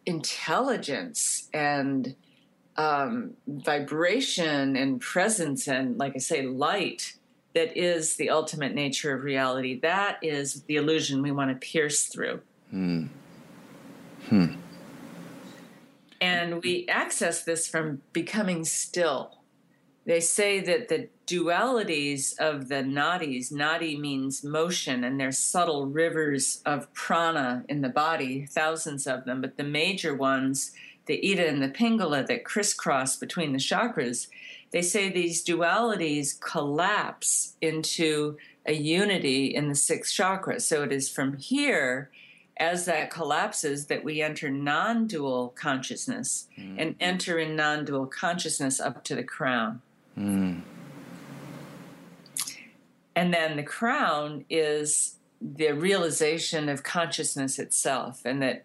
intelligence 0.06 1.48
and 1.52 2.14
um, 2.76 3.32
vibration 3.46 4.76
and 4.76 5.00
presence 5.00 5.66
and, 5.66 5.98
like 5.98 6.14
I 6.14 6.18
say, 6.18 6.42
light 6.46 7.16
that 7.54 7.76
is 7.76 8.16
the 8.16 8.28
ultimate 8.28 8.74
nature 8.74 9.14
of 9.14 9.24
reality. 9.24 9.80
That 9.80 10.18
is 10.20 10.62
the 10.64 10.76
illusion 10.76 11.22
we 11.22 11.30
want 11.30 11.50
to 11.50 11.66
pierce 11.66 12.04
through. 12.04 12.42
Hmm. 12.70 13.06
Hmm. 14.28 14.56
And 16.20 16.62
we 16.62 16.86
access 16.88 17.44
this 17.44 17.68
from 17.68 18.02
becoming 18.12 18.64
still. 18.64 19.38
They 20.06 20.20
say 20.20 20.60
that 20.60 20.88
the 20.88 21.08
dualities 21.26 22.38
of 22.38 22.68
the 22.68 22.76
nadis, 22.76 23.52
nadi 23.52 23.98
means 23.98 24.44
motion, 24.44 25.02
and 25.02 25.18
there's 25.18 25.38
subtle 25.38 25.86
rivers 25.86 26.62
of 26.64 26.92
prana 26.94 27.64
in 27.68 27.80
the 27.80 27.88
body, 27.88 28.46
thousands 28.46 29.08
of 29.08 29.24
them, 29.24 29.40
but 29.40 29.56
the 29.56 29.64
major 29.64 30.14
ones, 30.14 30.70
the 31.06 31.32
Ida 31.32 31.48
and 31.48 31.60
the 31.60 31.68
Pingala 31.68 32.24
that 32.28 32.44
crisscross 32.44 33.16
between 33.16 33.52
the 33.52 33.58
chakras, 33.58 34.28
they 34.70 34.82
say 34.82 35.10
these 35.10 35.44
dualities 35.44 36.40
collapse 36.40 37.56
into 37.60 38.36
a 38.64 38.74
unity 38.74 39.46
in 39.46 39.68
the 39.68 39.74
sixth 39.74 40.14
chakra. 40.14 40.60
So 40.60 40.82
it 40.84 40.92
is 40.92 41.08
from 41.08 41.36
here 41.36 42.10
as 42.58 42.86
that 42.86 43.10
collapses 43.10 43.86
that 43.86 44.02
we 44.02 44.22
enter 44.22 44.50
non-dual 44.50 45.54
consciousness 45.56 46.48
mm. 46.58 46.76
and 46.78 46.94
enter 47.00 47.38
in 47.38 47.54
non-dual 47.54 48.06
consciousness 48.06 48.80
up 48.80 49.04
to 49.04 49.14
the 49.14 49.22
crown 49.22 49.80
mm. 50.18 50.60
and 53.14 53.34
then 53.34 53.56
the 53.56 53.62
crown 53.62 54.44
is 54.48 55.16
the 55.40 55.72
realization 55.72 56.68
of 56.68 56.82
consciousness 56.82 57.58
itself 57.58 58.22
and 58.24 58.42
that 58.42 58.64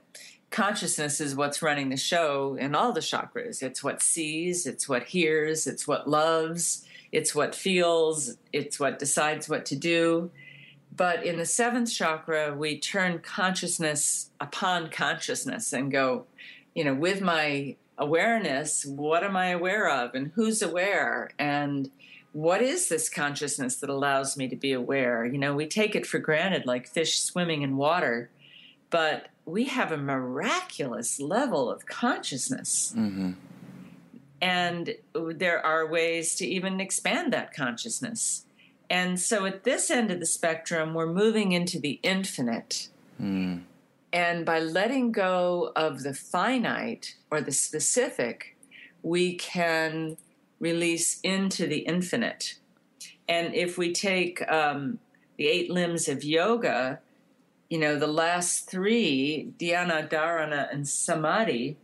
consciousness 0.52 1.22
is 1.22 1.36
what's 1.36 1.62
running 1.62 1.90
the 1.90 1.98
show 1.98 2.56
in 2.60 2.76
all 2.76 2.92
the 2.92 3.02
chakras 3.02 3.62
it's 3.62 3.84
what 3.84 4.02
sees 4.02 4.66
it's 4.66 4.88
what 4.88 5.04
hears 5.04 5.68
it's 5.68 5.88
what 5.88 6.10
loves 6.10 6.86
it's 7.12 7.36
what 7.36 7.54
feels 7.56 8.38
it's 8.54 8.80
what 8.80 9.00
decides 9.00 9.50
what 9.50 9.66
to 9.66 9.76
do 9.76 10.30
but 10.96 11.24
in 11.26 11.38
the 11.38 11.46
seventh 11.46 11.92
chakra, 11.92 12.54
we 12.54 12.78
turn 12.78 13.20
consciousness 13.20 14.30
upon 14.40 14.90
consciousness 14.90 15.72
and 15.74 15.92
go, 15.92 16.26
you 16.76 16.84
know, 16.84 16.94
with 16.94 17.22
my 17.22 17.76
awareness, 17.98 18.86
what 18.86 19.24
am 19.24 19.38
I 19.38 19.48
aware 19.48 19.90
of 19.90 20.16
and 20.16 20.32
who's 20.36 20.62
aware? 20.62 21.32
And 21.40 21.90
what 22.34 22.62
is 22.62 22.90
this 22.90 23.10
consciousness 23.10 23.76
that 23.78 23.90
allows 23.90 24.36
me 24.36 24.48
to 24.48 24.56
be 24.56 24.74
aware? 24.74 25.26
You 25.26 25.38
know, 25.38 25.54
we 25.54 25.68
take 25.68 25.96
it 25.96 26.06
for 26.06 26.20
granted 26.20 26.66
like 26.66 26.88
fish 26.88 27.20
swimming 27.20 27.62
in 27.62 27.78
water, 27.78 28.30
but 28.90 29.28
we 29.46 29.66
have 29.66 29.92
a 29.92 29.98
miraculous 29.98 31.20
level 31.20 31.70
of 31.70 31.86
consciousness. 31.86 32.94
Mm-hmm. 32.98 33.32
And 34.42 34.96
there 35.14 35.64
are 35.64 35.88
ways 35.88 36.36
to 36.36 36.48
even 36.48 36.80
expand 36.80 37.32
that 37.34 37.54
consciousness. 37.54 38.46
And 38.92 39.18
so 39.18 39.46
at 39.46 39.64
this 39.64 39.90
end 39.90 40.12
of 40.12 40.20
the 40.20 40.26
spectrum, 40.26 40.94
we're 40.94 41.08
moving 41.08 41.54
into 41.54 41.80
the 41.80 42.02
infinite. 42.04 42.90
Mm. 43.22 43.62
And 44.12 44.46
by 44.46 44.60
letting 44.60 45.14
go 45.14 45.72
of 45.78 46.04
the 46.04 46.14
finite 46.14 47.16
or 47.32 47.40
the 47.40 47.54
specific, 47.54 48.58
we 49.02 49.36
can 49.36 50.18
release 50.60 51.22
into 51.22 51.68
the 51.68 51.80
infinite. 51.80 52.56
And 53.30 53.56
if 53.56 53.78
we 53.78 53.94
take 53.94 54.46
um, 54.52 55.00
the 55.38 55.48
eight 55.48 55.72
limbs 55.72 56.10
of 56.10 56.26
yoga, 56.26 57.00
you 57.70 57.78
know, 57.78 57.98
the 57.98 58.08
last 58.08 58.70
three, 58.70 59.54
dhyana, 59.58 60.10
dharana, 60.10 60.70
and 60.70 60.86
samadhi, 60.86 61.78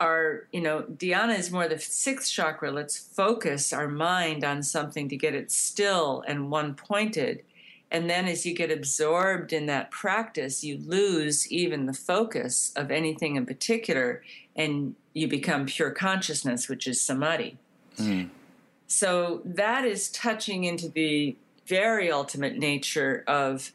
our, 0.00 0.46
you 0.52 0.60
know, 0.60 0.82
dhyana 0.82 1.38
is 1.38 1.50
more 1.50 1.68
the 1.68 1.78
sixth 1.78 2.30
chakra. 2.30 2.70
Let's 2.70 2.98
focus 2.98 3.72
our 3.72 3.88
mind 3.88 4.44
on 4.44 4.62
something 4.62 5.08
to 5.08 5.16
get 5.16 5.34
it 5.34 5.50
still 5.50 6.22
and 6.26 6.50
one 6.50 6.74
pointed. 6.74 7.42
And 7.90 8.10
then 8.10 8.26
as 8.26 8.44
you 8.44 8.54
get 8.54 8.70
absorbed 8.70 9.52
in 9.52 9.66
that 9.66 9.90
practice, 9.90 10.64
you 10.64 10.78
lose 10.78 11.50
even 11.50 11.86
the 11.86 11.94
focus 11.94 12.72
of 12.76 12.90
anything 12.90 13.36
in 13.36 13.46
particular 13.46 14.22
and 14.54 14.96
you 15.14 15.28
become 15.28 15.66
pure 15.66 15.90
consciousness, 15.90 16.68
which 16.68 16.86
is 16.86 17.00
samadhi. 17.00 17.56
Mm. 17.96 18.30
So 18.86 19.40
that 19.44 19.84
is 19.84 20.10
touching 20.10 20.64
into 20.64 20.88
the 20.88 21.36
very 21.66 22.10
ultimate 22.10 22.56
nature 22.56 23.24
of, 23.26 23.72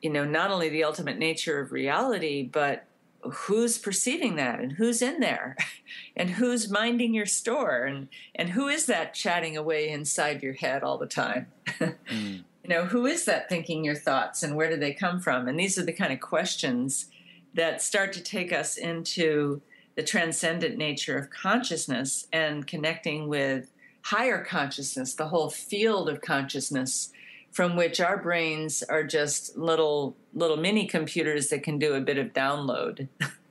you 0.00 0.10
know, 0.10 0.24
not 0.24 0.50
only 0.50 0.68
the 0.68 0.84
ultimate 0.84 1.18
nature 1.18 1.60
of 1.60 1.72
reality, 1.72 2.42
but 2.42 2.84
who's 3.22 3.78
perceiving 3.78 4.36
that 4.36 4.60
and 4.60 4.72
who's 4.72 5.02
in 5.02 5.20
there 5.20 5.56
and 6.16 6.30
who's 6.30 6.70
minding 6.70 7.14
your 7.14 7.26
store 7.26 7.84
and 7.84 8.08
and 8.34 8.50
who 8.50 8.68
is 8.68 8.86
that 8.86 9.14
chatting 9.14 9.56
away 9.56 9.88
inside 9.88 10.42
your 10.42 10.54
head 10.54 10.82
all 10.82 10.98
the 10.98 11.06
time 11.06 11.46
mm. 11.68 12.42
you 12.62 12.68
know 12.68 12.84
who 12.84 13.06
is 13.06 13.24
that 13.24 13.48
thinking 13.48 13.84
your 13.84 13.94
thoughts 13.94 14.42
and 14.42 14.56
where 14.56 14.70
do 14.70 14.76
they 14.76 14.92
come 14.92 15.20
from 15.20 15.48
and 15.48 15.58
these 15.58 15.78
are 15.78 15.84
the 15.84 15.92
kind 15.92 16.12
of 16.12 16.20
questions 16.20 17.06
that 17.54 17.82
start 17.82 18.12
to 18.12 18.22
take 18.22 18.52
us 18.52 18.76
into 18.76 19.60
the 19.96 20.02
transcendent 20.02 20.78
nature 20.78 21.18
of 21.18 21.30
consciousness 21.30 22.26
and 22.32 22.66
connecting 22.66 23.28
with 23.28 23.70
higher 24.02 24.42
consciousness 24.42 25.14
the 25.14 25.28
whole 25.28 25.50
field 25.50 26.08
of 26.08 26.22
consciousness 26.22 27.12
from 27.50 27.76
which 27.76 28.00
our 28.00 28.16
brains 28.16 28.82
are 28.82 29.02
just 29.02 29.56
little 29.56 30.16
little 30.34 30.56
mini 30.56 30.86
computers 30.86 31.48
that 31.48 31.62
can 31.62 31.78
do 31.78 31.94
a 31.94 32.00
bit 32.00 32.18
of 32.18 32.32
download. 32.32 33.08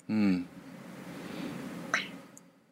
Mm. 0.10 0.46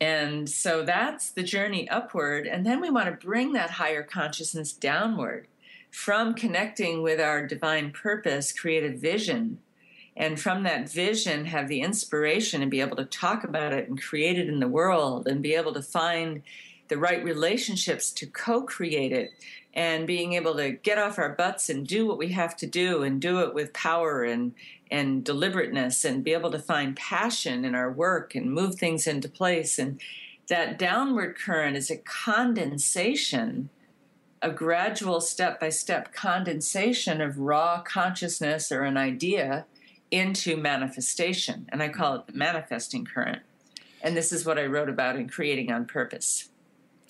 and 0.02 0.50
so 0.50 0.84
that's 0.84 1.30
the 1.30 1.44
journey 1.44 1.88
upward 1.90 2.48
and 2.48 2.66
then 2.66 2.82
we 2.82 2.90
want 2.90 3.06
to 3.06 3.28
bring 3.28 3.54
that 3.54 3.70
higher 3.72 4.02
consciousness 4.02 4.74
downward 4.74 5.48
from 5.92 6.34
connecting 6.34 7.04
with 7.04 7.20
our 7.20 7.46
divine 7.46 7.92
purpose 7.92 8.52
create 8.52 8.84
a 8.84 8.98
vision 8.98 9.60
and 10.16 10.40
from 10.40 10.64
that 10.64 10.90
vision 10.90 11.46
have 11.46 11.68
the 11.68 11.82
inspiration 11.82 12.64
and 12.64 12.72
be 12.72 12.82
able 12.82 12.96
to 12.96 13.06
talk 13.06 13.44
about 13.44 13.72
it 13.72 13.88
and 13.88 14.02
create 14.02 14.40
it 14.40 14.50
in 14.50 14.60
the 14.60 14.68
world 14.68 15.28
and 15.28 15.44
be 15.44 15.54
able 15.54 15.74
to 15.74 15.82
find 15.82 16.42
the 16.88 16.98
right 16.98 17.24
relationships 17.24 18.12
to 18.12 18.26
co-create 18.26 19.12
it 19.12 19.30
and 19.78 20.08
being 20.08 20.34
able 20.34 20.56
to 20.56 20.72
get 20.72 20.98
off 20.98 21.20
our 21.20 21.36
butts 21.36 21.70
and 21.70 21.86
do 21.86 22.08
what 22.08 22.18
we 22.18 22.30
have 22.30 22.58
to 22.58 22.66
do 22.66 23.04
and 23.04 23.22
do 23.22 23.42
it 23.42 23.54
with 23.54 23.72
power 23.72 24.24
and 24.24 24.54
and 24.90 25.24
deliberateness 25.24 26.04
and 26.04 26.24
be 26.24 26.34
able 26.34 26.50
to 26.50 26.60
find 26.60 26.96
passion 26.96 27.64
in 27.64 27.76
our 27.76 27.92
work 27.92 28.34
and 28.34 28.52
move 28.52 28.76
things 28.76 29.06
into 29.06 29.28
place. 29.28 29.78
And 29.78 30.00
that 30.48 30.80
downward 30.80 31.38
current 31.38 31.78
is 31.78 31.92
a 31.92 31.98
condensation 31.98 33.70
a 34.40 34.52
gradual 34.52 35.20
step 35.20 35.60
by 35.60 35.70
step 35.70 36.14
condensation 36.14 37.22
of 37.22 37.40
raw 37.40 37.82
consciousness 37.82 38.72
or 38.72 38.84
an 38.84 38.96
idea 38.96 39.66
into 40.12 40.56
manifestation. 40.56 41.68
And 41.70 41.82
i 41.84 41.90
call 41.90 42.16
it 42.16 42.28
the 42.28 42.34
manifesting 42.34 43.04
current. 43.04 43.42
And 44.02 44.16
this 44.16 44.32
is 44.32 44.46
what 44.46 44.60
i 44.60 44.66
wrote 44.66 44.90
about 44.90 45.16
in 45.16 45.28
creating 45.28 45.72
on 45.72 45.86
purpose 45.86 46.50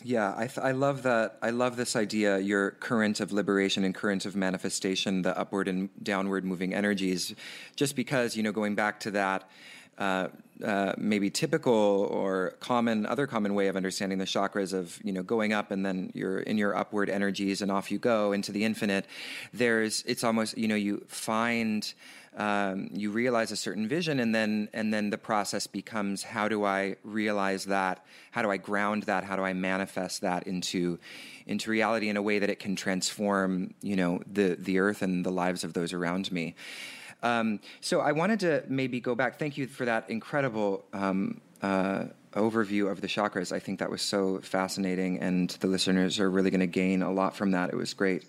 yeah, 0.03 0.33
I, 0.37 0.47
th- 0.47 0.59
I 0.59 0.71
love 0.71 1.03
that. 1.03 1.37
I 1.41 1.49
love 1.49 1.75
this 1.75 1.95
idea, 1.95 2.37
your 2.39 2.71
current 2.71 3.19
of 3.19 3.31
liberation 3.31 3.83
and 3.83 3.95
current 3.95 4.25
of 4.25 4.35
manifestation, 4.35 5.23
the 5.23 5.37
upward 5.37 5.67
and 5.67 5.89
downward 6.03 6.45
moving 6.45 6.73
energies, 6.73 7.33
just 7.75 7.95
because, 7.95 8.37
you 8.37 8.43
know, 8.43 8.51
going 8.51 8.75
back 8.75 8.99
to 9.01 9.11
that, 9.11 9.49
uh, 9.97 10.27
uh, 10.63 10.93
maybe 10.97 11.31
typical 11.31 11.73
or 12.11 12.55
common, 12.59 13.07
other 13.07 13.25
common 13.25 13.55
way 13.55 13.67
of 13.67 13.75
understanding 13.75 14.19
the 14.19 14.25
chakras 14.25 14.71
of, 14.71 14.99
you 15.03 15.11
know, 15.11 15.23
going 15.23 15.53
up 15.53 15.71
and 15.71 15.83
then 15.83 16.11
you're 16.13 16.39
in 16.39 16.57
your 16.57 16.75
upward 16.77 17.09
energies 17.09 17.63
and 17.63 17.71
off 17.71 17.91
you 17.91 17.97
go 17.97 18.31
into 18.31 18.51
the 18.51 18.63
infinite. 18.63 19.05
There's, 19.51 20.03
it's 20.05 20.23
almost, 20.23 20.55
you 20.57 20.67
know, 20.67 20.75
you 20.75 21.03
find, 21.07 21.91
um, 22.37 22.89
you 22.93 23.09
realize 23.09 23.51
a 23.51 23.55
certain 23.55 23.87
vision 23.87 24.19
and 24.19 24.33
then 24.33 24.69
and 24.71 24.93
then 24.93 25.09
the 25.09 25.17
process 25.17 25.65
becomes 25.65 26.21
how 26.21 26.47
do 26.47 26.63
i 26.63 26.95
realize 27.03 27.65
that? 27.65 28.05
How 28.31 28.43
do 28.43 28.51
i 28.51 28.57
ground 28.57 29.03
that? 29.03 29.23
How 29.23 29.35
do 29.35 29.41
i 29.41 29.53
manifest 29.53 30.21
that 30.21 30.45
into 30.45 30.99
into 31.47 31.71
reality 31.71 32.09
in 32.09 32.15
a 32.15 32.21
way 32.21 32.37
that 32.37 32.49
it 32.49 32.59
can 32.59 32.75
transform 32.75 33.73
you 33.81 33.95
know 33.95 34.21
the 34.31 34.55
the 34.59 34.77
earth 34.77 35.01
and 35.01 35.25
the 35.25 35.31
lives 35.31 35.63
of 35.63 35.73
those 35.73 35.93
around 35.93 36.31
me? 36.31 36.55
Um, 37.23 37.59
so 37.81 38.01
i 38.01 38.11
wanted 38.11 38.39
to 38.41 38.63
maybe 38.67 38.99
go 38.99 39.15
back. 39.15 39.39
Thank 39.39 39.57
you 39.57 39.65
for 39.65 39.85
that 39.85 40.07
incredible 40.07 40.85
um, 40.93 41.41
uh, 41.63 42.05
overview 42.33 42.91
of 42.91 43.01
the 43.01 43.07
chakras. 43.07 43.51
I 43.51 43.57
think 43.57 43.79
that 43.79 43.89
was 43.89 44.03
so 44.03 44.41
fascinating 44.43 45.17
and 45.17 45.49
the 45.49 45.65
listeners 45.65 46.19
are 46.19 46.29
really 46.29 46.51
going 46.51 46.59
to 46.59 46.67
gain 46.67 47.01
a 47.01 47.11
lot 47.11 47.35
from 47.35 47.49
that. 47.51 47.71
It 47.71 47.75
was 47.75 47.95
great 47.95 48.25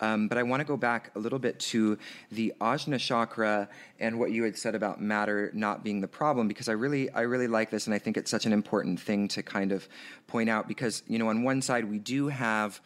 um, 0.00 0.28
but 0.28 0.38
I 0.38 0.42
want 0.42 0.60
to 0.60 0.64
go 0.64 0.76
back 0.76 1.10
a 1.14 1.18
little 1.18 1.38
bit 1.38 1.58
to 1.60 1.98
the 2.30 2.52
Ajna 2.60 2.98
chakra 2.98 3.68
and 4.00 4.18
what 4.18 4.30
you 4.30 4.44
had 4.44 4.56
said 4.56 4.74
about 4.74 5.00
matter 5.00 5.50
not 5.54 5.84
being 5.84 6.00
the 6.00 6.08
problem, 6.08 6.48
because 6.48 6.68
I 6.68 6.72
really, 6.72 7.10
I 7.10 7.22
really 7.22 7.48
like 7.48 7.70
this, 7.70 7.86
and 7.86 7.94
I 7.94 7.98
think 7.98 8.16
it's 8.16 8.30
such 8.30 8.46
an 8.46 8.52
important 8.52 9.00
thing 9.00 9.28
to 9.28 9.42
kind 9.42 9.72
of 9.72 9.88
point 10.26 10.48
out. 10.48 10.68
Because 10.68 11.02
you 11.06 11.18
know, 11.18 11.28
on 11.28 11.42
one 11.42 11.62
side 11.62 11.84
we 11.90 11.98
do 11.98 12.28
have 12.28 12.80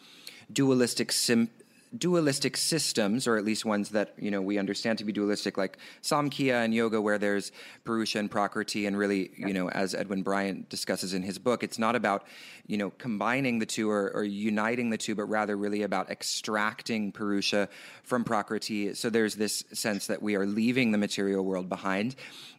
dualistic 0.53 1.13
sim- 1.13 1.51
dualistic 1.97 2.57
systems, 2.57 3.27
or 3.27 3.37
at 3.37 3.45
least 3.45 3.65
ones 3.65 3.91
that 3.91 4.15
you 4.19 4.31
know 4.31 4.41
we 4.41 4.59
understand 4.59 4.99
to 4.99 5.05
be 5.05 5.13
dualistic, 5.13 5.57
like 5.57 5.79
Samkhya 6.03 6.65
and 6.65 6.75
yoga, 6.75 7.01
where 7.01 7.19
there's 7.19 7.53
Purusha 7.85 8.19
and 8.19 8.31
Prakriti, 8.31 8.87
and 8.87 8.97
really, 8.97 9.31
you 9.37 9.53
know, 9.53 9.71
as 9.71 9.95
Edwin 9.95 10.23
Bryant 10.23 10.69
discusses 10.69 11.15
in 11.15 11.23
his 11.23 11.39
book, 11.39 11.63
it's 11.63 11.79
not 11.79 11.97
about 11.97 12.25
you 12.67 12.77
know 12.77 12.91
combining 12.91 13.59
the 13.59 13.67
two 13.67 13.91
or, 13.91 14.11
or 14.15 14.25
uniting 14.25 14.91
the 14.91 14.99
two, 14.99 15.15
but 15.15 15.25
rather 15.25 15.57
really 15.57 15.83
about 15.83 16.11
extracting 16.11 17.13
Purusha 17.13 17.69
from 18.03 18.25
Prakriti. 18.25 18.95
So 18.95 19.11
there's 19.11 19.35
this 19.35 19.65
sense 19.73 20.07
that 20.09 20.23
we 20.23 20.37
are 20.37 20.47
leaving 20.47 20.93
the 20.93 20.99
material 20.99 21.45
world 21.45 21.69
behind, 21.69 22.15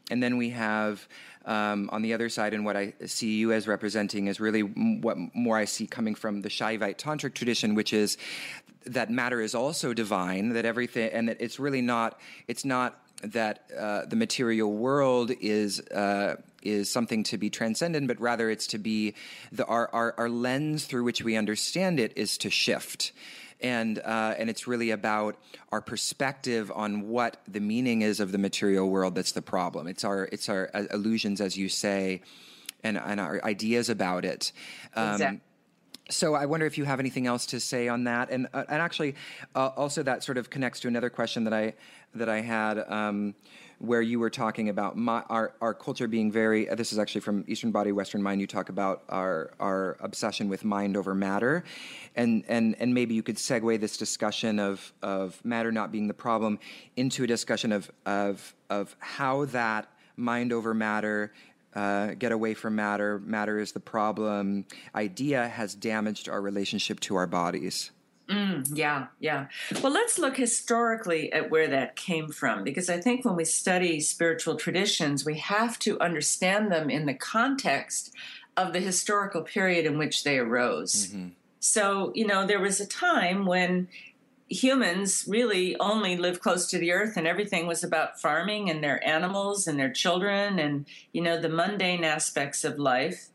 and 0.09 0.21
then 0.23 0.37
we 0.37 0.49
have 0.51 1.07
um, 1.45 1.89
on 1.91 2.01
the 2.01 2.13
other 2.13 2.29
side, 2.29 2.53
and 2.53 2.63
what 2.63 2.77
I 2.77 2.93
see 3.05 3.37
you 3.37 3.51
as 3.53 3.67
representing 3.67 4.27
is 4.27 4.39
really 4.39 4.61
what 4.61 5.17
more 5.33 5.57
I 5.57 5.65
see 5.65 5.87
coming 5.87 6.15
from 6.15 6.41
the 6.41 6.49
Shaivite 6.49 6.97
tantric 6.97 7.33
tradition, 7.33 7.75
which 7.75 7.93
is 7.93 8.17
that 8.85 9.09
matter 9.09 9.41
is 9.41 9.55
also 9.55 9.93
divine, 9.93 10.49
that 10.49 10.65
everything, 10.65 11.11
and 11.11 11.29
that 11.29 11.37
it's 11.39 11.59
really 11.59 11.81
not, 11.81 12.19
it's 12.47 12.65
not 12.65 12.99
that 13.23 13.69
uh, 13.77 14.05
the 14.05 14.15
material 14.15 14.71
world 14.71 15.31
is 15.41 15.79
uh, 15.89 16.37
is 16.61 16.91
something 16.91 17.23
to 17.23 17.37
be 17.37 17.49
transcendent, 17.49 18.07
but 18.07 18.19
rather 18.19 18.49
it's 18.49 18.67
to 18.67 18.77
be 18.77 19.13
the 19.51 19.65
our, 19.65 19.89
our, 19.93 20.15
our 20.17 20.29
lens 20.29 20.85
through 20.85 21.03
which 21.03 21.21
we 21.21 21.35
understand 21.35 21.99
it 21.99 22.13
is 22.17 22.37
to 22.37 22.49
shift 22.49 23.11
and 23.61 23.99
uh, 23.99 24.35
and 24.37 24.49
it's 24.49 24.67
really 24.67 24.91
about 24.91 25.35
our 25.71 25.81
perspective 25.81 26.71
on 26.73 27.09
what 27.09 27.37
the 27.47 27.59
meaning 27.59 28.01
is 28.01 28.19
of 28.19 28.31
the 28.31 28.37
material 28.37 28.89
world 28.89 29.15
that's 29.15 29.33
the 29.33 29.41
problem. 29.41 29.87
It's 29.87 30.03
our 30.03 30.29
it's 30.31 30.49
our 30.49 30.69
uh, 30.73 30.83
illusions, 30.93 31.41
as 31.41 31.57
you 31.57 31.69
say, 31.69 32.21
and 32.83 32.97
and 32.97 33.19
our 33.19 33.43
ideas 33.43 33.89
about 33.89 34.25
it. 34.25 34.51
Um, 34.95 35.13
exactly. 35.13 35.41
So 36.09 36.33
I 36.33 36.45
wonder 36.47 36.65
if 36.65 36.77
you 36.77 36.85
have 36.85 36.99
anything 36.99 37.27
else 37.27 37.45
to 37.47 37.59
say 37.59 37.87
on 37.87 38.05
that, 38.05 38.31
and 38.31 38.47
uh, 38.53 38.63
and 38.67 38.81
actually, 38.81 39.15
uh, 39.55 39.67
also 39.77 40.01
that 40.03 40.23
sort 40.23 40.37
of 40.37 40.49
connects 40.49 40.79
to 40.81 40.87
another 40.87 41.09
question 41.09 41.43
that 41.43 41.53
I 41.53 41.73
that 42.15 42.29
I 42.29 42.41
had. 42.41 42.79
Um, 42.91 43.35
where 43.79 44.01
you 44.01 44.19
were 44.19 44.29
talking 44.29 44.67
about 44.67 44.97
my, 44.97 45.23
our, 45.29 45.53
our 45.61 45.73
culture 45.73 46.07
being 46.07 46.29
very, 46.29 46.69
uh, 46.69 46.75
this 46.75 46.91
is 46.91 46.99
actually 46.99 47.21
from 47.21 47.45
Eastern 47.47 47.71
Body, 47.71 47.93
Western 47.93 48.21
Mind, 48.21 48.41
you 48.41 48.47
talk 48.47 48.67
about 48.67 49.03
our, 49.07 49.53
our 49.59 49.95
obsession 50.01 50.49
with 50.49 50.65
mind 50.65 50.97
over 50.97 51.15
matter. 51.15 51.63
And, 52.15 52.43
and, 52.49 52.75
and 52.79 52.93
maybe 52.93 53.15
you 53.15 53.23
could 53.23 53.37
segue 53.37 53.79
this 53.79 53.95
discussion 53.95 54.59
of, 54.59 54.91
of 55.01 55.39
matter 55.45 55.71
not 55.71 55.93
being 55.93 56.07
the 56.07 56.13
problem 56.13 56.59
into 56.97 57.23
a 57.23 57.27
discussion 57.27 57.71
of, 57.71 57.89
of, 58.05 58.53
of 58.69 58.97
how 58.99 59.45
that 59.45 59.87
mind 60.17 60.51
over 60.51 60.73
matter 60.73 61.31
uh, 61.75 62.13
get 62.15 62.31
away 62.31 62.53
from 62.53 62.75
matter, 62.75 63.19
matter 63.19 63.59
is 63.59 63.71
the 63.71 63.79
problem 63.79 64.65
idea 64.95 65.47
has 65.47 65.75
damaged 65.75 66.27
our 66.27 66.41
relationship 66.41 66.99
to 67.01 67.15
our 67.15 67.27
bodies. 67.27 67.91
Mm, 68.29 68.67
yeah, 68.73 69.07
yeah. 69.19 69.47
Well, 69.81 69.91
let's 69.91 70.19
look 70.19 70.37
historically 70.37 71.33
at 71.33 71.49
where 71.49 71.67
that 71.67 71.95
came 71.95 72.29
from 72.29 72.63
because 72.63 72.89
I 72.89 73.01
think 73.01 73.25
when 73.25 73.35
we 73.35 73.43
study 73.43 73.99
spiritual 73.99 74.55
traditions, 74.55 75.25
we 75.25 75.39
have 75.39 75.79
to 75.79 75.99
understand 75.99 76.71
them 76.71 76.91
in 76.91 77.07
the 77.07 77.15
context 77.15 78.13
of 78.55 78.73
the 78.73 78.79
historical 78.79 79.41
period 79.41 79.85
in 79.85 79.97
which 79.97 80.23
they 80.23 80.37
arose. 80.37 81.07
Mm-hmm. 81.07 81.29
So, 81.59 82.11
you 82.13 82.25
know, 82.25 82.45
there 82.45 82.59
was 82.59 82.79
a 82.79 82.85
time 82.85 83.45
when 83.45 83.87
humans 84.49 85.25
really 85.27 85.77
only 85.79 86.17
lived 86.17 86.41
close 86.41 86.67
to 86.67 86.77
the 86.79 86.91
earth 86.91 87.15
and 87.17 87.27
everything 87.27 87.67
was 87.67 87.83
about 87.83 88.19
farming 88.19 88.69
and 88.69 88.83
their 88.83 89.05
animals 89.07 89.67
and 89.67 89.79
their 89.79 89.91
children 89.91 90.57
and, 90.57 90.85
you 91.13 91.21
know, 91.21 91.39
the 91.39 91.49
mundane 91.49 92.03
aspects 92.03 92.63
of 92.63 92.79
life. 92.79 93.29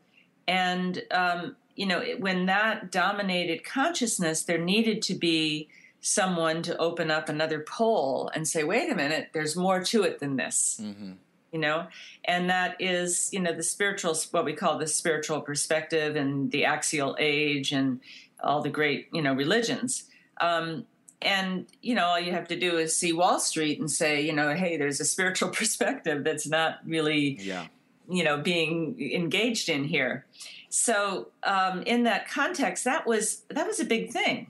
And, 0.49 1.03
um, 1.11 1.57
you 1.77 1.87
know, 1.87 2.03
when 2.19 2.47
that 2.47 2.91
dominated 2.91 3.65
consciousness, 3.65 4.43
there 4.43 4.59
needed 4.59 5.03
to 5.03 5.15
be 5.15 5.69
someone 6.01 6.62
to 6.62 6.77
open 6.77 7.11
up 7.11 7.29
another 7.29 7.61
pole 7.61 8.31
and 8.35 8.47
say, 8.47 8.65
wait 8.65 8.91
a 8.91 8.95
minute, 8.95 9.29
there's 9.33 9.57
more 9.57 9.83
to 9.83 10.03
it 10.03 10.21
than 10.21 10.37
this. 10.37 10.81
Mm-hmm. 10.83 11.12
You 11.53 11.61
know, 11.61 11.87
and 12.25 12.51
that 12.51 12.75
is, 12.81 13.31
you 13.33 13.39
know, 13.39 13.53
the 13.53 13.62
spiritual, 13.62 14.17
what 14.33 14.45
we 14.45 14.55
call 14.55 14.77
the 14.77 14.89
spiritual 14.89 15.41
perspective 15.41 16.17
and 16.17 16.51
the 16.51 16.65
axial 16.65 17.17
age 17.21 17.71
and 17.71 18.01
all 18.43 18.61
the 18.61 18.71
great, 18.71 19.07
you 19.12 19.23
know, 19.23 19.33
religions. 19.33 20.11
Um, 20.41 20.85
and, 21.23 21.67
you 21.83 21.95
know, 21.95 22.07
all 22.07 22.21
you 22.21 22.33
have 22.33 22.49
to 22.49 22.59
do 22.59 22.77
is 22.79 22.95
see 22.97 23.12
Wall 23.12 23.41
Street 23.41 23.81
and 23.81 23.91
say, 23.91 24.21
you 24.21 24.33
know, 24.33 24.55
hey, 24.55 24.77
there's 24.77 25.01
a 25.01 25.05
spiritual 25.05 25.49
perspective 25.61 26.25
that's 26.25 26.47
not 26.47 26.79
really, 26.87 27.39
yeah. 27.41 27.67
you 28.09 28.25
know, 28.25 28.39
being 28.39 29.01
engaged 29.01 29.69
in 29.69 29.85
here. 29.85 30.27
So 30.69 31.29
um, 31.45 31.83
in 31.83 32.03
that 32.03 32.29
context, 32.29 32.85
that 32.85 33.07
was 33.07 33.43
that 33.49 33.67
was 33.67 33.79
a 33.79 33.85
big 33.85 34.11
thing. 34.11 34.49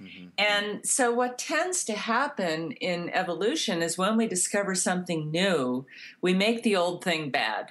Mm-hmm. 0.00 0.26
And 0.36 0.86
so, 0.86 1.12
what 1.12 1.38
tends 1.38 1.84
to 1.84 1.94
happen 1.94 2.72
in 2.72 3.08
evolution 3.10 3.82
is 3.82 3.96
when 3.96 4.16
we 4.16 4.26
discover 4.26 4.74
something 4.74 5.30
new, 5.30 5.86
we 6.20 6.34
make 6.34 6.62
the 6.62 6.76
old 6.76 7.02
thing 7.02 7.30
bad. 7.30 7.70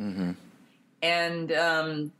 Mm-hmm. 0.00 0.30
and, 1.02 1.52
um, 1.52 2.12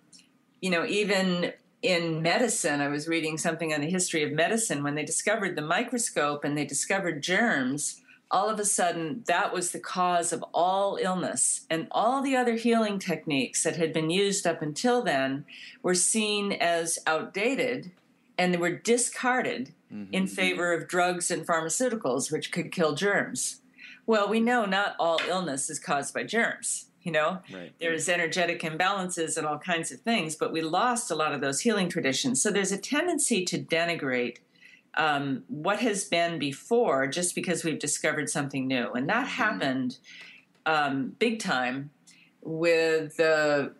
you 0.60 0.70
know, 0.70 0.84
even 0.84 1.52
in 1.82 2.22
medicine, 2.22 2.80
I 2.80 2.88
was 2.88 3.08
reading 3.08 3.38
something 3.38 3.72
on 3.72 3.80
the 3.80 3.90
history 3.90 4.22
of 4.22 4.32
medicine 4.32 4.82
when 4.82 4.94
they 4.94 5.04
discovered 5.04 5.56
the 5.56 5.62
microscope 5.62 6.44
and 6.44 6.56
they 6.56 6.64
discovered 6.64 7.22
germs 7.22 8.00
all 8.30 8.50
of 8.50 8.60
a 8.60 8.64
sudden 8.64 9.22
that 9.26 9.52
was 9.52 9.70
the 9.70 9.80
cause 9.80 10.32
of 10.32 10.44
all 10.52 10.98
illness. 11.00 11.66
And 11.70 11.88
all 11.90 12.22
the 12.22 12.36
other 12.36 12.54
healing 12.56 12.98
techniques 12.98 13.62
that 13.62 13.76
had 13.76 13.92
been 13.92 14.10
used 14.10 14.46
up 14.46 14.60
until 14.60 15.02
then 15.02 15.44
were 15.82 15.94
seen 15.94 16.52
as 16.52 16.98
outdated 17.06 17.90
and 18.36 18.52
they 18.52 18.58
were 18.58 18.70
discarded 18.70 19.72
mm-hmm. 19.92 20.12
in 20.12 20.26
favor 20.26 20.72
of 20.72 20.88
drugs 20.88 21.30
and 21.30 21.46
pharmaceuticals 21.46 22.30
which 22.30 22.52
could 22.52 22.70
kill 22.70 22.94
germs. 22.94 23.62
Well 24.06 24.28
we 24.28 24.40
know 24.40 24.64
not 24.66 24.94
all 24.98 25.20
illness 25.26 25.70
is 25.70 25.78
caused 25.78 26.12
by 26.12 26.24
germs 26.24 26.87
you 27.08 27.12
know 27.12 27.38
right. 27.52 27.72
there's 27.80 28.06
energetic 28.06 28.60
imbalances 28.60 29.38
and 29.38 29.46
all 29.46 29.58
kinds 29.58 29.90
of 29.90 29.98
things 30.00 30.36
but 30.36 30.52
we 30.52 30.60
lost 30.60 31.10
a 31.10 31.14
lot 31.14 31.32
of 31.32 31.40
those 31.40 31.60
healing 31.60 31.88
traditions 31.88 32.42
so 32.42 32.50
there's 32.50 32.72
a 32.72 32.78
tendency 32.78 33.44
to 33.46 33.58
denigrate 33.58 34.36
um, 34.98 35.44
what 35.46 35.78
has 35.78 36.04
been 36.04 36.38
before 36.38 37.06
just 37.06 37.34
because 37.34 37.64
we've 37.64 37.78
discovered 37.78 38.28
something 38.28 38.66
new. 38.66 38.92
And 38.92 39.08
that 39.08 39.26
mm-hmm. 39.26 39.42
happened 39.42 39.98
um, 40.66 41.14
big 41.18 41.38
time 41.38 41.90
with 42.42 43.16
the 43.16 43.72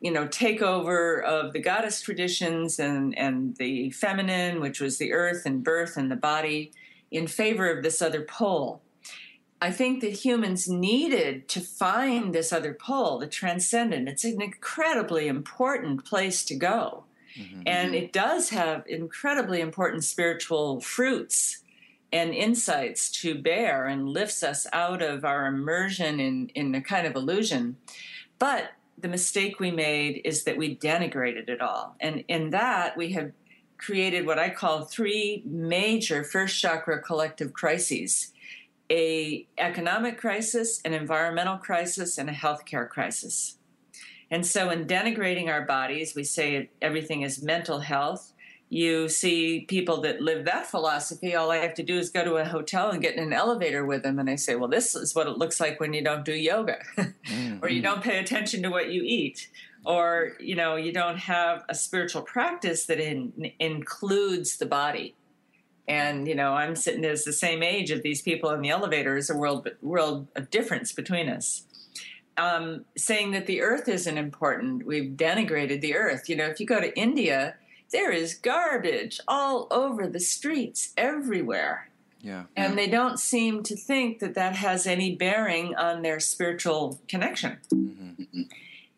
you 0.00 0.10
know 0.10 0.26
takeover 0.26 1.22
of 1.22 1.52
the 1.52 1.60
goddess 1.60 2.00
traditions 2.00 2.78
and 2.78 3.16
and 3.18 3.56
the 3.56 3.90
feminine 3.90 4.58
which 4.58 4.80
was 4.80 4.96
the 4.96 5.12
earth 5.12 5.42
and 5.44 5.62
birth 5.62 5.98
and 5.98 6.10
the 6.10 6.16
body 6.16 6.72
in 7.10 7.26
favor 7.26 7.70
of 7.70 7.82
this 7.82 8.00
other 8.00 8.22
pole 8.22 8.80
i 9.60 9.70
think 9.70 10.00
that 10.00 10.24
humans 10.24 10.68
needed 10.68 11.48
to 11.48 11.60
find 11.60 12.34
this 12.34 12.52
other 12.52 12.74
pole 12.74 13.18
the 13.18 13.26
transcendent 13.26 14.08
it's 14.08 14.24
an 14.24 14.40
incredibly 14.40 15.28
important 15.28 16.04
place 16.04 16.44
to 16.44 16.54
go 16.54 17.04
Mm-hmm. 17.38 17.62
And 17.66 17.94
it 17.94 18.12
does 18.12 18.50
have 18.50 18.84
incredibly 18.86 19.60
important 19.60 20.04
spiritual 20.04 20.80
fruits 20.80 21.62
and 22.12 22.34
insights 22.34 23.10
to 23.22 23.40
bear 23.40 23.86
and 23.86 24.08
lifts 24.08 24.42
us 24.42 24.66
out 24.72 25.00
of 25.00 25.24
our 25.24 25.46
immersion 25.46 26.18
in, 26.18 26.50
in 26.54 26.74
a 26.74 26.80
kind 26.80 27.06
of 27.06 27.14
illusion. 27.14 27.76
But 28.38 28.72
the 28.98 29.08
mistake 29.08 29.60
we 29.60 29.70
made 29.70 30.22
is 30.24 30.44
that 30.44 30.56
we 30.56 30.76
denigrated 30.76 31.48
it 31.48 31.60
all. 31.60 31.94
And 32.00 32.24
in 32.26 32.50
that, 32.50 32.96
we 32.96 33.12
have 33.12 33.32
created 33.78 34.26
what 34.26 34.38
I 34.38 34.50
call 34.50 34.84
three 34.84 35.42
major 35.46 36.24
first 36.24 36.60
chakra 36.60 37.00
collective 37.00 37.52
crises 37.52 38.32
a 38.90 39.46
economic 39.56 40.18
crisis, 40.18 40.80
an 40.84 40.92
environmental 40.92 41.56
crisis, 41.56 42.18
and 42.18 42.28
a 42.28 42.32
healthcare 42.32 42.88
crisis. 42.88 43.58
And 44.30 44.46
so, 44.46 44.70
in 44.70 44.86
denigrating 44.86 45.48
our 45.48 45.64
bodies, 45.64 46.14
we 46.14 46.24
say 46.24 46.70
everything 46.82 47.22
is 47.22 47.42
mental 47.42 47.80
health. 47.80 48.32
You 48.68 49.08
see 49.08 49.62
people 49.68 50.00
that 50.02 50.20
live 50.20 50.44
that 50.44 50.66
philosophy, 50.66 51.34
all 51.34 51.50
I 51.50 51.56
have 51.56 51.74
to 51.74 51.82
do 51.82 51.98
is 51.98 52.08
go 52.08 52.22
to 52.22 52.36
a 52.36 52.44
hotel 52.44 52.90
and 52.90 53.02
get 53.02 53.16
in 53.16 53.24
an 53.24 53.32
elevator 53.32 53.84
with 53.84 54.04
them. 54.04 54.20
And 54.20 54.30
I 54.30 54.36
say, 54.36 54.54
well, 54.54 54.68
this 54.68 54.94
is 54.94 55.12
what 55.12 55.26
it 55.26 55.38
looks 55.38 55.58
like 55.58 55.80
when 55.80 55.92
you 55.92 56.04
don't 56.04 56.24
do 56.24 56.34
yoga, 56.34 56.78
mm-hmm. 56.96 57.64
or 57.64 57.68
you 57.68 57.82
don't 57.82 58.02
pay 58.02 58.20
attention 58.20 58.62
to 58.62 58.68
what 58.68 58.92
you 58.92 59.02
eat, 59.04 59.50
or 59.84 60.34
you 60.38 60.54
know, 60.54 60.76
you 60.76 60.92
don't 60.92 61.18
have 61.18 61.64
a 61.68 61.74
spiritual 61.74 62.22
practice 62.22 62.86
that 62.86 63.00
in, 63.00 63.52
includes 63.58 64.58
the 64.58 64.66
body. 64.66 65.16
And 65.90 66.26
you 66.26 66.34
know, 66.34 66.54
I'm 66.54 66.76
sitting 66.76 67.04
as 67.04 67.24
the 67.24 67.32
same 67.32 67.62
age 67.62 67.90
of 67.90 68.02
these 68.02 68.22
people 68.22 68.50
in 68.50 68.62
the 68.62 68.70
elevator. 68.70 69.16
Is 69.16 69.28
a 69.28 69.36
world 69.36 69.68
world 69.82 70.28
of 70.36 70.48
difference 70.48 70.92
between 70.92 71.28
us 71.28 71.64
um, 72.40 72.84
saying 72.96 73.32
that 73.32 73.46
the 73.46 73.60
earth 73.60 73.88
isn't 73.88 74.18
important. 74.18 74.86
We've 74.86 75.12
denigrated 75.12 75.80
the 75.80 75.94
earth. 75.94 76.28
You 76.28 76.36
know, 76.36 76.46
if 76.46 76.58
you 76.58 76.66
go 76.66 76.80
to 76.80 76.96
India, 76.98 77.56
there 77.92 78.10
is 78.10 78.34
garbage 78.34 79.20
all 79.28 79.66
over 79.70 80.06
the 80.06 80.20
streets 80.20 80.92
everywhere. 80.96 81.88
Yeah. 82.22 82.44
And 82.56 82.76
they 82.76 82.86
don't 82.86 83.18
seem 83.18 83.62
to 83.64 83.76
think 83.76 84.18
that 84.18 84.34
that 84.34 84.56
has 84.56 84.86
any 84.86 85.14
bearing 85.14 85.74
on 85.76 86.02
their 86.02 86.20
spiritual 86.20 87.00
connection. 87.08 87.58
Mm-hmm. 87.72 88.42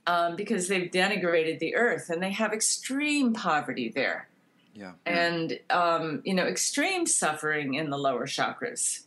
Um, 0.05 0.35
because 0.35 0.67
they've 0.67 0.91
denigrated 0.91 1.61
the 1.61 1.77
earth 1.77 2.11
and 2.11 2.21
they 2.21 2.33
have 2.33 2.53
extreme 2.53 3.33
poverty 3.33 3.89
there. 3.89 4.29
Yeah. 4.75 4.93
And, 5.05 5.59
um, 5.71 6.23
you 6.25 6.35
know, 6.35 6.45
extreme 6.45 7.07
suffering 7.07 7.75
in 7.75 7.91
the 7.91 7.99
lower 7.99 8.27
chakras. 8.27 9.05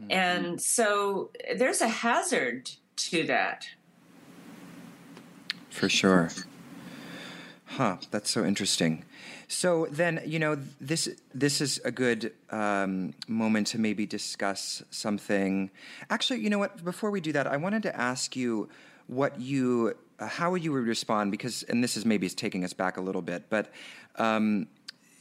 Mm-hmm. 0.00 0.12
And 0.12 0.60
so 0.60 1.30
there's 1.56 1.80
a 1.80 1.88
hazard 1.88 2.70
to 2.96 3.24
that. 3.24 3.66
For 5.70 5.88
sure. 5.88 6.30
Huh, 7.64 7.96
that's 8.10 8.30
so 8.30 8.44
interesting. 8.44 9.04
So 9.48 9.86
then, 9.90 10.20
you 10.24 10.38
know, 10.38 10.56
this 10.80 11.08
this 11.34 11.60
is 11.60 11.80
a 11.84 11.90
good 11.90 12.32
um, 12.50 13.14
moment 13.28 13.68
to 13.68 13.78
maybe 13.78 14.06
discuss 14.06 14.82
something. 14.90 15.70
Actually, 16.10 16.40
you 16.40 16.50
know 16.50 16.58
what? 16.58 16.84
Before 16.84 17.10
we 17.10 17.20
do 17.20 17.32
that, 17.32 17.46
I 17.46 17.56
wanted 17.56 17.82
to 17.84 17.96
ask 17.96 18.34
you 18.34 18.68
what 19.06 19.40
you 19.40 19.94
uh, 20.18 20.26
how 20.26 20.54
you 20.54 20.72
would 20.72 20.86
respond 20.86 21.30
because, 21.30 21.62
and 21.64 21.82
this 21.82 21.96
is 21.96 22.04
maybe 22.04 22.28
taking 22.28 22.64
us 22.64 22.72
back 22.72 22.96
a 22.96 23.00
little 23.00 23.22
bit, 23.22 23.50
but 23.50 23.70
um, 24.16 24.66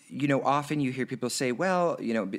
you 0.10 0.28
know, 0.28 0.42
often 0.44 0.80
you 0.80 0.92
hear 0.92 1.06
people 1.06 1.30
say, 1.30 1.52
well, 1.52 1.98
you 2.00 2.14
know, 2.14 2.30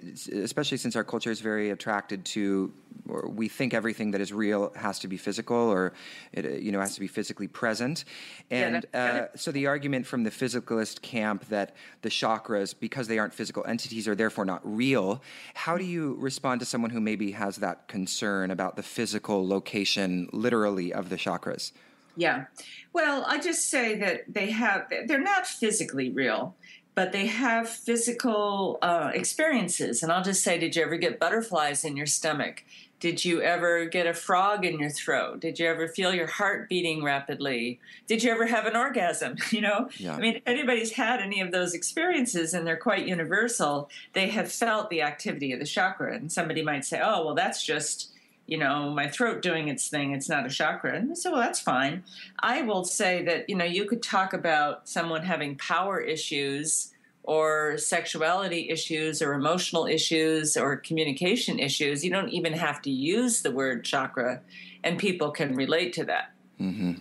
especially 0.43 0.79
since 0.79 0.95
our 0.95 1.05
culture 1.05 1.31
is 1.31 1.41
very 1.41 1.71
attracted 1.71 2.25
to, 2.25 2.73
or 3.09 3.29
we 3.29 3.49
think 3.49 3.75
everything 3.75 4.13
that 4.13 4.21
is 4.21 4.33
real 4.33 4.73
has 4.77 5.01
to 5.01 5.09
be 5.09 5.17
physical 5.17 5.57
or, 5.57 5.93
it, 6.33 6.47
uh, 6.47 6.49
you 6.51 6.71
know, 6.71 6.81
has 6.81 6.95
to 6.95 7.01
be 7.01 7.09
physically 7.09 7.49
present. 7.49 8.05
And 8.51 8.87
uh, 8.95 9.27
so 9.35 9.51
the 9.51 9.67
argument 9.67 10.07
from 10.07 10.23
the 10.23 10.31
physicalist 10.31 11.03
camp 11.03 11.49
that 11.49 11.75
the 12.03 12.09
chakras, 12.09 12.75
because 12.79 13.09
they 13.09 13.19
aren't 13.19 13.35
physical 13.35 13.65
entities, 13.67 14.07
are 14.07 14.15
therefore 14.15 14.45
not 14.45 14.61
real. 14.65 15.21
How 15.55 15.77
do 15.77 15.85
you 15.85 16.15
respond 16.21 16.61
to 16.61 16.67
someone 16.67 16.91
who 16.91 17.01
maybe 17.01 17.33
has 17.33 17.57
that 17.57 17.89
concern 17.89 18.53
about 18.53 18.77
the 18.77 18.83
physical 18.83 19.47
location, 19.47 20.29
literally, 20.33 20.93
of 20.93 21.09
the 21.09 21.17
chakras? 21.17 21.73
Yeah. 22.17 22.45
Well, 22.93 23.25
I 23.27 23.39
just 23.39 23.69
say 23.69 23.99
that 23.99 24.23
they 24.29 24.51
have, 24.51 24.91
they're 25.07 25.21
not 25.21 25.47
physically 25.47 26.11
real 26.11 26.55
but 26.97 27.13
they 27.13 27.27
have 27.27 27.69
physical 27.69 28.79
uh, 28.81 29.13
experiences. 29.13 30.03
And 30.03 30.11
I'll 30.11 30.25
just 30.25 30.43
say, 30.43 30.59
did 30.59 30.75
you 30.75 30.83
ever 30.83 30.97
get 30.97 31.21
butterflies 31.21 31.85
in 31.85 31.95
your 31.95 32.07
stomach? 32.07 32.65
Did 33.01 33.23
you 33.23 33.43
ever 33.43 33.85
get 33.85 34.07
a 34.07 34.15
frog 34.15 34.65
in 34.65 34.81
your 34.81 34.89
throat? 34.89 35.41
Did 35.41 35.59
you 35.59 35.67
ever 35.67 35.89
feel 35.89 36.15
your 36.15 36.27
heart 36.27 36.71
beating 36.71 37.05
rapidly? 37.05 37.79
Did 38.07 38.23
you 38.23 38.31
ever 38.33 38.47
have 38.47 38.65
an 38.65 38.75
orgasm? 38.75 39.37
You 39.53 39.61
know, 39.61 39.91
yeah. 39.99 40.17
I 40.17 40.19
mean, 40.19 40.37
if 40.37 40.43
anybody's 40.47 40.93
had 40.93 41.21
any 41.21 41.41
of 41.41 41.53
those 41.53 41.75
experiences 41.75 42.55
and 42.55 42.67
they're 42.67 42.77
quite 42.77 43.07
universal, 43.07 43.91
they 44.15 44.29
have 44.29 44.51
felt 44.51 44.89
the 44.91 45.03
activity 45.03 45.53
of 45.53 45.61
the 45.61 45.67
chakra. 45.67 46.15
And 46.15 46.33
somebody 46.33 46.63
might 46.63 46.85
say, 46.85 47.01
oh, 47.03 47.27
well, 47.27 47.35
that's 47.35 47.65
just 47.65 48.11
you 48.47 48.59
know, 48.59 48.91
my 48.91 49.09
throat 49.09 49.43
doing 49.43 49.69
its 49.69 49.89
thing. 49.89 50.13
It's 50.13 50.29
not 50.29 50.47
a 50.47 50.49
chakra. 50.49 50.97
And 50.97 51.17
said, 51.19 51.33
well, 51.33 51.41
that's 51.41 51.61
fine. 51.61 52.05
I 52.41 52.63
will 52.63 52.85
say 52.85 53.25
that, 53.25 53.49
you 53.49 53.57
know, 53.57 53.65
you 53.65 53.87
could 53.87 54.03
talk 54.03 54.33
about 54.33 54.89
someone 54.89 55.25
having 55.25 55.57
power 55.57 56.01
issues 56.01 56.93
or 57.25 57.77
sexuality 57.77 58.71
issues 58.71 59.21
or 59.21 59.35
emotional 59.35 59.87
issues 59.87 60.57
or 60.57 60.77
communication 60.77 61.59
issues. 61.59 62.05
You 62.05 62.11
don't 62.11 62.31
even 62.31 62.53
have 62.53 62.81
to 62.83 62.91
use 62.91 63.43
the 63.43 63.51
word 63.51 63.85
chakra, 63.85 64.41
and 64.85 64.97
people 64.99 65.33
can 65.33 65.57
relate 65.57 65.93
to 65.95 66.05
that. 66.05 66.33
Mm-hmm. 66.61 66.93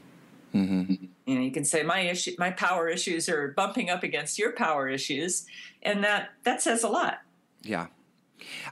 Mm-hmm. 0.56 1.06
You 1.28 1.36
know, 1.36 1.42
you 1.42 1.52
can 1.52 1.64
say 1.64 1.84
my 1.84 2.00
issue, 2.00 2.32
my 2.40 2.50
power 2.50 2.88
issues 2.88 3.30
are 3.30 3.50
bumping 3.50 3.90
up 3.90 4.04
against 4.04 4.40
your 4.40 4.52
power 4.52 4.90
issues, 4.90 5.46
and 5.84 6.04
that 6.04 6.30
that 6.44 6.62
says 6.62 6.84
a 6.84 6.90
lot. 6.90 7.20
Yeah, 7.62 7.88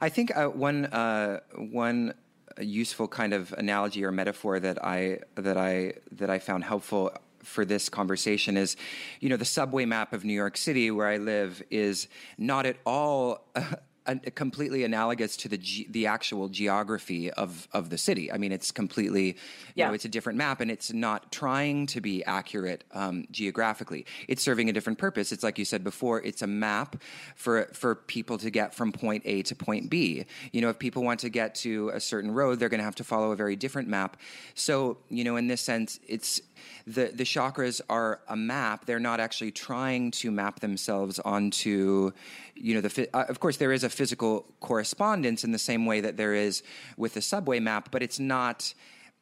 I 0.01 0.09
think 0.09 0.35
uh, 0.35 0.47
one 0.47 0.85
uh, 0.85 1.41
one 1.55 2.13
a 2.57 2.65
useful 2.65 3.07
kind 3.07 3.33
of 3.33 3.53
analogy 3.57 4.03
or 4.03 4.11
metaphor 4.11 4.59
that 4.59 4.83
I 4.83 5.19
that 5.35 5.57
I 5.57 5.93
that 6.11 6.29
I 6.29 6.39
found 6.39 6.63
helpful 6.63 7.11
for 7.43 7.65
this 7.65 7.89
conversation 7.89 8.57
is, 8.57 8.75
you 9.19 9.29
know, 9.29 9.37
the 9.37 9.45
subway 9.45 9.85
map 9.85 10.13
of 10.13 10.23
New 10.23 10.33
York 10.33 10.57
City 10.57 10.89
where 10.91 11.07
I 11.07 11.17
live 11.17 11.61
is 11.69 12.07
not 12.37 12.65
at 12.65 12.77
all 12.85 13.45
completely 14.35 14.83
analogous 14.83 15.37
to 15.37 15.49
the 15.49 15.57
ge- 15.57 15.87
the 15.89 16.07
actual 16.07 16.49
geography 16.49 17.31
of 17.31 17.67
of 17.73 17.89
the 17.89 17.97
city. 17.97 18.31
I 18.31 18.37
mean, 18.37 18.51
it's 18.51 18.71
completely, 18.71 19.27
you 19.27 19.33
yeah. 19.75 19.87
know, 19.87 19.93
it's 19.93 20.05
a 20.05 20.09
different 20.09 20.37
map, 20.37 20.61
and 20.61 20.69
it's 20.69 20.91
not 20.91 21.31
trying 21.31 21.87
to 21.87 22.01
be 22.01 22.23
accurate 22.25 22.83
um, 22.91 23.25
geographically. 23.31 24.05
It's 24.27 24.43
serving 24.43 24.69
a 24.69 24.73
different 24.73 24.99
purpose. 24.99 25.31
It's 25.31 25.43
like 25.43 25.57
you 25.57 25.65
said 25.65 25.83
before. 25.83 26.21
It's 26.21 26.41
a 26.41 26.47
map 26.47 27.01
for 27.35 27.69
for 27.73 27.95
people 27.95 28.37
to 28.39 28.49
get 28.49 28.75
from 28.75 28.91
point 28.91 29.23
A 29.25 29.43
to 29.43 29.55
point 29.55 29.89
B. 29.89 30.25
You 30.51 30.61
know, 30.61 30.69
if 30.69 30.79
people 30.79 31.03
want 31.03 31.19
to 31.21 31.29
get 31.29 31.55
to 31.55 31.89
a 31.89 31.99
certain 31.99 32.31
road, 32.31 32.59
they're 32.59 32.69
going 32.69 32.79
to 32.79 32.85
have 32.85 32.95
to 32.95 33.03
follow 33.03 33.31
a 33.31 33.35
very 33.35 33.55
different 33.55 33.87
map. 33.87 34.17
So, 34.55 34.97
you 35.09 35.23
know, 35.23 35.35
in 35.37 35.47
this 35.47 35.61
sense, 35.61 35.99
it's 36.07 36.41
the 36.85 37.05
the 37.13 37.23
chakras 37.23 37.81
are 37.89 38.19
a 38.27 38.35
map. 38.35 38.85
They're 38.85 38.99
not 38.99 39.19
actually 39.19 39.51
trying 39.51 40.11
to 40.11 40.31
map 40.31 40.59
themselves 40.59 41.19
onto, 41.19 42.11
you 42.55 42.75
know, 42.75 42.81
the. 42.81 43.09
Uh, 43.13 43.25
of 43.29 43.39
course, 43.39 43.57
there 43.57 43.71
is 43.71 43.83
a 43.83 43.89
physical 43.89 44.45
correspondence 44.59 45.43
in 45.43 45.51
the 45.51 45.59
same 45.59 45.85
way 45.85 46.01
that 46.01 46.17
there 46.17 46.33
is 46.33 46.63
with 46.97 47.13
the 47.13 47.21
subway 47.21 47.59
map, 47.59 47.89
but 47.91 48.01
it's 48.03 48.19
not. 48.19 48.73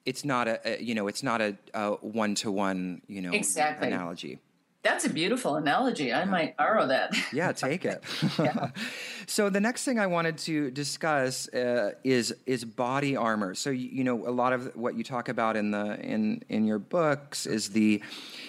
It's 0.04 0.26
not 0.26 0.48
a, 0.48 0.60
a 0.66 0.82
you 0.82 0.96
know 0.96 1.08
it's 1.08 1.22
not 1.22 1.42
a 1.42 1.92
one 2.02 2.34
to 2.36 2.52
one 2.52 3.02
you 3.08 3.22
know 3.22 3.32
exactly. 3.32 3.88
analogy. 3.88 4.40
That's 4.84 5.06
a 5.06 5.10
beautiful 5.12 5.58
analogy. 5.58 6.12
I 6.12 6.26
might 6.26 6.58
borrow 6.58 6.88
that. 6.88 7.16
yeah, 7.32 7.52
take 7.52 7.86
it. 7.86 8.04
so 9.28 9.50
the 9.50 9.60
next 9.60 9.86
thing 9.86 10.00
I 10.00 10.08
wanted 10.08 10.40
to 10.40 10.72
discuss 10.72 11.48
uh, 11.50 11.92
is 12.04 12.34
is 12.48 12.66
body 12.66 13.16
armor. 13.16 13.54
So 13.54 13.70
you, 13.70 13.90
you, 13.90 14.04
know 14.04 14.28
a 14.28 14.32
lot 14.32 14.54
of 14.54 14.76
what 14.76 14.96
you 14.96 15.04
talk 15.04 15.30
about 15.30 15.56
in 15.56 15.70
the 15.70 16.00
in 16.00 16.44
in 16.50 16.66
your 16.66 16.80
books 16.80 17.46
is 17.46 17.70
the 17.70 18.02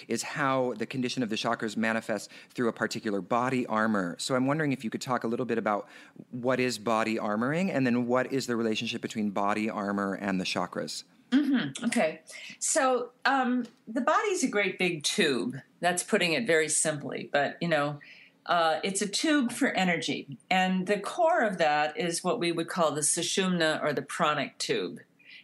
is 0.09 0.23
how 0.23 0.73
the 0.79 0.87
condition 0.87 1.23
of 1.23 1.29
the 1.29 1.37
chakras 1.37 1.77
manifests 1.77 2.31
through 2.55 2.69
a 2.69 2.73
particular 2.73 3.21
body 3.21 3.67
armor. 3.67 4.17
So 4.19 4.35
I'm 4.35 4.47
wondering 4.47 4.73
if 4.73 4.85
you 4.85 4.91
could 4.91 5.03
talk 5.03 5.25
a 5.25 5.29
little 5.29 5.47
bit 5.47 5.59
about 5.59 5.87
what 6.31 6.61
is 6.61 6.79
body 6.79 7.17
armoring 7.17 7.75
and 7.75 7.87
then 7.87 8.07
what 8.07 8.33
is 8.33 8.47
the 8.47 8.57
relationship 8.57 9.03
between 9.03 9.31
body 9.31 9.69
armor 9.69 10.15
and 10.15 10.41
the 10.41 10.45
chakras. 10.45 11.05
Mm-hmm. 11.33 11.85
Okay. 11.87 12.21
So 12.59 13.11
um, 13.25 13.65
the 13.89 14.03
body's 14.03 14.45
a 14.45 14.49
great 14.49 14.79
big 14.79 15.03
tube. 15.03 15.57
That's 15.81 16.03
putting 16.03 16.35
it 16.35 16.47
very 16.47 16.69
simply. 16.69 17.31
But, 17.33 17.57
you 17.61 17.69
know, 17.69 17.99
uh, 18.47 18.81
it's 18.83 19.03
a 19.03 19.09
tube 19.09 19.51
for 19.51 19.69
energy. 19.69 20.39
And 20.51 20.87
the 20.87 20.99
core 20.99 21.43
of 21.43 21.59
that 21.59 21.99
is 21.99 22.23
what 22.23 22.39
we 22.39 22.53
would 22.53 22.69
call 22.69 22.93
the 22.93 23.01
sushumna 23.01 23.83
or 23.83 23.93
the 23.93 24.03
pranic 24.03 24.59
tube. 24.59 24.99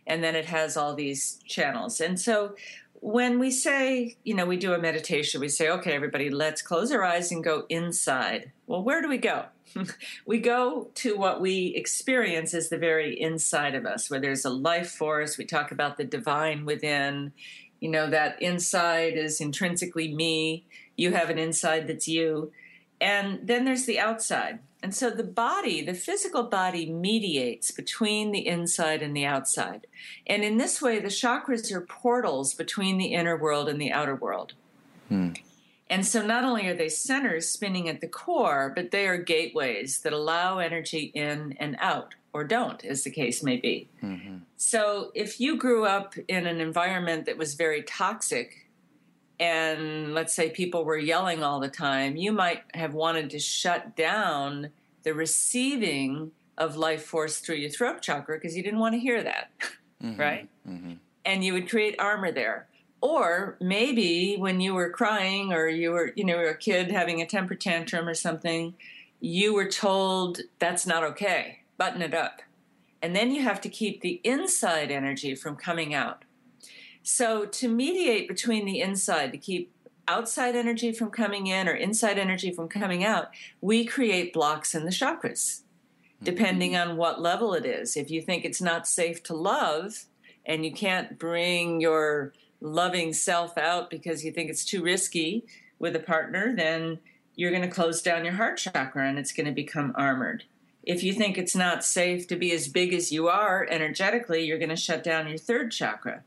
And 0.06 0.22
then 0.22 0.36
it 0.36 0.46
has 0.46 0.76
all 0.76 0.94
these 0.94 1.40
channels. 1.46 2.00
And 2.00 2.18
so 2.20 2.54
when 3.00 3.38
we 3.38 3.50
say, 3.50 4.16
you 4.24 4.34
know, 4.34 4.46
we 4.46 4.56
do 4.56 4.74
a 4.74 4.78
meditation, 4.78 5.40
we 5.40 5.48
say, 5.48 5.68
okay, 5.70 5.92
everybody, 5.92 6.30
let's 6.30 6.62
close 6.62 6.90
our 6.90 7.04
eyes 7.04 7.30
and 7.30 7.44
go 7.44 7.64
inside. 7.68 8.52
Well, 8.66 8.82
where 8.82 9.00
do 9.00 9.08
we 9.08 9.18
go? 9.18 9.46
we 10.26 10.38
go 10.38 10.90
to 10.94 11.16
what 11.16 11.40
we 11.40 11.74
experience 11.74 12.54
as 12.54 12.68
the 12.68 12.78
very 12.78 13.18
inside 13.20 13.74
of 13.74 13.86
us, 13.86 14.10
where 14.10 14.20
there's 14.20 14.44
a 14.44 14.50
life 14.50 14.90
force. 14.90 15.38
We 15.38 15.44
talk 15.44 15.70
about 15.70 15.96
the 15.96 16.04
divine 16.04 16.64
within. 16.64 17.32
You 17.80 17.90
know, 17.90 18.10
that 18.10 18.40
inside 18.42 19.14
is 19.14 19.40
intrinsically 19.40 20.12
me. 20.12 20.64
You 20.96 21.12
have 21.12 21.30
an 21.30 21.38
inside 21.38 21.86
that's 21.86 22.08
you. 22.08 22.52
And 23.00 23.46
then 23.46 23.64
there's 23.64 23.86
the 23.86 24.00
outside. 24.00 24.58
And 24.82 24.94
so 24.94 25.10
the 25.10 25.24
body, 25.24 25.82
the 25.82 25.94
physical 25.94 26.44
body, 26.44 26.90
mediates 26.90 27.70
between 27.70 28.30
the 28.30 28.46
inside 28.46 29.02
and 29.02 29.16
the 29.16 29.24
outside. 29.24 29.86
And 30.26 30.44
in 30.44 30.56
this 30.56 30.80
way, 30.80 31.00
the 31.00 31.08
chakras 31.08 31.72
are 31.72 31.80
portals 31.80 32.54
between 32.54 32.98
the 32.98 33.14
inner 33.14 33.36
world 33.36 33.68
and 33.68 33.80
the 33.80 33.92
outer 33.92 34.14
world. 34.14 34.54
Hmm. 35.08 35.32
And 35.90 36.04
so 36.04 36.24
not 36.24 36.44
only 36.44 36.66
are 36.66 36.74
they 36.74 36.88
centers 36.88 37.48
spinning 37.48 37.88
at 37.88 38.00
the 38.00 38.08
core, 38.08 38.72
but 38.74 38.90
they 38.90 39.06
are 39.06 39.16
gateways 39.16 40.00
that 40.00 40.12
allow 40.12 40.58
energy 40.58 41.10
in 41.14 41.56
and 41.58 41.76
out, 41.80 42.14
or 42.32 42.44
don't, 42.44 42.84
as 42.84 43.04
the 43.04 43.10
case 43.10 43.42
may 43.42 43.56
be. 43.56 43.88
Mm-hmm. 44.02 44.38
So 44.56 45.10
if 45.14 45.40
you 45.40 45.56
grew 45.56 45.86
up 45.86 46.14
in 46.28 46.46
an 46.46 46.60
environment 46.60 47.24
that 47.24 47.38
was 47.38 47.54
very 47.54 47.82
toxic, 47.82 48.68
and 49.40 50.14
let's 50.14 50.34
say 50.34 50.50
people 50.50 50.84
were 50.84 50.98
yelling 50.98 51.42
all 51.42 51.60
the 51.60 51.68
time, 51.68 52.16
you 52.16 52.32
might 52.32 52.64
have 52.74 52.92
wanted 52.92 53.30
to 53.30 53.38
shut 53.38 53.96
down 53.96 54.70
the 55.04 55.14
receiving 55.14 56.32
of 56.58 56.76
life 56.76 57.04
force 57.04 57.38
through 57.38 57.56
your 57.56 57.70
throat 57.70 58.02
chakra 58.02 58.36
because 58.36 58.56
you 58.56 58.62
didn't 58.62 58.80
want 58.80 58.94
to 58.94 58.98
hear 58.98 59.22
that, 59.22 59.50
mm-hmm. 60.02 60.20
right? 60.20 60.48
Mm-hmm. 60.68 60.94
And 61.24 61.44
you 61.44 61.52
would 61.54 61.70
create 61.70 61.96
armor 61.98 62.32
there. 62.32 62.66
Or 63.00 63.56
maybe 63.60 64.36
when 64.36 64.60
you 64.60 64.74
were 64.74 64.90
crying 64.90 65.52
or 65.52 65.68
you 65.68 65.92
were, 65.92 66.12
you 66.16 66.24
know, 66.24 66.38
a 66.38 66.54
kid 66.54 66.90
having 66.90 67.20
a 67.20 67.26
temper 67.26 67.54
tantrum 67.54 68.08
or 68.08 68.14
something, 68.14 68.74
you 69.20 69.54
were 69.54 69.68
told 69.68 70.40
that's 70.58 70.86
not 70.86 71.04
okay, 71.04 71.60
button 71.76 72.02
it 72.02 72.14
up. 72.14 72.42
And 73.00 73.14
then 73.14 73.30
you 73.30 73.42
have 73.42 73.60
to 73.60 73.68
keep 73.68 74.00
the 74.00 74.20
inside 74.24 74.90
energy 74.90 75.34
from 75.34 75.54
coming 75.56 75.94
out. 75.94 76.24
So, 77.02 77.46
to 77.46 77.68
mediate 77.68 78.28
between 78.28 78.66
the 78.66 78.80
inside, 78.80 79.32
to 79.32 79.38
keep 79.38 79.72
outside 80.08 80.56
energy 80.56 80.90
from 80.90 81.10
coming 81.10 81.46
in 81.46 81.68
or 81.68 81.72
inside 81.72 82.18
energy 82.18 82.50
from 82.50 82.68
coming 82.68 83.04
out, 83.04 83.28
we 83.60 83.84
create 83.84 84.32
blocks 84.32 84.74
in 84.74 84.84
the 84.84 84.90
chakras, 84.90 85.62
depending 86.22 86.72
mm-hmm. 86.72 86.90
on 86.90 86.96
what 86.96 87.22
level 87.22 87.54
it 87.54 87.64
is. 87.64 87.96
If 87.96 88.10
you 88.10 88.20
think 88.20 88.44
it's 88.44 88.60
not 88.60 88.88
safe 88.88 89.22
to 89.24 89.34
love 89.34 90.06
and 90.44 90.64
you 90.64 90.72
can't 90.72 91.18
bring 91.18 91.80
your 91.80 92.32
loving 92.60 93.12
self 93.12 93.56
out 93.56 93.90
because 93.90 94.24
you 94.24 94.32
think 94.32 94.50
it's 94.50 94.64
too 94.64 94.82
risky 94.82 95.44
with 95.78 95.94
a 95.94 96.00
partner, 96.00 96.54
then 96.54 96.98
you're 97.36 97.50
going 97.50 97.62
to 97.62 97.68
close 97.68 98.02
down 98.02 98.24
your 98.24 98.34
heart 98.34 98.58
chakra 98.58 99.08
and 99.08 99.18
it's 99.18 99.32
going 99.32 99.46
to 99.46 99.52
become 99.52 99.92
armored. 99.94 100.44
If 100.82 101.02
you 101.04 101.12
think 101.12 101.36
it's 101.36 101.54
not 101.54 101.84
safe 101.84 102.26
to 102.28 102.36
be 102.36 102.50
as 102.52 102.66
big 102.66 102.94
as 102.94 103.12
you 103.12 103.28
are 103.28 103.66
energetically, 103.70 104.44
you're 104.44 104.58
going 104.58 104.70
to 104.70 104.76
shut 104.76 105.04
down 105.04 105.28
your 105.28 105.38
third 105.38 105.70
chakra. 105.70 106.24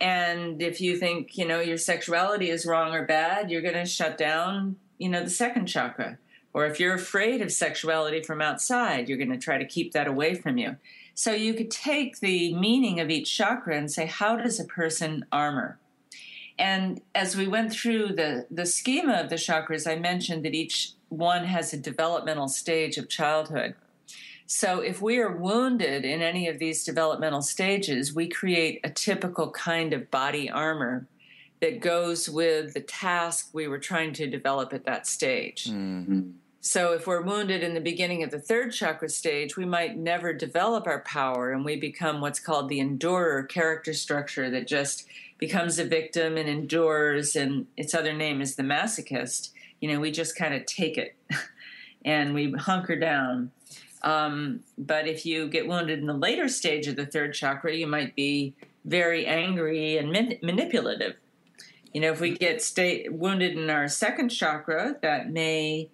And 0.00 0.60
if 0.60 0.80
you 0.80 0.96
think, 0.96 1.36
you 1.36 1.46
know, 1.46 1.60
your 1.60 1.76
sexuality 1.76 2.50
is 2.50 2.66
wrong 2.66 2.94
or 2.94 3.04
bad, 3.04 3.50
you're 3.50 3.60
going 3.60 3.74
to 3.74 3.86
shut 3.86 4.16
down, 4.16 4.76
you 4.98 5.08
know, 5.08 5.22
the 5.22 5.30
second 5.30 5.66
chakra. 5.66 6.18
Or 6.52 6.66
if 6.66 6.80
you're 6.80 6.94
afraid 6.94 7.42
of 7.42 7.52
sexuality 7.52 8.22
from 8.22 8.40
outside, 8.40 9.08
you're 9.08 9.18
going 9.18 9.30
to 9.30 9.38
try 9.38 9.58
to 9.58 9.64
keep 9.64 9.92
that 9.92 10.08
away 10.08 10.34
from 10.34 10.58
you. 10.58 10.76
So 11.14 11.32
you 11.32 11.54
could 11.54 11.70
take 11.70 12.20
the 12.20 12.54
meaning 12.54 13.00
of 13.00 13.10
each 13.10 13.36
chakra 13.36 13.76
and 13.76 13.90
say, 13.90 14.06
how 14.06 14.36
does 14.36 14.58
a 14.58 14.64
person 14.64 15.26
armor? 15.30 15.78
And 16.58 17.00
as 17.14 17.36
we 17.36 17.48
went 17.48 17.72
through 17.72 18.08
the, 18.08 18.46
the 18.50 18.66
schema 18.66 19.14
of 19.14 19.30
the 19.30 19.36
chakras, 19.36 19.90
I 19.90 19.98
mentioned 19.98 20.44
that 20.44 20.54
each 20.54 20.92
one 21.08 21.44
has 21.44 21.72
a 21.72 21.78
developmental 21.78 22.48
stage 22.48 22.98
of 22.98 23.08
childhood. 23.08 23.74
So 24.46 24.80
if 24.80 25.00
we 25.00 25.18
are 25.18 25.30
wounded 25.30 26.04
in 26.04 26.22
any 26.22 26.48
of 26.48 26.58
these 26.58 26.84
developmental 26.84 27.40
stages, 27.40 28.14
we 28.14 28.28
create 28.28 28.80
a 28.82 28.90
typical 28.90 29.50
kind 29.52 29.92
of 29.92 30.10
body 30.10 30.50
armor 30.50 31.06
that 31.60 31.80
goes 31.80 32.28
with 32.28 32.74
the 32.74 32.80
task 32.80 33.50
we 33.52 33.68
were 33.68 33.78
trying 33.78 34.12
to 34.14 34.26
develop 34.26 34.72
at 34.72 34.84
that 34.86 35.06
stage. 35.06 35.66
Mm-hmm. 35.66 36.30
So 36.62 36.92
if 36.92 37.06
we're 37.06 37.22
wounded 37.22 37.62
in 37.62 37.72
the 37.72 37.80
beginning 37.80 38.22
of 38.22 38.30
the 38.30 38.38
third 38.38 38.72
chakra 38.72 39.08
stage, 39.08 39.56
we 39.56 39.64
might 39.64 39.96
never 39.96 40.34
develop 40.34 40.86
our 40.86 41.00
power 41.00 41.52
and 41.52 41.64
we 41.64 41.76
become 41.76 42.20
what's 42.20 42.38
called 42.38 42.68
the 42.68 42.80
endurer 42.80 43.48
character 43.48 43.94
structure 43.94 44.50
that 44.50 44.68
just 44.68 45.06
becomes 45.38 45.78
a 45.78 45.84
victim 45.84 46.36
and 46.36 46.50
endures, 46.50 47.34
and 47.34 47.66
its 47.78 47.94
other 47.94 48.12
name 48.12 48.42
is 48.42 48.56
the 48.56 48.62
masochist. 48.62 49.52
You 49.80 49.90
know, 49.90 49.98
we 49.98 50.12
just 50.12 50.36
kind 50.36 50.52
of 50.52 50.66
take 50.66 50.98
it 50.98 51.16
and 52.04 52.34
we 52.34 52.52
hunker 52.52 52.96
down. 52.96 53.52
Um, 54.02 54.60
but 54.76 55.06
if 55.06 55.24
you 55.24 55.48
get 55.48 55.66
wounded 55.66 55.98
in 55.98 56.06
the 56.06 56.12
later 56.12 56.46
stage 56.48 56.86
of 56.86 56.96
the 56.96 57.06
third 57.06 57.32
chakra, 57.32 57.74
you 57.74 57.86
might 57.86 58.14
be 58.14 58.54
very 58.84 59.24
angry 59.24 59.96
and 59.96 60.12
man- 60.12 60.38
manipulative. 60.42 61.16
You 61.94 62.02
know, 62.02 62.12
if 62.12 62.20
we 62.20 62.36
get 62.36 62.60
stay- 62.60 63.08
wounded 63.08 63.56
in 63.56 63.70
our 63.70 63.88
second 63.88 64.28
chakra, 64.28 64.96
that 65.00 65.30
may 65.30 65.88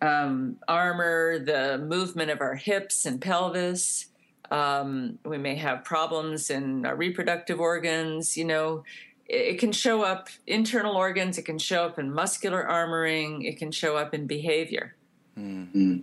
um, 0.00 0.56
armor 0.66 1.38
the 1.38 1.78
movement 1.78 2.30
of 2.30 2.40
our 2.40 2.54
hips 2.54 3.06
and 3.06 3.20
pelvis. 3.20 4.06
Um, 4.50 5.18
we 5.24 5.38
may 5.38 5.56
have 5.56 5.84
problems 5.84 6.50
in 6.50 6.86
our 6.86 6.96
reproductive 6.96 7.60
organs. 7.60 8.36
You 8.36 8.44
know, 8.44 8.84
it, 9.26 9.58
can 9.58 9.72
show 9.72 10.02
up 10.02 10.28
internal 10.46 10.96
organs. 10.96 11.36
It 11.36 11.42
can 11.42 11.58
show 11.58 11.84
up 11.84 11.98
in 11.98 12.12
muscular 12.12 12.66
armoring. 12.68 13.44
It 13.44 13.58
can 13.58 13.72
show 13.72 13.96
up 13.96 14.14
in 14.14 14.26
behavior. 14.26 14.94
Mm-hmm. 15.38 15.98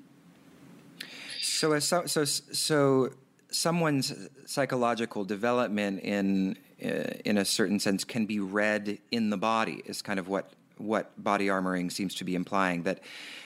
So, 1.41 1.79
so, 1.79 2.05
so, 2.05 2.25
so, 2.25 3.09
someone's 3.49 4.13
psychological 4.45 5.23
development 5.23 6.01
in 6.01 6.57
uh, 6.83 7.15
in 7.23 7.37
a 7.37 7.45
certain 7.45 7.79
sense 7.79 8.03
can 8.03 8.25
be 8.25 8.39
read 8.39 8.99
in 9.11 9.29
the 9.29 9.37
body. 9.37 9.81
Is 9.85 10.01
kind 10.01 10.19
of 10.19 10.27
what 10.27 10.51
what 10.77 11.11
body 11.21 11.47
armoring 11.47 11.91
seems 11.91 12.15
to 12.15 12.23
be 12.23 12.35
implying 12.35 12.83
that 12.83 13.01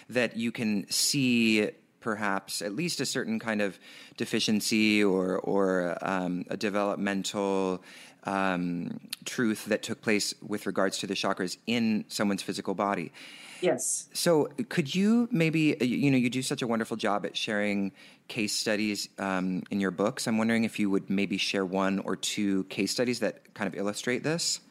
that 0.10 0.36
you 0.38 0.52
can 0.52 0.90
see 0.90 1.70
perhaps 2.00 2.62
at 2.62 2.74
least 2.74 3.02
a 3.02 3.06
certain 3.06 3.40
kind 3.40 3.62
of 3.62 3.78
deficiency 4.18 5.04
or 5.04 5.38
or 5.40 5.98
um, 6.02 6.46
a 6.50 6.58
developmental 6.58 7.84
um, 8.24 9.00
truth 9.26 9.66
that 9.66 9.84
took 9.84 10.02
place 10.02 10.34
with 10.42 10.66
regards 10.66 11.00
to 11.00 11.08
the 11.08 11.14
chakras 11.14 11.58
in 11.68 12.06
someone's 12.08 12.44
physical 12.44 12.74
body. 12.74 13.12
Yes. 13.62 14.08
So, 14.14 14.50
could 14.70 14.94
you 14.94 15.28
maybe, 15.32 15.76
you 15.82 16.12
know, 16.12 16.18
you 16.18 16.30
do 16.30 16.42
such 16.42 16.62
a 16.62 16.68
wonderful 16.68 16.96
job 16.96 17.26
at 17.26 17.36
sharing 17.36 17.92
case 18.30 18.54
studies 18.56 19.10
um, 19.18 19.64
in 19.70 19.82
your 19.82 19.92
books. 19.92 20.28
I'm 20.28 20.38
wondering 20.38 20.64
if 20.64 20.80
you 20.80 20.90
would 20.90 21.10
maybe 21.10 21.38
share 21.38 21.66
one 21.66 22.00
or 22.00 22.16
two 22.16 22.64
case 22.66 22.92
studies 22.92 23.20
that 23.20 23.54
kind 23.54 23.68
of 23.68 23.78
illustrate 23.78 24.24
this. 24.24 24.62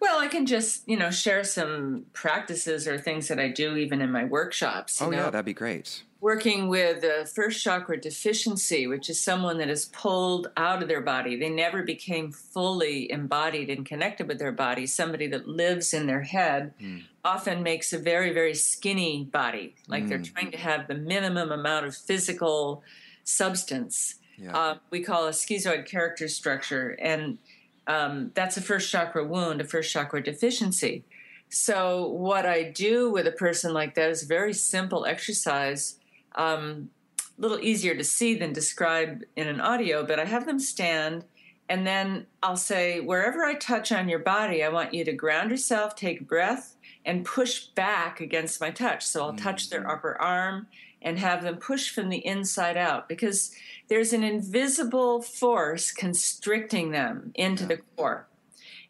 Well, 0.00 0.18
I 0.18 0.28
can 0.28 0.46
just, 0.46 0.88
you 0.88 0.96
know, 0.96 1.10
share 1.10 1.44
some 1.44 2.06
practices 2.14 2.88
or 2.88 2.98
things 2.98 3.28
that 3.28 3.38
I 3.38 3.48
do 3.48 3.76
even 3.76 4.00
in 4.00 4.10
my 4.10 4.24
workshops. 4.24 5.00
oh, 5.00 5.10
know? 5.10 5.18
yeah, 5.18 5.30
that'd 5.30 5.44
be 5.44 5.52
great. 5.52 6.02
Working 6.22 6.68
with 6.68 7.02
the 7.02 7.30
first 7.34 7.62
chakra 7.62 8.00
deficiency, 8.00 8.86
which 8.86 9.10
is 9.10 9.20
someone 9.20 9.58
that 9.58 9.68
is 9.68 9.86
pulled 9.86 10.50
out 10.56 10.82
of 10.82 10.88
their 10.88 11.02
body. 11.02 11.36
They 11.36 11.50
never 11.50 11.82
became 11.82 12.32
fully 12.32 13.10
embodied 13.10 13.68
and 13.68 13.84
connected 13.84 14.26
with 14.26 14.38
their 14.38 14.52
body. 14.52 14.86
Somebody 14.86 15.26
that 15.28 15.46
lives 15.46 15.92
in 15.92 16.06
their 16.06 16.22
head 16.22 16.72
mm. 16.80 17.02
often 17.22 17.62
makes 17.62 17.92
a 17.92 17.98
very, 17.98 18.32
very 18.32 18.54
skinny 18.54 19.24
body, 19.24 19.74
like 19.86 20.04
mm. 20.04 20.08
they're 20.08 20.18
hmm. 20.18 20.24
trying 20.24 20.50
to 20.50 20.58
have 20.58 20.88
the 20.88 20.94
minimum 20.94 21.52
amount 21.52 21.86
of 21.86 21.94
physical 21.94 22.82
substance. 23.24 24.16
Yeah. 24.36 24.56
Uh, 24.56 24.74
we 24.90 25.02
call 25.02 25.26
a 25.26 25.30
schizoid 25.32 25.86
character 25.86 26.28
structure. 26.28 26.96
And 27.00 27.38
um, 27.86 28.30
that's 28.34 28.56
a 28.56 28.60
first 28.60 28.90
chakra 28.90 29.24
wound, 29.24 29.60
a 29.60 29.64
first 29.64 29.92
chakra 29.92 30.22
deficiency. 30.22 31.04
So, 31.48 32.06
what 32.06 32.46
I 32.46 32.62
do 32.62 33.10
with 33.10 33.26
a 33.26 33.32
person 33.32 33.72
like 33.72 33.94
that 33.96 34.10
is 34.10 34.22
a 34.22 34.26
very 34.26 34.54
simple 34.54 35.04
exercise, 35.04 35.98
um, 36.36 36.90
a 37.18 37.40
little 37.40 37.60
easier 37.60 37.96
to 37.96 38.04
see 38.04 38.34
than 38.34 38.52
describe 38.52 39.24
in 39.34 39.48
an 39.48 39.60
audio, 39.60 40.04
but 40.06 40.20
I 40.20 40.24
have 40.26 40.46
them 40.46 40.60
stand 40.60 41.24
and 41.70 41.86
then 41.86 42.26
I'll 42.42 42.56
say, 42.56 42.98
wherever 42.98 43.44
I 43.44 43.54
touch 43.54 43.92
on 43.92 44.08
your 44.08 44.18
body, 44.18 44.64
I 44.64 44.68
want 44.70 44.92
you 44.92 45.04
to 45.04 45.12
ground 45.12 45.52
yourself, 45.52 45.94
take 45.94 46.20
a 46.20 46.24
breath, 46.24 46.74
and 47.04 47.24
push 47.24 47.60
back 47.60 48.20
against 48.20 48.60
my 48.60 48.72
touch. 48.72 49.06
So 49.06 49.22
I'll 49.22 49.36
touch 49.36 49.70
their 49.70 49.82
mm-hmm. 49.82 49.90
upper 49.90 50.20
arm 50.20 50.66
and 51.02 51.18
have 51.18 51.42
them 51.42 51.56
push 51.56 51.90
from 51.90 52.08
the 52.08 52.24
inside 52.26 52.76
out 52.76 53.08
because 53.08 53.54
there's 53.88 54.12
an 54.12 54.22
invisible 54.22 55.22
force 55.22 55.92
constricting 55.92 56.90
them 56.90 57.32
into 57.34 57.64
yeah. 57.64 57.68
the 57.68 57.78
core. 57.96 58.28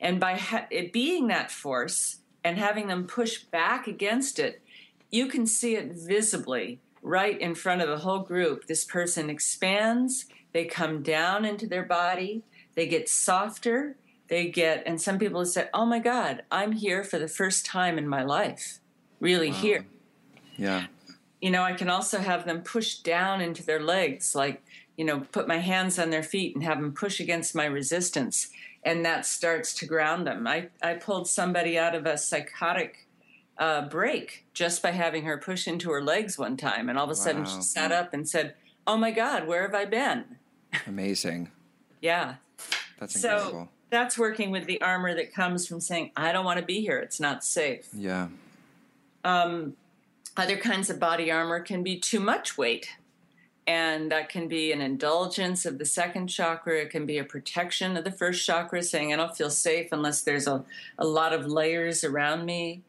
And 0.01 0.19
by 0.19 0.37
ha- 0.37 0.67
it 0.71 0.93
being 0.93 1.29
that 1.29 1.51
force 1.51 2.19
and 2.43 2.59
having 2.59 2.89
them 2.89 3.07
push 3.07 3.39
back 3.39 3.87
against 3.87 4.39
it, 4.39 4.63
you 5.11 5.27
can 5.27 5.47
see 5.47 5.77
it 5.77 5.93
visibly 5.93 6.81
right 7.03 7.39
in 7.41 7.55
front 7.55 7.83
of 7.83 7.89
the 7.89 7.99
whole 7.99 8.21
group. 8.21 8.67
This 8.67 8.85
person 8.85 9.31
expands, 9.31 10.27
they 10.53 10.65
come 10.65 11.03
down 11.03 11.45
into 11.45 11.67
their 11.67 11.85
body, 11.85 12.43
they 12.75 12.87
get 12.87 13.09
softer, 13.09 13.97
they 14.29 14.49
get, 14.49 14.83
and 14.87 15.01
some 15.01 15.19
people 15.19 15.41
have 15.41 15.49
said, 15.49 15.71
Oh 15.75 15.85
my 15.85 15.99
God, 15.99 16.43
I'm 16.51 16.73
here 16.73 17.03
for 17.05 17.19
the 17.19 17.29
first 17.29 17.67
time 17.67 17.99
in 17.99 18.09
my 18.09 18.23
life. 18.23 18.79
Really 19.21 19.51
wow. 19.51 19.57
here. 19.57 19.87
Yeah 20.57 20.87
you 21.41 21.51
know, 21.51 21.62
I 21.62 21.72
can 21.72 21.88
also 21.88 22.18
have 22.18 22.45
them 22.45 22.62
push 22.62 22.97
down 22.97 23.41
into 23.41 23.62
their 23.62 23.80
legs, 23.80 24.34
like, 24.34 24.62
you 24.97 25.05
know, 25.05 25.20
put 25.32 25.49
my 25.49 25.59
hands 25.59 25.99
on 25.99 26.11
their 26.11 26.22
feet 26.22 26.55
and 26.55 26.62
have 26.64 26.80
them 26.80 26.93
push 26.93 27.20
against 27.20 27.55
my 27.55 27.64
resistance. 27.64 28.51
And 28.82 29.05
that 29.05 29.26
starts 29.26 29.74
to 29.74 29.86
ground 29.86 30.26
them. 30.26 30.47
I, 30.47 30.68
I 30.82 30.95
pulled 30.95 31.28
somebody 31.28 31.78
out 31.78 31.95
of 31.95 32.07
a 32.07 32.18
psychotic 32.18 33.07
uh, 33.59 33.88
break 33.88 34.47
just 34.55 34.82
by 34.82 34.91
having 34.91 35.24
her 35.24 35.38
push 35.38 35.66
into 35.66 35.91
her 35.91 36.03
legs 36.03 36.38
one 36.38 36.57
time. 36.57 36.88
And 36.88 36.99
all 36.99 37.05
of 37.05 37.11
a 37.11 37.12
wow. 37.12 37.24
sudden 37.24 37.45
she 37.45 37.62
sat 37.62 37.93
up 37.93 38.12
and 38.12 38.28
said, 38.28 38.55
Oh 38.86 38.97
my 38.97 39.11
God, 39.11 39.47
where 39.47 39.62
have 39.62 39.74
I 39.74 39.84
been? 39.84 40.24
Amazing. 40.86 41.51
yeah. 42.01 42.36
That's 42.99 43.16
incredible. 43.16 43.51
So 43.51 43.68
that's 43.91 44.18
working 44.18 44.51
with 44.51 44.66
the 44.66 44.80
armor 44.80 45.14
that 45.14 45.32
comes 45.34 45.66
from 45.66 45.80
saying, 45.80 46.12
I 46.16 46.32
don't 46.32 46.45
want 46.45 46.59
to 46.59 46.64
be 46.64 46.80
here. 46.80 46.99
It's 46.99 47.20
not 47.20 47.45
safe. 47.45 47.88
Yeah. 47.93 48.28
Um, 49.24 49.76
other 50.41 50.57
kinds 50.57 50.91
of 50.91 50.99
body 50.99 51.30
armor 51.30 51.61
can 51.61 51.82
be 51.82 51.99
too 51.99 52.20
much 52.20 52.59
weight. 52.59 52.88
And 53.66 54.11
that 54.11 54.30
can 54.30 54.49
be 54.49 54.72
an 54.72 54.80
indulgence 54.80 55.64
of 55.64 55.78
the 55.78 55.84
second 55.84 56.26
chakra. 56.26 56.80
It 56.80 56.91
can 56.91 57.07
be 57.07 57.18
a 57.18 57.24
protection 57.24 57.97
of 57.97 58.05
the 58.05 58.11
first 58.11 58.45
chakra, 58.45 58.82
saying, 58.82 59.12
I 59.12 59.16
don't 59.16 59.36
feel 59.36 59.51
safe 59.51 59.88
unless 59.93 60.22
there's 60.22 60.49
a, 60.49 60.64
a 60.99 61.07
lot 61.07 61.32
of 61.32 61.47
layers 61.47 62.03
around 62.03 62.47
me. 62.47 62.82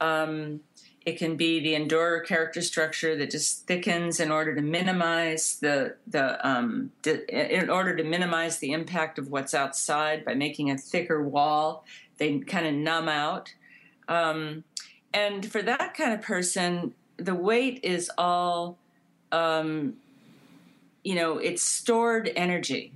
Um, 0.00 0.60
it 1.06 1.18
can 1.18 1.36
be 1.36 1.60
the 1.60 1.74
endurer 1.74 2.20
character 2.20 2.60
structure 2.60 3.16
that 3.16 3.30
just 3.30 3.66
thickens 3.66 4.18
in 4.18 4.32
order 4.32 4.54
to 4.56 4.60
minimize 4.60 5.58
the 5.60 5.94
the 6.08 6.46
um, 6.46 6.90
in 7.28 7.70
order 7.70 7.94
to 7.96 8.02
minimize 8.02 8.58
the 8.58 8.72
impact 8.72 9.16
of 9.16 9.30
what's 9.30 9.54
outside 9.54 10.24
by 10.24 10.34
making 10.34 10.68
a 10.70 10.76
thicker 10.76 11.22
wall. 11.22 11.84
They 12.18 12.40
kind 12.40 12.66
of 12.66 12.74
numb 12.74 13.08
out. 13.08 13.54
Um, 14.08 14.64
and 15.16 15.50
for 15.50 15.62
that 15.62 15.94
kind 15.94 16.12
of 16.12 16.20
person, 16.20 16.92
the 17.16 17.34
weight 17.34 17.80
is 17.82 18.10
all, 18.18 18.76
um, 19.32 19.94
you 21.04 21.14
know, 21.14 21.38
it's 21.38 21.62
stored 21.62 22.30
energy 22.36 22.92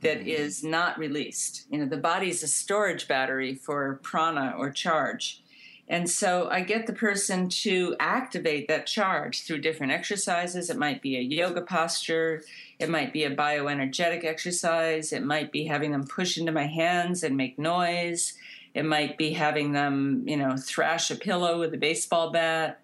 that 0.00 0.20
mm-hmm. 0.20 0.28
is 0.28 0.62
not 0.62 0.96
released. 0.96 1.66
You 1.68 1.80
know, 1.80 1.86
the 1.86 1.96
body 1.96 2.30
is 2.30 2.44
a 2.44 2.46
storage 2.46 3.08
battery 3.08 3.56
for 3.56 3.98
prana 4.04 4.54
or 4.56 4.70
charge. 4.70 5.42
And 5.88 6.08
so 6.08 6.48
I 6.50 6.60
get 6.60 6.86
the 6.86 6.92
person 6.92 7.48
to 7.48 7.96
activate 7.98 8.68
that 8.68 8.86
charge 8.86 9.42
through 9.42 9.58
different 9.58 9.92
exercises. 9.92 10.70
It 10.70 10.76
might 10.76 11.02
be 11.02 11.16
a 11.16 11.20
yoga 11.20 11.62
posture, 11.62 12.44
it 12.78 12.88
might 12.88 13.12
be 13.12 13.24
a 13.24 13.34
bioenergetic 13.34 14.24
exercise, 14.24 15.12
it 15.12 15.24
might 15.24 15.50
be 15.50 15.64
having 15.64 15.90
them 15.90 16.06
push 16.06 16.38
into 16.38 16.52
my 16.52 16.66
hands 16.66 17.24
and 17.24 17.36
make 17.36 17.58
noise, 17.58 18.34
it 18.76 18.84
might 18.84 19.16
be 19.16 19.32
having 19.32 19.72
them, 19.72 20.22
you 20.26 20.36
know, 20.36 20.54
thrash 20.58 21.10
a 21.10 21.16
pillow 21.16 21.58
with 21.58 21.72
a 21.72 21.78
baseball 21.78 22.30
bat. 22.30 22.78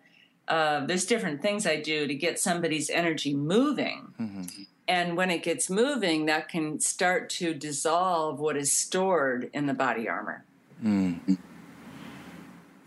uh, 0.49 0.85
there's 0.87 1.07
different 1.07 1.41
things 1.43 1.67
I 1.67 1.77
do 1.77 2.07
to 2.07 2.15
get 2.15 2.39
somebody's 2.39 2.91
energy 2.91 3.35
moving. 3.35 4.13
Mm-hmm. 4.21 4.63
And 4.89 5.17
when 5.17 5.31
it 5.31 5.43
gets 5.43 5.71
moving, 5.71 6.27
that 6.27 6.49
can 6.49 6.81
start 6.81 7.31
to 7.31 7.55
dissolve 7.55 8.41
what 8.41 8.57
is 8.57 8.73
stored 8.73 9.51
in 9.53 9.67
the 9.67 9.75
body 9.75 10.09
armor. 10.09 10.45
Mm. 10.83 11.39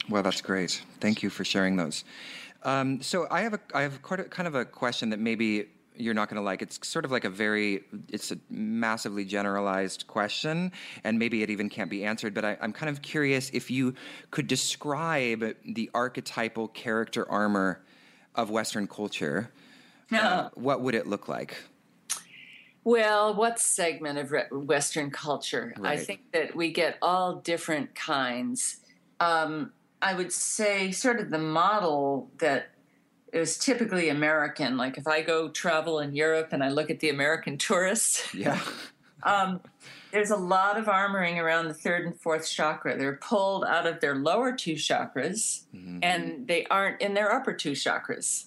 Well, 0.09 0.21
that's 0.21 0.41
great. 0.41 0.83
Thank 0.99 1.23
you 1.23 1.29
for 1.29 1.45
sharing 1.45 1.77
those. 1.77 2.03
Um, 2.63 3.01
so 3.01 3.27
I 3.31 3.41
have 3.41 3.53
a 3.53 3.59
I 3.73 3.83
have 3.83 4.01
quite 4.01 4.19
a, 4.19 4.23
kind 4.25 4.47
of 4.47 4.55
a 4.55 4.65
question 4.65 5.11
that 5.11 5.19
maybe 5.19 5.67
you're 5.97 6.13
not 6.13 6.29
going 6.29 6.37
to 6.37 6.43
like. 6.43 6.61
It's 6.61 6.85
sort 6.87 7.05
of 7.05 7.11
like 7.11 7.25
a 7.25 7.29
very 7.29 7.83
it's 8.09 8.31
a 8.31 8.37
massively 8.49 9.25
generalized 9.25 10.07
question, 10.07 10.71
and 11.03 11.19
maybe 11.19 11.43
it 11.43 11.49
even 11.49 11.69
can't 11.69 11.89
be 11.89 12.05
answered. 12.05 12.33
But 12.33 12.45
I, 12.45 12.57
am 12.61 12.73
kind 12.73 12.89
of 12.89 13.01
curious 13.01 13.49
if 13.51 13.69
you 13.69 13.93
could 14.31 14.47
describe 14.47 15.55
the 15.65 15.89
archetypal 15.93 16.67
character 16.69 17.29
armor 17.29 17.83
of 18.35 18.49
Western 18.49 18.87
culture. 18.87 19.51
Uh, 20.11 20.49
what 20.53 20.81
would 20.81 20.93
it 20.93 21.07
look 21.07 21.27
like? 21.27 21.57
Well, 22.83 23.33
what 23.33 23.59
segment 23.59 24.19
of 24.19 24.31
Western 24.51 25.09
culture? 25.09 25.73
Right. 25.79 25.93
I 25.93 26.01
think 26.01 26.31
that 26.31 26.55
we 26.55 26.71
get 26.71 26.99
all 27.01 27.37
different 27.37 27.95
kinds. 27.95 28.81
Um, 29.19 29.71
I 30.03 30.13
would 30.13 30.31
say, 30.31 30.91
sort 30.91 31.19
of 31.19 31.31
the 31.31 31.39
model 31.39 32.29
that 32.37 32.69
is 33.35 33.57
typically 33.57 34.09
American. 34.09 34.77
Like 34.77 34.97
if 34.97 35.07
I 35.07 35.21
go 35.21 35.49
travel 35.49 35.99
in 35.99 36.15
Europe 36.15 36.49
and 36.51 36.63
I 36.63 36.69
look 36.69 36.89
at 36.89 36.99
the 36.99 37.09
American 37.09 37.57
tourists, 37.57 38.33
yeah, 38.33 38.59
um, 39.23 39.59
there's 40.11 40.31
a 40.31 40.37
lot 40.37 40.77
of 40.77 40.85
armoring 40.85 41.37
around 41.37 41.67
the 41.67 41.73
third 41.73 42.05
and 42.05 42.19
fourth 42.19 42.49
chakra. 42.49 42.97
They're 42.97 43.17
pulled 43.17 43.65
out 43.65 43.85
of 43.85 43.99
their 43.99 44.15
lower 44.15 44.53
two 44.53 44.75
chakras, 44.75 45.65
mm-hmm. 45.75 45.99
and 46.01 46.47
they 46.47 46.65
aren't 46.67 47.01
in 47.01 47.13
their 47.13 47.31
upper 47.31 47.53
two 47.53 47.73
chakras, 47.73 48.45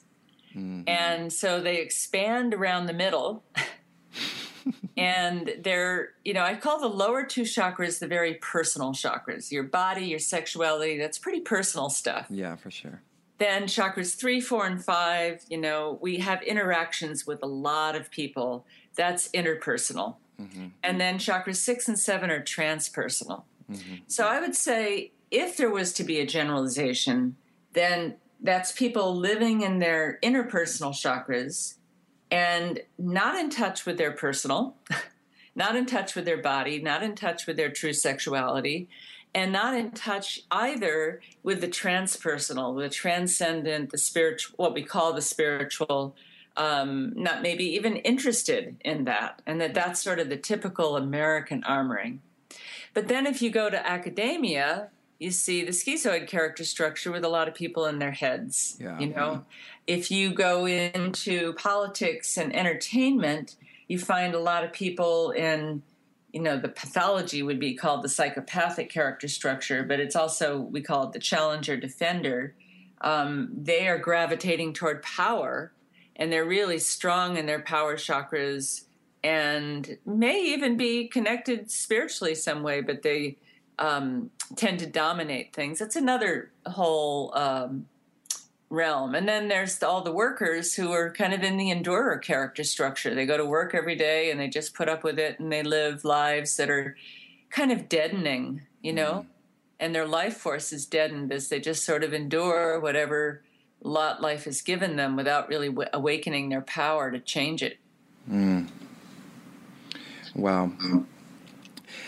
mm-hmm. 0.51 0.83
and 0.87 1.33
so 1.33 1.61
they 1.61 1.77
expand 1.77 2.55
around 2.55 2.87
the 2.87 2.95
middle. 2.95 3.45
and 4.97 5.51
they're 5.63 6.11
you 6.25 6.35
know 6.35 6.43
i 6.43 6.55
call 6.55 6.79
the 6.79 6.89
lower 6.89 7.25
two 7.25 7.43
chakras 7.43 8.01
the 8.01 8.07
very 8.07 8.35
personal 8.35 8.93
chakras 8.93 9.51
your 9.51 9.63
body 9.63 10.05
your 10.05 10.19
sexuality 10.19 10.99
that's 10.99 11.19
pretty 11.19 11.41
personal 11.41 11.89
stuff 11.89 12.27
yeah 12.29 12.55
for 12.55 12.71
sure 12.71 13.01
then 13.39 13.65
chakras 13.65 14.17
three 14.17 14.41
four 14.41 14.67
and 14.67 14.85
five 14.85 15.43
you 15.49 15.59
know 15.59 15.99
we 16.01 16.19
have 16.19 16.43
interactions 16.43 17.27
with 17.27 17.43
a 17.43 17.47
lot 17.47 17.95
of 17.95 18.11
people 18.11 18.67
that's 18.95 19.29
interpersonal 19.29 20.17
mm-hmm. 20.41 20.67
and 20.83 21.01
then 21.01 21.19
chakras 21.19 21.57
six 21.57 21.89
and 21.89 21.99
seven 21.99 22.31
are 22.31 22.43
transpersonal 22.43 23.43
mm-hmm. 23.71 23.97
so 24.07 24.27
i 24.27 24.41
would 24.41 24.55
say 24.55 25.13
if 25.31 25.57
there 25.57 25.71
was 25.71 25.93
to 25.93 26.05
be 26.05 26.21
a 26.21 26.27
generalization 26.27 27.37
then 27.73 28.15
that's 28.41 28.73
people 28.73 29.15
living 29.17 29.63
in 29.63 29.79
their 29.79 30.19
interpersonal 30.23 30.93
chakras 30.93 31.75
and 32.31 32.81
not 32.99 33.37
in 33.37 33.51
touch 33.51 33.87
with 33.87 33.99
their 33.99 34.13
personal, 34.13 34.77
not 35.55 35.77
in 35.77 35.87
touch 35.87 36.15
with 36.15 36.25
their 36.25 36.41
body, 36.41 36.81
not 36.81 37.03
in 37.03 37.15
touch 37.15 37.47
with 37.47 37.57
their 37.57 37.71
true 37.71 37.93
sexuality, 37.93 38.89
and 39.39 39.53
not 39.53 39.73
in 39.77 39.93
touch 39.93 40.41
either 40.51 41.21
with 41.45 41.61
the 41.61 41.69
transpersonal, 41.69 42.77
the 42.77 42.89
transcendent, 42.89 43.91
the 43.91 43.97
spiritual, 43.97 44.57
what 44.57 44.75
we 44.75 44.83
call 44.83 45.13
the 45.13 45.23
spiritual, 45.23 46.17
um, 46.57 47.13
not 47.15 47.41
maybe 47.41 47.63
even 47.63 47.99
interested 47.99 48.77
in 48.85 49.05
that, 49.05 49.41
and 49.47 49.61
that 49.61 49.75
that's 49.75 50.03
sort 50.03 50.19
of 50.19 50.29
the 50.29 50.37
typical 50.37 50.97
American 50.97 51.63
armoring. 51.63 52.19
But 52.95 53.07
then 53.07 53.29
if 53.29 53.41
you 53.41 53.51
go 53.51 53.71
to 53.71 53.89
academia, 53.89 54.89
you 55.21 55.31
see 55.31 55.65
the 55.65 55.71
schizoid 55.71 56.27
character 56.27 56.65
structure 56.65 57.13
with 57.13 57.25
a 57.25 57.29
lot 57.29 57.47
of 57.47 57.55
people 57.55 57.87
in 57.87 58.01
their 58.01 58.11
heads. 58.11 58.77
Yeah. 58.81 58.99
You 58.99 59.07
know, 59.11 59.45
if 59.87 60.11
you 60.11 60.33
go 60.33 60.67
into 60.67 61.53
politics 61.53 62.37
and 62.37 62.55
entertainment, 62.57 63.55
you 63.87 64.01
find 64.01 64.35
a 64.35 64.41
lot 64.41 64.65
of 64.65 64.73
people 64.73 65.31
in, 65.31 65.83
you 66.33 66.41
know, 66.41 66.59
the 66.59 66.69
pathology 66.69 67.43
would 67.43 67.59
be 67.59 67.75
called 67.75 68.03
the 68.03 68.09
psychopathic 68.09 68.91
character 68.91 69.29
structure, 69.29 69.83
but 69.83 70.01
it's 70.01 70.17
also, 70.17 70.59
we 70.59 70.83
call 70.83 71.05
it 71.05 71.13
the 71.13 71.19
challenger 71.19 71.77
defender. 71.77 72.55
Um, 73.01 73.51
they 73.57 73.89
are 73.89 73.99
gravitating 73.99 74.75
toward 74.75 75.03
power 75.03 75.73
and 76.17 76.33
they're 76.33 76.45
really 76.45 76.79
strong 76.79 77.37
in 77.37 77.47
their 77.47 77.63
power 77.63 77.97
chakras 77.97 78.85
and 79.25 79.97
may 80.05 80.53
even 80.53 80.77
be 80.77 81.09
connected 81.09 81.71
spiritually 81.71 82.35
some 82.35 82.63
way, 82.63 82.81
but 82.81 83.03
they, 83.03 83.37
um, 83.79 84.31
tend 84.57 84.81
to 84.81 84.87
dominate 84.87 85.55
things. 85.55 85.79
That's 85.79 85.97
another 85.97 86.51
whole 86.67 87.33
um, 87.37 87.87
realm. 88.71 89.15
And 89.15 89.29
then 89.29 89.49
there's 89.49 89.83
all 89.83 90.03
the 90.03 90.13
workers 90.13 90.75
who 90.75 90.93
are 90.93 91.11
kind 91.11 91.33
of 91.33 91.43
in 91.43 91.57
the 91.57 91.71
endurer 91.71 92.19
character 92.19 92.65
structure. 92.65 93.15
They 93.15 93.27
go 93.27 93.37
to 93.37 93.47
work 93.47 93.75
every 93.75 93.97
day 93.97 94.31
and 94.31 94.39
they 94.39 94.49
just 94.49 94.75
put 94.75 94.89
up 94.89 95.05
with 95.05 95.19
it 95.19 95.39
and 95.41 95.51
they 95.51 95.63
live 95.63 96.05
lives 96.05 96.57
that 96.57 96.71
are 96.71 96.97
kind 97.51 97.73
of 97.73 97.89
deadening, 97.89 98.63
you 98.83 98.93
know? 98.93 99.13
Mm. 99.13 99.27
And 99.81 99.95
their 99.95 100.07
life 100.07 100.37
force 100.37 100.73
is 100.73 100.87
deadened 100.87 101.33
as 101.33 101.49
they 101.49 101.61
just 101.61 101.85
sort 101.85 102.05
of 102.05 102.13
endure 102.13 102.81
whatever 102.81 103.43
lot 103.83 104.21
life 104.21 104.45
has 104.45 104.61
given 104.61 104.97
them 104.97 105.17
without 105.17 105.49
really 105.49 105.69
w- 105.69 105.89
awakening 105.93 106.49
their 106.49 106.61
power 106.61 107.11
to 107.11 107.21
change 107.21 107.63
it. 107.63 107.79
Mm. 108.29 108.69
Wow. 110.35 110.73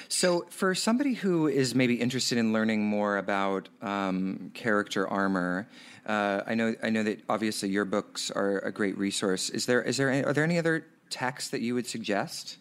So, 0.08 0.46
for 0.50 0.74
somebody 0.74 1.14
who 1.14 1.46
is 1.46 1.74
maybe 1.74 1.94
interested 1.94 2.36
in 2.36 2.52
learning 2.52 2.84
more 2.84 3.16
about 3.16 3.68
um, 3.80 4.50
character 4.54 5.06
armor, 5.06 5.68
uh, 6.06 6.42
I 6.46 6.54
know 6.54 6.74
I 6.82 6.90
know 6.90 7.02
that 7.02 7.22
obviously 7.28 7.68
your 7.68 7.84
books 7.84 8.30
are 8.30 8.58
a 8.58 8.72
great 8.72 8.96
resource. 8.98 9.50
Is 9.50 9.66
there 9.66 9.82
is 9.82 9.96
there 9.96 10.10
any, 10.10 10.24
are 10.24 10.32
there 10.32 10.44
any 10.44 10.58
other 10.58 10.86
texts 11.10 11.50
that 11.50 11.60
you 11.60 11.74
would 11.74 11.86
suggest? 11.86 12.58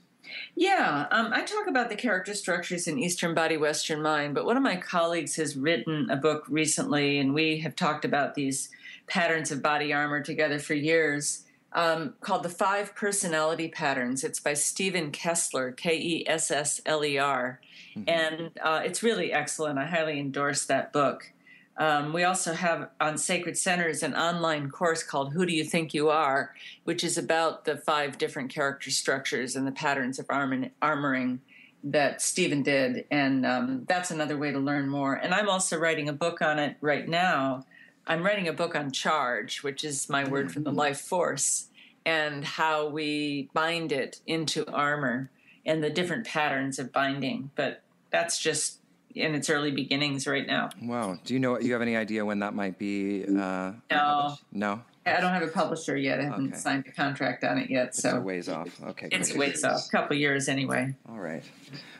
Yeah, 0.55 1.07
um, 1.11 1.31
I 1.33 1.41
talk 1.41 1.67
about 1.67 1.89
the 1.89 1.95
character 1.95 2.35
structures 2.35 2.87
in 2.87 2.99
Eastern 2.99 3.33
Body, 3.33 3.57
Western 3.57 4.01
Mind, 4.01 4.35
but 4.35 4.45
one 4.45 4.57
of 4.57 4.63
my 4.63 4.75
colleagues 4.75 5.35
has 5.37 5.55
written 5.55 6.07
a 6.11 6.15
book 6.15 6.45
recently, 6.49 7.17
and 7.17 7.33
we 7.33 7.59
have 7.59 7.75
talked 7.75 8.05
about 8.05 8.35
these 8.35 8.69
patterns 9.07 9.51
of 9.51 9.63
body 9.63 9.91
armor 9.91 10.21
together 10.21 10.59
for 10.59 10.75
years 10.75 11.45
um, 11.73 12.15
called 12.21 12.43
The 12.43 12.49
Five 12.49 12.95
Personality 12.95 13.67
Patterns. 13.67 14.23
It's 14.23 14.39
by 14.39 14.53
Steven 14.53 15.11
Kessler, 15.11 15.71
K 15.71 15.97
E 15.97 16.25
S 16.27 16.51
S 16.51 16.81
L 16.85 17.03
E 17.03 17.17
R. 17.17 17.59
Mm-hmm. 17.95 18.09
And 18.09 18.51
uh, 18.61 18.81
it's 18.83 19.03
really 19.03 19.31
excellent. 19.31 19.79
I 19.79 19.85
highly 19.85 20.19
endorse 20.19 20.65
that 20.65 20.93
book. 20.93 21.31
Um, 21.79 22.13
we 22.13 22.23
also 22.25 22.53
have 22.53 22.89
on 22.99 23.17
Sacred 23.17 23.57
Centers 23.57 24.03
an 24.03 24.13
online 24.13 24.69
course 24.69 25.01
called 25.01 25.33
Who 25.33 25.45
Do 25.45 25.53
You 25.53 25.63
Think 25.63 25.93
You 25.93 26.09
Are, 26.09 26.53
which 26.83 27.03
is 27.03 27.17
about 27.17 27.65
the 27.65 27.77
five 27.77 28.17
different 28.17 28.53
character 28.53 28.91
structures 28.91 29.55
and 29.55 29.65
the 29.65 29.71
patterns 29.71 30.19
of 30.19 30.25
armor- 30.29 30.71
armoring 30.81 31.39
that 31.83 32.21
Steven 32.21 32.61
did. 32.61 33.05
And 33.09 33.45
um, 33.45 33.85
that's 33.87 34.11
another 34.11 34.37
way 34.37 34.51
to 34.51 34.59
learn 34.59 34.89
more. 34.89 35.15
And 35.15 35.33
I'm 35.33 35.49
also 35.49 35.79
writing 35.79 36.09
a 36.09 36.13
book 36.13 36.41
on 36.41 36.59
it 36.59 36.75
right 36.81 37.07
now 37.07 37.65
I'm 38.09 38.23
writing 38.23 38.47
a 38.47 38.53
book 38.53 38.75
on 38.75 38.91
charge, 38.91 39.61
which 39.61 39.83
is 39.83 40.09
my 40.09 40.27
word 40.27 40.51
for 40.51 40.59
the 40.61 40.71
life 40.71 40.99
force, 40.99 41.67
and 42.03 42.43
how 42.43 42.89
we 42.89 43.49
bind 43.53 43.91
it 43.91 44.19
into 44.25 44.65
armor 44.65 45.29
and 45.63 45.83
the 45.83 45.91
different 45.91 46.25
patterns 46.25 46.79
of 46.79 46.91
binding. 46.91 47.51
But 47.55 47.83
that's 48.09 48.39
just 48.39 48.78
in 49.19 49.35
its 49.35 49.49
early 49.49 49.71
beginnings 49.71 50.27
right 50.27 50.45
now. 50.45 50.69
Wow. 50.81 51.17
Do 51.23 51.33
you 51.33 51.39
know? 51.39 51.59
You 51.59 51.73
have 51.73 51.81
any 51.81 51.95
idea 51.95 52.25
when 52.25 52.39
that 52.39 52.53
might 52.53 52.77
be? 52.77 53.25
Uh, 53.25 53.73
no. 53.91 54.37
No. 54.51 54.81
I 55.05 55.21
don't 55.21 55.33
have 55.33 55.43
a 55.43 55.47
publisher 55.47 55.97
yet. 55.97 56.19
I 56.19 56.23
haven't 56.23 56.49
okay. 56.49 56.57
signed 56.57 56.85
a 56.87 56.91
contract 56.91 57.43
on 57.43 57.57
it 57.57 57.69
yet. 57.69 57.95
So 57.95 58.17
it's 58.17 58.25
ways 58.25 58.49
off. 58.49 58.69
Okay. 58.83 59.09
It's 59.11 59.29
great. 59.31 59.51
ways 59.51 59.63
off. 59.63 59.87
A 59.87 59.89
couple 59.89 60.15
years 60.15 60.47
anyway. 60.47 60.93
All 61.07 61.17
right. 61.17 61.43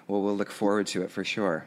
Well, 0.08 0.22
we'll 0.22 0.38
look 0.38 0.52
forward 0.52 0.88
to 0.88 1.02
it 1.04 1.12
for 1.12 1.24
sure. 1.24 1.66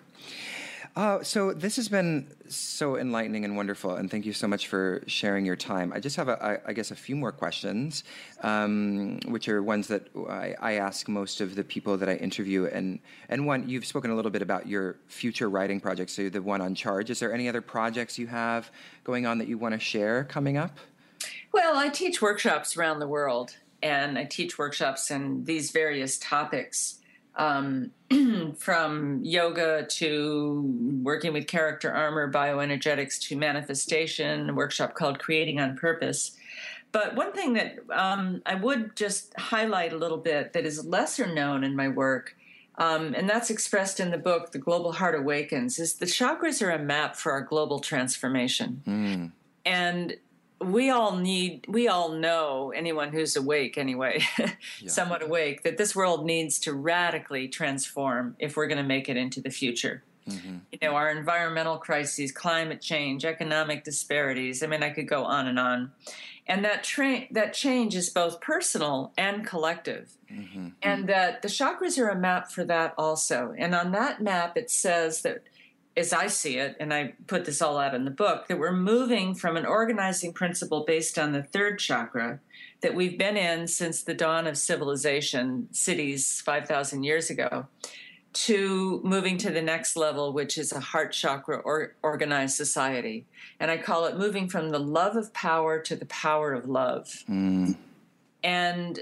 Uh, 0.94 1.22
so 1.22 1.54
this 1.54 1.76
has 1.76 1.88
been 1.88 2.26
so 2.48 2.98
enlightening 2.98 3.46
and 3.46 3.56
wonderful, 3.56 3.96
and 3.96 4.10
thank 4.10 4.26
you 4.26 4.32
so 4.34 4.46
much 4.46 4.66
for 4.66 5.02
sharing 5.06 5.46
your 5.46 5.56
time. 5.56 5.90
I 5.90 6.00
just 6.00 6.16
have, 6.16 6.28
I 6.28 6.72
guess, 6.74 6.90
a 6.90 6.96
few 6.96 7.16
more 7.16 7.32
questions, 7.32 8.04
um, 8.42 9.18
which 9.26 9.48
are 9.48 9.62
ones 9.62 9.88
that 9.88 10.08
I, 10.28 10.54
I, 10.60 10.72
ask 10.74 11.08
most 11.08 11.40
of 11.40 11.54
the 11.54 11.64
people 11.64 11.96
that 11.96 12.10
I 12.10 12.16
interview. 12.16 12.66
And 12.66 12.98
and 13.30 13.46
one, 13.46 13.70
you've 13.70 13.86
spoken 13.86 14.10
a 14.10 14.14
little 14.14 14.30
bit 14.30 14.42
about 14.42 14.68
your 14.68 14.96
future 15.08 15.48
writing 15.48 15.80
projects. 15.80 16.12
So 16.12 16.28
the 16.28 16.42
one 16.42 16.60
on 16.60 16.74
charge. 16.74 17.08
Is 17.08 17.20
there 17.20 17.32
any 17.32 17.48
other 17.48 17.62
projects 17.62 18.18
you 18.18 18.26
have 18.26 18.70
going 19.02 19.24
on 19.24 19.38
that 19.38 19.48
you 19.48 19.56
want 19.56 19.72
to 19.72 19.80
share 19.80 20.24
coming 20.24 20.58
up? 20.58 20.76
Well, 21.52 21.78
I 21.78 21.88
teach 21.88 22.20
workshops 22.20 22.76
around 22.76 22.98
the 22.98 23.08
world, 23.08 23.56
and 23.82 24.18
I 24.18 24.24
teach 24.24 24.58
workshops 24.58 25.10
in 25.10 25.44
these 25.44 25.70
various 25.70 26.18
topics 26.18 26.98
um, 27.36 27.90
from 28.58 29.20
yoga 29.22 29.86
to 29.86 31.00
working 31.02 31.32
with 31.32 31.46
character 31.46 31.92
armor, 31.92 32.30
bioenergetics 32.30 33.20
to 33.28 33.36
manifestation, 33.36 34.50
a 34.50 34.54
workshop 34.54 34.94
called 34.94 35.18
Creating 35.18 35.60
on 35.60 35.76
Purpose. 35.76 36.36
But 36.92 37.14
one 37.14 37.32
thing 37.32 37.54
that 37.54 37.78
um, 37.90 38.42
I 38.44 38.54
would 38.54 38.94
just 38.96 39.32
highlight 39.38 39.94
a 39.94 39.96
little 39.96 40.18
bit 40.18 40.52
that 40.52 40.66
is 40.66 40.84
lesser 40.84 41.32
known 41.32 41.64
in 41.64 41.74
my 41.74 41.88
work, 41.88 42.36
um, 42.76 43.14
and 43.14 43.28
that's 43.28 43.48
expressed 43.48 43.98
in 43.98 44.10
the 44.10 44.18
book, 44.18 44.52
The 44.52 44.58
Global 44.58 44.92
Heart 44.92 45.14
Awakens, 45.14 45.78
is 45.78 45.94
the 45.94 46.06
chakras 46.06 46.60
are 46.60 46.70
a 46.70 46.78
map 46.78 47.16
for 47.16 47.32
our 47.32 47.40
global 47.40 47.80
transformation. 47.80 48.82
Mm. 48.86 49.32
And 49.64 50.16
we 50.64 50.90
all 50.90 51.16
need 51.16 51.64
we 51.68 51.88
all 51.88 52.10
know 52.10 52.72
anyone 52.74 53.10
who's 53.10 53.36
awake 53.36 53.76
anyway 53.78 54.22
yeah. 54.38 54.88
somewhat 54.88 55.22
awake 55.22 55.62
that 55.62 55.78
this 55.78 55.94
world 55.94 56.24
needs 56.24 56.58
to 56.58 56.72
radically 56.72 57.48
transform 57.48 58.36
if 58.38 58.56
we're 58.56 58.66
going 58.66 58.78
to 58.78 58.84
make 58.84 59.08
it 59.08 59.16
into 59.16 59.40
the 59.40 59.50
future 59.50 60.02
mm-hmm. 60.28 60.58
you 60.70 60.78
know 60.82 60.94
our 60.94 61.10
environmental 61.10 61.76
crises 61.76 62.32
climate 62.32 62.80
change 62.80 63.24
economic 63.24 63.84
disparities 63.84 64.62
i 64.62 64.66
mean 64.66 64.82
i 64.82 64.90
could 64.90 65.08
go 65.08 65.24
on 65.24 65.46
and 65.46 65.58
on 65.58 65.90
and 66.46 66.64
that 66.64 66.82
tra- 66.82 67.26
that 67.30 67.54
change 67.54 67.94
is 67.94 68.10
both 68.10 68.40
personal 68.40 69.12
and 69.16 69.46
collective 69.46 70.12
mm-hmm. 70.30 70.68
and 70.82 71.08
that 71.08 71.42
the 71.42 71.48
chakras 71.48 71.98
are 71.98 72.08
a 72.08 72.18
map 72.18 72.50
for 72.50 72.64
that 72.64 72.94
also 72.98 73.54
and 73.58 73.74
on 73.74 73.92
that 73.92 74.20
map 74.20 74.56
it 74.56 74.70
says 74.70 75.22
that 75.22 75.42
as 75.96 76.12
I 76.12 76.26
see 76.26 76.56
it, 76.56 76.76
and 76.80 76.92
I 76.92 77.14
put 77.26 77.44
this 77.44 77.60
all 77.60 77.78
out 77.78 77.94
in 77.94 78.04
the 78.04 78.10
book, 78.10 78.48
that 78.48 78.58
we're 78.58 78.72
moving 78.72 79.34
from 79.34 79.56
an 79.56 79.66
organizing 79.66 80.32
principle 80.32 80.84
based 80.86 81.18
on 81.18 81.32
the 81.32 81.42
third 81.42 81.78
chakra 81.78 82.40
that 82.80 82.94
we've 82.94 83.18
been 83.18 83.36
in 83.36 83.68
since 83.68 84.02
the 84.02 84.14
dawn 84.14 84.46
of 84.46 84.56
civilization, 84.56 85.68
cities 85.70 86.40
5,000 86.40 87.02
years 87.02 87.30
ago, 87.30 87.66
to 88.32 89.00
moving 89.04 89.36
to 89.38 89.50
the 89.50 89.60
next 89.60 89.94
level, 89.94 90.32
which 90.32 90.56
is 90.56 90.72
a 90.72 90.80
heart 90.80 91.12
chakra 91.12 91.58
or 91.58 91.94
organized 92.02 92.56
society. 92.56 93.26
And 93.60 93.70
I 93.70 93.76
call 93.76 94.06
it 94.06 94.16
moving 94.16 94.48
from 94.48 94.70
the 94.70 94.80
love 94.80 95.16
of 95.16 95.32
power 95.34 95.78
to 95.80 95.94
the 95.94 96.06
power 96.06 96.52
of 96.54 96.68
love. 96.68 97.24
Mm. 97.28 97.76
And 98.42 99.00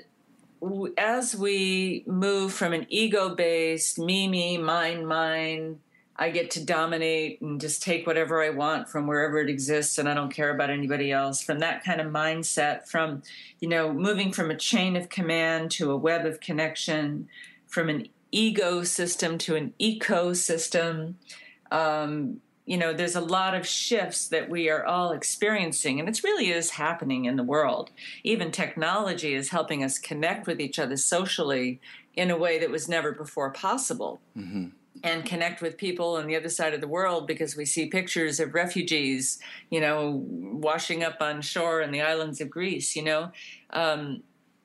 as 0.98 1.34
we 1.36 2.02
move 2.06 2.52
from 2.52 2.72
an 2.72 2.86
ego 2.88 3.34
based, 3.34 3.98
me, 3.98 4.28
me, 4.28 4.58
mine, 4.58 5.06
mine, 5.06 5.78
I 6.20 6.28
get 6.28 6.50
to 6.52 6.64
dominate 6.64 7.40
and 7.40 7.58
just 7.58 7.82
take 7.82 8.06
whatever 8.06 8.42
I 8.42 8.50
want 8.50 8.90
from 8.90 9.06
wherever 9.06 9.38
it 9.38 9.48
exists 9.48 9.96
and 9.96 10.06
I 10.06 10.12
don't 10.12 10.30
care 10.30 10.54
about 10.54 10.68
anybody 10.68 11.10
else. 11.10 11.42
From 11.42 11.60
that 11.60 11.82
kind 11.82 11.98
of 11.98 12.08
mindset, 12.08 12.86
from, 12.86 13.22
you 13.58 13.68
know, 13.68 13.90
moving 13.90 14.30
from 14.30 14.50
a 14.50 14.56
chain 14.56 14.96
of 14.96 15.08
command 15.08 15.70
to 15.72 15.90
a 15.90 15.96
web 15.96 16.26
of 16.26 16.38
connection, 16.40 17.26
from 17.66 17.88
an 17.88 18.06
ego 18.30 18.84
system 18.84 19.38
to 19.38 19.56
an 19.56 19.72
ecosystem. 19.80 21.14
Um, 21.70 22.42
you 22.66 22.76
know, 22.76 22.92
there's 22.92 23.16
a 23.16 23.22
lot 23.22 23.54
of 23.54 23.66
shifts 23.66 24.28
that 24.28 24.50
we 24.50 24.68
are 24.68 24.84
all 24.84 25.12
experiencing, 25.12 25.98
and 25.98 26.08
it 26.08 26.22
really 26.22 26.50
is 26.50 26.70
happening 26.72 27.24
in 27.24 27.36
the 27.36 27.42
world. 27.42 27.90
Even 28.22 28.52
technology 28.52 29.32
is 29.32 29.48
helping 29.48 29.82
us 29.82 29.98
connect 29.98 30.46
with 30.46 30.60
each 30.60 30.78
other 30.78 30.98
socially 30.98 31.80
in 32.14 32.30
a 32.30 32.36
way 32.36 32.58
that 32.58 32.70
was 32.70 32.88
never 32.88 33.10
before 33.10 33.50
possible. 33.50 34.20
Mm-hmm 34.36 34.68
and 35.02 35.24
connect 35.24 35.62
with 35.62 35.76
people 35.76 36.16
on 36.16 36.26
the 36.26 36.36
other 36.36 36.48
side 36.48 36.74
of 36.74 36.80
the 36.80 36.88
world 36.88 37.26
because 37.26 37.56
we 37.56 37.64
see 37.64 37.86
pictures 37.86 38.40
of 38.40 38.54
refugees, 38.54 39.38
you 39.70 39.80
know, 39.80 40.22
washing 40.26 41.02
up 41.02 41.18
on 41.20 41.40
shore 41.40 41.80
in 41.80 41.90
the 41.90 42.02
islands 42.02 42.40
of 42.40 42.50
Greece, 42.50 42.96
you 42.96 43.02
know. 43.02 43.30
Um, 43.70 44.22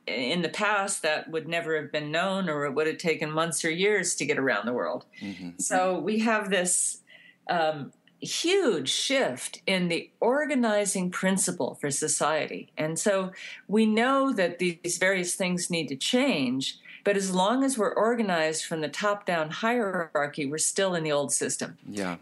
in 0.08 0.42
the 0.42 0.50
past, 0.50 1.02
that 1.02 1.30
would 1.32 1.48
never 1.48 1.82
have 1.82 1.92
been 1.92 2.12
known, 2.12 2.50
or 2.50 2.66
it 2.66 2.74
would 2.74 2.88
have 2.88 2.98
taken 2.98 3.32
months 3.32 3.66
or 3.66 3.72
years 3.72 4.16
to 4.16 4.26
get 4.26 4.38
around 4.38 4.66
the 4.66 4.74
world. 4.74 5.06
Mm-hmm. 5.22 5.52
So 5.58 6.00
we 6.00 6.20
have 6.20 6.50
this 6.50 7.02
um, 7.50 7.92
huge 8.20 8.90
shift 8.90 9.62
in 9.66 9.88
the 9.88 10.10
organizing 10.20 11.10
principle 11.10 11.76
for 11.76 11.90
society. 11.92 12.72
And 12.78 13.00
so 13.00 13.32
we 13.68 13.86
know 13.86 14.34
that 14.34 14.60
these 14.60 14.98
various 14.98 15.36
things 15.36 15.70
need 15.70 15.88
to 15.88 15.96
change. 15.96 16.78
But 17.06 17.16
as 17.16 17.34
long 17.34 17.64
as 17.64 17.78
we're 17.78 17.94
organized 17.94 18.66
from 18.66 18.82
the 18.82 18.90
top 18.90 19.26
down 19.26 19.50
hierarchy, 19.50 20.46
we're 20.46 20.58
still 20.58 20.96
in 20.96 21.04
the 21.04 21.12
old 21.14 21.32
system. 21.32 21.78
Yeah. 21.88 22.18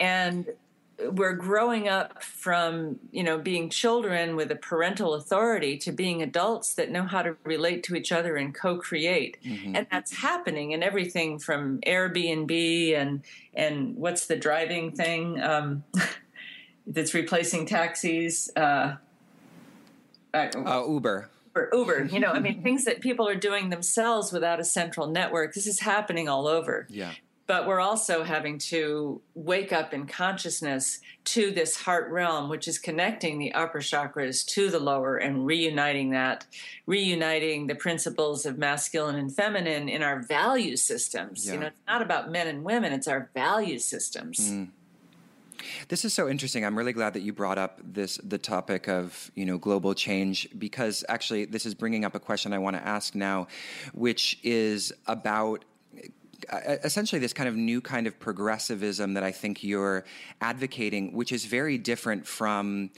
And 0.00 0.46
we're 1.10 1.32
growing 1.32 1.88
up 1.88 2.22
from 2.22 2.98
you 3.10 3.22
know 3.22 3.38
being 3.38 3.68
children 3.68 4.36
with 4.36 4.50
a 4.50 4.56
parental 4.56 5.14
authority 5.14 5.76
to 5.76 5.90
being 5.90 6.22
adults 6.22 6.74
that 6.74 6.90
know 6.90 7.02
how 7.02 7.22
to 7.22 7.36
relate 7.44 7.82
to 7.82 7.96
each 7.96 8.12
other 8.12 8.36
and 8.36 8.54
co-create 8.54 9.36
mm-hmm. 9.42 9.74
and 9.74 9.86
that's 9.90 10.12
happening 10.12 10.70
in 10.72 10.82
everything 10.82 11.38
from 11.38 11.80
airbnb 11.80 12.94
and 12.94 13.22
and 13.54 13.96
what's 13.96 14.26
the 14.26 14.36
driving 14.36 14.92
thing 14.92 15.42
um, 15.42 15.82
that's 16.86 17.14
replacing 17.14 17.66
taxis 17.66 18.50
uh, 18.54 18.94
uh, 20.34 20.84
uber 20.86 21.28
or 21.54 21.68
Uber, 21.72 22.04
you 22.04 22.20
know, 22.20 22.32
I 22.32 22.40
mean, 22.40 22.62
things 22.64 22.84
that 22.84 23.00
people 23.00 23.28
are 23.28 23.34
doing 23.34 23.70
themselves 23.70 24.32
without 24.32 24.60
a 24.60 24.64
central 24.64 25.06
network. 25.06 25.54
This 25.54 25.66
is 25.66 25.80
happening 25.80 26.28
all 26.28 26.46
over. 26.46 26.86
Yeah. 26.90 27.12
But 27.48 27.66
we're 27.66 27.80
also 27.80 28.22
having 28.22 28.58
to 28.58 29.20
wake 29.34 29.72
up 29.72 29.92
in 29.92 30.06
consciousness 30.06 31.00
to 31.24 31.50
this 31.50 31.76
heart 31.76 32.10
realm, 32.10 32.48
which 32.48 32.68
is 32.68 32.78
connecting 32.78 33.38
the 33.38 33.52
upper 33.52 33.80
chakras 33.80 34.46
to 34.46 34.70
the 34.70 34.78
lower 34.78 35.16
and 35.16 35.44
reuniting 35.44 36.10
that, 36.10 36.46
reuniting 36.86 37.66
the 37.66 37.74
principles 37.74 38.46
of 38.46 38.58
masculine 38.58 39.16
and 39.16 39.34
feminine 39.34 39.88
in 39.88 40.02
our 40.02 40.22
value 40.22 40.76
systems. 40.76 41.46
Yeah. 41.46 41.54
You 41.54 41.60
know, 41.60 41.66
it's 41.66 41.76
not 41.86 42.00
about 42.00 42.30
men 42.30 42.46
and 42.46 42.62
women, 42.62 42.92
it's 42.92 43.08
our 43.08 43.28
value 43.34 43.80
systems. 43.80 44.52
Mm. 44.52 44.68
This 45.88 46.04
is 46.04 46.12
so 46.12 46.28
interesting. 46.28 46.64
I'm 46.64 46.76
really 46.76 46.92
glad 46.92 47.14
that 47.14 47.22
you 47.22 47.32
brought 47.32 47.58
up 47.58 47.80
this 47.82 48.18
the 48.22 48.38
topic 48.38 48.88
of 48.88 49.30
you 49.34 49.44
know 49.44 49.58
global 49.58 49.94
change 49.94 50.48
because 50.58 51.04
actually 51.08 51.44
this 51.44 51.66
is 51.66 51.74
bringing 51.74 52.04
up 52.04 52.14
a 52.14 52.20
question 52.20 52.52
I 52.52 52.58
want 52.58 52.76
to 52.76 52.86
ask 52.86 53.14
now, 53.14 53.48
which 53.92 54.38
is 54.42 54.92
about 55.06 55.64
uh, 56.50 56.76
essentially 56.84 57.18
this 57.18 57.32
kind 57.32 57.48
of 57.48 57.56
new 57.56 57.80
kind 57.80 58.06
of 58.06 58.18
progressivism 58.18 59.14
that 59.14 59.22
I 59.22 59.32
think 59.32 59.62
you're 59.62 60.04
advocating, 60.40 61.12
which 61.12 61.32
is 61.32 61.44
very 61.44 61.78
different 61.78 62.26
from 62.26 62.90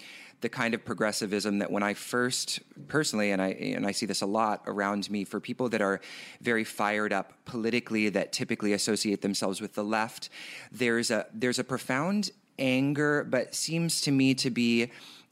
the 0.45 0.49
kind 0.51 0.75
of 0.75 0.85
progressivism 0.85 1.61
that 1.61 1.71
when 1.71 1.83
I 1.83 1.95
first 1.95 2.61
personally 2.89 3.31
and 3.31 3.41
I 3.41 3.49
and 3.49 3.87
I 3.87 3.93
see 3.93 4.05
this 4.05 4.21
a 4.21 4.27
lot 4.27 4.63
around 4.67 5.11
me 5.11 5.25
for 5.25 5.41
people 5.41 5.71
that 5.71 5.81
are 5.81 6.03
very 6.43 6.65
fired 6.65 7.15
up 7.15 7.33
politically 7.47 8.11
that 8.11 8.33
typically 8.33 8.75
associate 8.75 9.23
themselves 9.23 9.63
with 9.63 9.73
the 9.73 9.83
left 9.83 10.29
there's 10.71 11.11
a 11.11 11.25
there's 11.33 11.59
a 11.59 11.65
profound 11.65 12.31
anger, 12.59 13.25
but 13.25 13.55
seems 13.55 14.01
to 14.03 14.11
me 14.11 14.35
to 14.35 14.51
be 14.51 14.91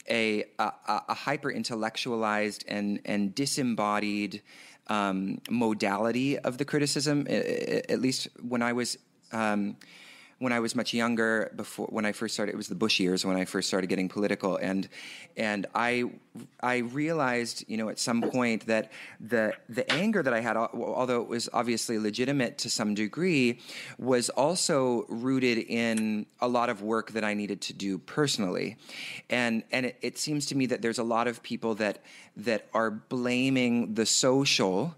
a, 0.09 0.43
a, 0.59 0.71
a 0.87 1.13
hyper 1.13 1.51
intellectualized 1.51 2.65
and, 2.67 2.99
and 3.05 3.33
disembodied 3.33 4.41
um, 4.87 5.39
modality 5.49 6.37
of 6.39 6.57
the 6.57 6.65
criticism. 6.65 7.25
At 7.29 8.01
least 8.01 8.27
when 8.41 8.61
I 8.61 8.73
was. 8.73 8.97
Um, 9.31 9.77
when 10.39 10.51
I 10.51 10.59
was 10.59 10.75
much 10.75 10.93
younger, 10.93 11.51
before 11.55 11.87
when 11.87 12.05
I 12.05 12.11
first 12.11 12.33
started, 12.33 12.53
it 12.53 12.57
was 12.57 12.67
the 12.67 12.75
Bush 12.75 12.99
years 12.99 13.25
when 13.25 13.37
I 13.37 13.45
first 13.45 13.67
started 13.67 13.87
getting 13.87 14.09
political, 14.09 14.57
and 14.57 14.87
and 15.37 15.65
I 15.73 16.11
I 16.61 16.77
realized, 16.77 17.63
you 17.67 17.77
know, 17.77 17.89
at 17.89 17.99
some 17.99 18.21
point 18.21 18.65
that 18.67 18.91
the 19.19 19.53
the 19.69 19.89
anger 19.91 20.23
that 20.23 20.33
I 20.33 20.41
had, 20.41 20.57
although 20.57 21.21
it 21.21 21.27
was 21.27 21.49
obviously 21.53 21.97
legitimate 21.97 22.57
to 22.59 22.69
some 22.69 22.93
degree, 22.93 23.59
was 23.97 24.29
also 24.29 25.05
rooted 25.07 25.59
in 25.59 26.25
a 26.41 26.47
lot 26.47 26.69
of 26.69 26.81
work 26.81 27.11
that 27.11 27.23
I 27.23 27.33
needed 27.33 27.61
to 27.61 27.73
do 27.73 27.97
personally, 27.97 28.77
and 29.29 29.63
and 29.71 29.85
it, 29.87 29.97
it 30.01 30.17
seems 30.17 30.45
to 30.47 30.55
me 30.55 30.65
that 30.67 30.81
there's 30.81 30.99
a 30.99 31.03
lot 31.03 31.27
of 31.27 31.41
people 31.43 31.75
that 31.75 31.99
that 32.37 32.67
are 32.73 32.91
blaming 32.91 33.93
the 33.93 34.05
social 34.05 34.95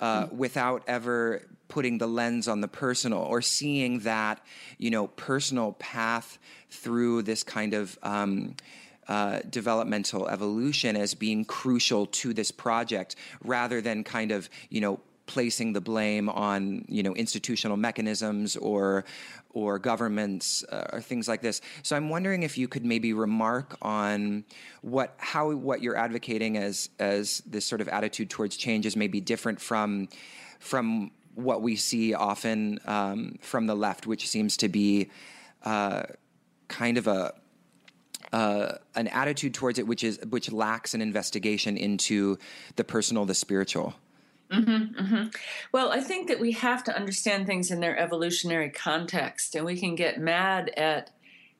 uh, 0.00 0.26
mm. 0.26 0.32
without 0.32 0.82
ever 0.86 1.42
putting 1.72 1.96
the 1.96 2.06
lens 2.06 2.48
on 2.48 2.60
the 2.60 2.68
personal 2.68 3.20
or 3.20 3.40
seeing 3.40 4.00
that 4.00 4.44
you 4.76 4.90
know 4.90 5.06
personal 5.06 5.72
path 5.78 6.38
through 6.68 7.22
this 7.22 7.42
kind 7.42 7.72
of 7.72 7.98
um, 8.02 8.54
uh, 9.08 9.38
developmental 9.48 10.28
evolution 10.28 10.96
as 10.96 11.14
being 11.14 11.46
crucial 11.46 12.04
to 12.04 12.34
this 12.34 12.50
project 12.50 13.16
rather 13.42 13.80
than 13.80 14.04
kind 14.04 14.32
of 14.32 14.50
you 14.68 14.82
know 14.82 15.00
placing 15.24 15.72
the 15.72 15.80
blame 15.80 16.28
on 16.28 16.84
you 16.88 17.02
know 17.02 17.14
institutional 17.14 17.78
mechanisms 17.78 18.54
or 18.56 19.06
or 19.54 19.78
governments 19.78 20.64
uh, 20.64 20.84
or 20.92 21.00
things 21.00 21.26
like 21.26 21.40
this. 21.40 21.62
So 21.82 21.96
I'm 21.96 22.10
wondering 22.10 22.42
if 22.42 22.58
you 22.58 22.68
could 22.68 22.84
maybe 22.84 23.14
remark 23.14 23.78
on 23.80 24.44
what 24.82 25.14
how 25.16 25.52
what 25.52 25.80
you're 25.80 25.96
advocating 25.96 26.58
as 26.58 26.90
as 26.98 27.42
this 27.46 27.64
sort 27.64 27.80
of 27.80 27.88
attitude 27.88 28.28
towards 28.28 28.58
change 28.58 28.84
is 28.84 28.94
maybe 28.94 29.22
different 29.22 29.58
from 29.58 30.08
from 30.58 31.12
what 31.34 31.62
we 31.62 31.76
see 31.76 32.14
often 32.14 32.78
um, 32.86 33.38
from 33.40 33.66
the 33.66 33.74
left, 33.74 34.06
which 34.06 34.28
seems 34.28 34.56
to 34.58 34.68
be 34.68 35.10
uh, 35.64 36.02
kind 36.68 36.98
of 36.98 37.06
a 37.06 37.34
uh, 38.32 38.78
an 38.94 39.08
attitude 39.08 39.52
towards 39.52 39.78
it, 39.78 39.86
which 39.86 40.02
is 40.02 40.18
which 40.30 40.50
lacks 40.50 40.94
an 40.94 41.02
investigation 41.02 41.76
into 41.76 42.38
the 42.76 42.84
personal, 42.84 43.24
the 43.24 43.34
spiritual. 43.34 43.94
Mm-hmm, 44.50 45.00
mm-hmm. 45.00 45.28
Well, 45.72 45.92
I 45.92 46.00
think 46.00 46.28
that 46.28 46.40
we 46.40 46.52
have 46.52 46.84
to 46.84 46.96
understand 46.96 47.46
things 47.46 47.70
in 47.70 47.80
their 47.80 47.98
evolutionary 47.98 48.68
context, 48.70 49.54
and 49.54 49.64
we 49.64 49.78
can 49.78 49.94
get 49.94 50.20
mad 50.20 50.70
at, 50.76 51.10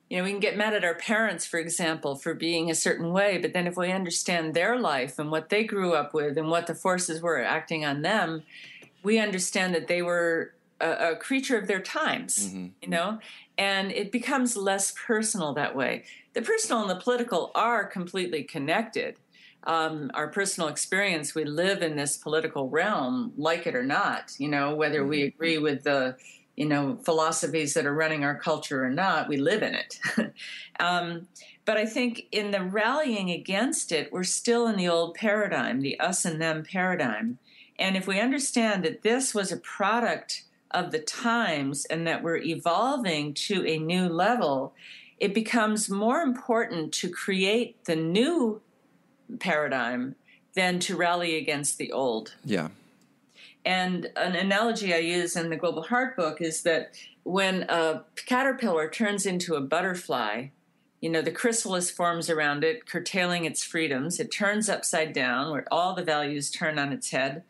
you 0.09 0.17
know, 0.17 0.23
we 0.23 0.29
can 0.29 0.39
get 0.39 0.57
mad 0.57 0.75
at 0.75 0.83
our 0.83 0.93
parents, 0.93 1.45
for 1.45 1.59
example, 1.59 2.15
for 2.15 2.35
being 2.35 2.69
a 2.69 2.75
certain 2.75 3.11
way. 3.11 3.39
But 3.39 3.53
then, 3.53 3.65
if 3.65 3.75
we 3.75 3.91
understand 3.91 4.53
their 4.53 4.79
life 4.79 5.17
and 5.17 5.31
what 5.31 5.49
they 5.49 5.63
grew 5.63 5.93
up 5.93 6.13
with 6.13 6.37
and 6.37 6.49
what 6.49 6.67
the 6.67 6.75
forces 6.75 7.21
were 7.21 7.43
acting 7.43 7.83
on 7.83 8.03
them, 8.03 8.43
we 9.03 9.19
understand 9.19 9.75
that 9.75 9.87
they 9.87 10.01
were 10.01 10.53
a, 10.79 11.11
a 11.11 11.15
creature 11.15 11.57
of 11.57 11.67
their 11.67 11.81
times, 11.81 12.47
mm-hmm. 12.47 12.67
you 12.81 12.89
know, 12.89 13.19
and 13.57 13.91
it 13.91 14.11
becomes 14.11 14.57
less 14.57 14.93
personal 15.05 15.53
that 15.53 15.75
way. 15.75 16.03
The 16.33 16.41
personal 16.41 16.81
and 16.81 16.89
the 16.89 16.95
political 16.95 17.51
are 17.53 17.85
completely 17.85 18.43
connected. 18.43 19.17
Um, 19.65 20.11
our 20.13 20.27
personal 20.27 20.67
experience, 20.67 21.35
we 21.35 21.45
live 21.45 21.81
in 21.81 21.95
this 21.95 22.17
political 22.17 22.69
realm, 22.69 23.33
like 23.37 23.65
it 23.65 23.75
or 23.75 23.83
not, 23.83 24.33
you 24.37 24.49
know, 24.49 24.75
whether 24.75 25.01
mm-hmm. 25.01 25.09
we 25.09 25.23
agree 25.23 25.57
with 25.57 25.83
the 25.83 26.17
you 26.55 26.65
know 26.65 26.97
philosophies 27.03 27.73
that 27.73 27.85
are 27.85 27.93
running 27.93 28.23
our 28.23 28.37
culture 28.37 28.83
or 28.83 28.89
not 28.89 29.27
we 29.27 29.37
live 29.37 29.63
in 29.63 29.73
it 29.73 29.99
um, 30.79 31.27
but 31.65 31.77
i 31.77 31.85
think 31.85 32.27
in 32.31 32.51
the 32.51 32.63
rallying 32.63 33.31
against 33.31 33.91
it 33.91 34.11
we're 34.13 34.23
still 34.23 34.67
in 34.67 34.77
the 34.77 34.87
old 34.87 35.15
paradigm 35.15 35.81
the 35.81 35.99
us 35.99 36.25
and 36.25 36.41
them 36.41 36.63
paradigm 36.63 37.39
and 37.79 37.97
if 37.97 38.07
we 38.07 38.19
understand 38.19 38.83
that 38.83 39.01
this 39.01 39.33
was 39.33 39.51
a 39.51 39.57
product 39.57 40.43
of 40.71 40.91
the 40.91 40.99
times 40.99 41.85
and 41.85 42.07
that 42.07 42.23
we're 42.23 42.37
evolving 42.37 43.33
to 43.33 43.65
a 43.65 43.77
new 43.77 44.07
level 44.07 44.73
it 45.19 45.33
becomes 45.33 45.89
more 45.89 46.21
important 46.21 46.91
to 46.91 47.09
create 47.09 47.85
the 47.85 47.95
new 47.95 48.61
paradigm 49.39 50.15
than 50.53 50.79
to 50.79 50.95
rally 50.95 51.37
against 51.37 51.77
the 51.77 51.91
old. 51.91 52.35
Yeah. 52.43 52.69
And 53.65 54.11
an 54.17 54.35
analogy 54.35 54.93
I 54.93 54.97
use 54.97 55.35
in 55.35 55.49
the 55.49 55.55
Global 55.55 55.83
Heart 55.83 56.17
book 56.17 56.41
is 56.41 56.63
that 56.63 56.97
when 57.23 57.63
a 57.69 58.03
caterpillar 58.25 58.89
turns 58.89 59.25
into 59.25 59.55
a 59.55 59.61
butterfly, 59.61 60.47
you 61.03 61.09
know, 61.09 61.21
the 61.21 61.31
chrysalis 61.31 61.91
forms 61.91 62.29
around 62.29 62.63
it, 62.63 62.85
curtailing 62.85 63.43
its 63.43 63.61
freedoms. 63.61 64.21
It 64.21 64.31
turns 64.31 64.69
upside 64.69 65.11
down, 65.11 65.51
where 65.51 65.67
all 65.69 65.93
the 65.93 66.01
values 66.01 66.49
turn 66.49 66.79
on 66.79 66.93
its 66.93 67.11
head. 67.11 67.43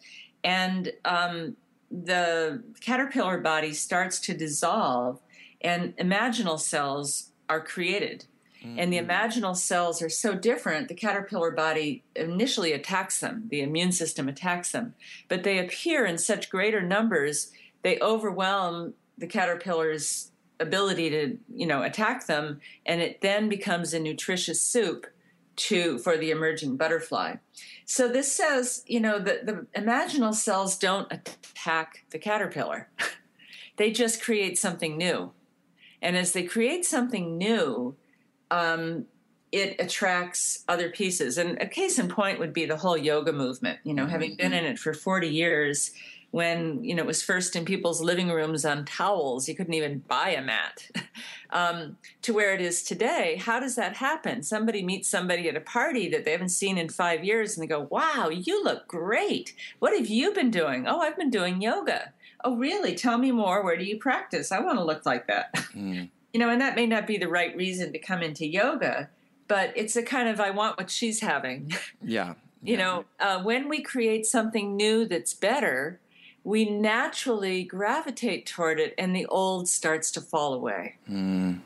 And 0.44 0.92
um, 1.06 1.56
the 1.92 2.64
caterpillar 2.82 3.38
body 3.38 3.72
starts 3.74 4.20
to 4.22 4.34
dissolve, 4.34 5.20
and 5.62 5.96
imaginal 5.98 6.60
cells 6.60 7.30
are 7.48 7.62
created. 7.62 8.26
Mm-hmm. 8.66 8.80
And 8.80 8.92
the 8.92 8.98
mm-hmm. 8.98 9.12
imaginal 9.12 9.56
cells 9.56 10.02
are 10.02 10.10
so 10.10 10.34
different, 10.34 10.88
the 10.88 10.96
caterpillar 10.96 11.52
body 11.52 12.04
initially 12.16 12.74
attacks 12.74 13.20
them, 13.20 13.50
the 13.50 13.62
immune 13.62 13.92
system 13.92 14.28
attacks 14.28 14.72
them, 14.72 14.96
but 15.28 15.44
they 15.44 15.60
appear 15.60 16.08
in 16.08 16.18
such 16.18 16.50
greater 16.50 16.82
numbers, 16.82 17.52
they 17.84 18.00
overwhelm 18.00 18.96
the 19.16 19.28
caterpillar's 19.28 20.32
ability 20.64 21.10
to, 21.12 21.38
you 21.54 21.68
know, 21.68 21.84
attack 21.84 22.26
them, 22.26 22.60
and 22.86 23.02
it 23.02 23.22
then 23.22 23.50
becomes 23.50 23.94
a 23.94 24.00
nutritious 24.00 24.62
soup 24.62 25.06
to 25.56 26.00
for 26.00 26.18
the 26.18 26.32
emerging 26.32 26.78
butterfly. 26.78 27.36
So 27.86 28.08
this 28.08 28.32
says, 28.32 28.84
you 28.88 29.00
know, 29.00 29.20
that 29.20 29.46
the 29.46 29.68
imaginal 29.76 30.34
cells 30.34 30.78
don't 30.78 31.12
attack 31.12 32.06
the 32.10 32.18
caterpillar. 32.18 32.90
they 33.78 33.92
just 33.92 34.22
create 34.22 34.58
something 34.58 34.98
new. 34.98 35.32
And 36.02 36.18
as 36.18 36.34
they 36.34 36.44
create 36.44 36.86
something 36.86 37.38
new, 37.38 37.96
um, 38.52 39.06
it 39.52 39.76
attracts 39.80 40.64
other 40.68 40.90
pieces. 40.90 41.38
And 41.38 41.62
a 41.62 41.68
case 41.68 42.00
in 42.00 42.08
point 42.08 42.40
would 42.40 42.54
be 42.54 42.66
the 42.66 42.78
whole 42.78 42.98
yoga 42.98 43.32
movement. 43.32 43.80
You 43.84 43.94
know, 43.94 44.04
mm-hmm. 44.04 44.12
having 44.12 44.36
been 44.36 44.52
in 44.52 44.66
it 44.66 44.80
for 44.80 44.94
40 44.94 45.30
years, 45.30 45.92
when 46.34 46.84
you 46.84 46.96
know 46.96 47.04
it 47.04 47.08
was 47.08 47.22
first 47.22 47.56
in 47.56 47.64
people's 47.64 48.02
living 48.02 48.30
rooms 48.30 48.66
on 48.66 48.86
towels, 48.86 49.48
you 49.48 49.56
couldn't 49.56 49.76
even 49.76 50.00
buy 50.00 50.30
a 50.30 50.42
mat, 50.42 50.90
um, 51.52 51.98
to 52.24 52.34
where 52.34 52.54
it 52.56 52.62
is 52.62 52.82
today. 52.82 53.40
How 53.40 53.60
does 53.60 53.76
that 53.76 53.98
happen? 53.98 54.42
Somebody 54.42 54.84
meets 54.84 55.08
somebody 55.08 55.48
at 55.48 55.56
a 55.56 55.62
party 55.62 56.10
that 56.10 56.26
they 56.26 56.32
haven't 56.32 56.50
seen 56.50 56.78
in 56.78 56.90
five 56.90 57.24
years, 57.24 57.56
and 57.56 57.64
they 57.64 57.68
go, 57.68 57.88
"Wow, 57.90 58.30
you 58.30 58.64
look 58.64 58.88
great. 58.88 59.54
What 59.78 59.96
have 59.96 60.08
you 60.08 60.34
been 60.34 60.50
doing?" 60.50 60.88
"Oh, 60.88 61.02
I've 61.02 61.18
been 61.18 61.30
doing 61.30 61.62
yoga." 61.62 62.14
"Oh, 62.44 62.58
really? 62.58 62.96
Tell 62.96 63.20
me 63.20 63.32
more. 63.32 63.64
Where 63.64 63.78
do 63.78 63.84
you 63.84 63.98
practice? 63.98 64.52
I 64.52 64.60
want 64.60 64.80
to 64.80 64.84
look 64.84 65.06
like 65.06 65.28
that." 65.28 65.54
Mm 65.74 66.10
you 66.34 66.40
know, 66.40 66.50
and 66.50 66.60
that 66.62 66.76
may 66.76 66.88
not 66.88 67.06
be 67.06 67.18
the 67.18 67.28
right 67.28 67.56
reason 67.56 67.94
to 67.94 68.00
come 68.00 68.22
into 68.22 68.46
yoga, 68.46 69.10
but 69.48 69.72
it's 69.76 69.96
a 69.96 70.02
kind 70.02 70.28
of 70.28 70.40
I 70.40 70.50
want 70.50 70.78
what 70.78 70.90
she's 70.90 71.22
having. 71.22 71.72
Yeah. 72.06 72.34
you 72.62 72.78
know, 72.78 73.06
uh, 73.20 73.42
when 73.44 73.70
we 73.70 73.82
create 73.82 74.26
something 74.26 74.76
new 74.76 75.06
that's 75.06 75.34
better, 75.34 76.00
we 76.44 76.66
naturally 76.66 77.64
gravitate 77.64 78.46
toward 78.46 78.80
it 78.80 78.94
and 78.98 79.16
the 79.16 79.26
old 79.28 79.68
starts 79.68 80.12
to 80.12 80.22
fall 80.22 80.54
away. 80.54 80.98
Mm. 81.10 81.60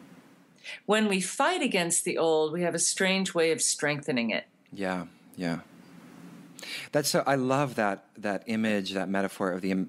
When 0.85 1.07
we 1.07 1.21
fight 1.21 1.61
against 1.61 2.03
the 2.03 2.17
old, 2.17 2.51
we 2.51 2.61
have 2.61 2.75
a 2.75 2.79
strange 2.79 3.33
way 3.33 3.51
of 3.51 3.61
strengthening 3.61 4.29
it. 4.29 4.45
Yeah, 4.71 5.05
yeah. 5.35 5.59
That's 6.91 7.09
so. 7.09 7.23
I 7.25 7.35
love 7.35 7.75
that 7.75 8.05
that 8.17 8.43
image, 8.47 8.91
that 8.93 9.09
metaphor 9.09 9.51
of 9.51 9.61
the. 9.61 9.73
Uh, 9.73 9.85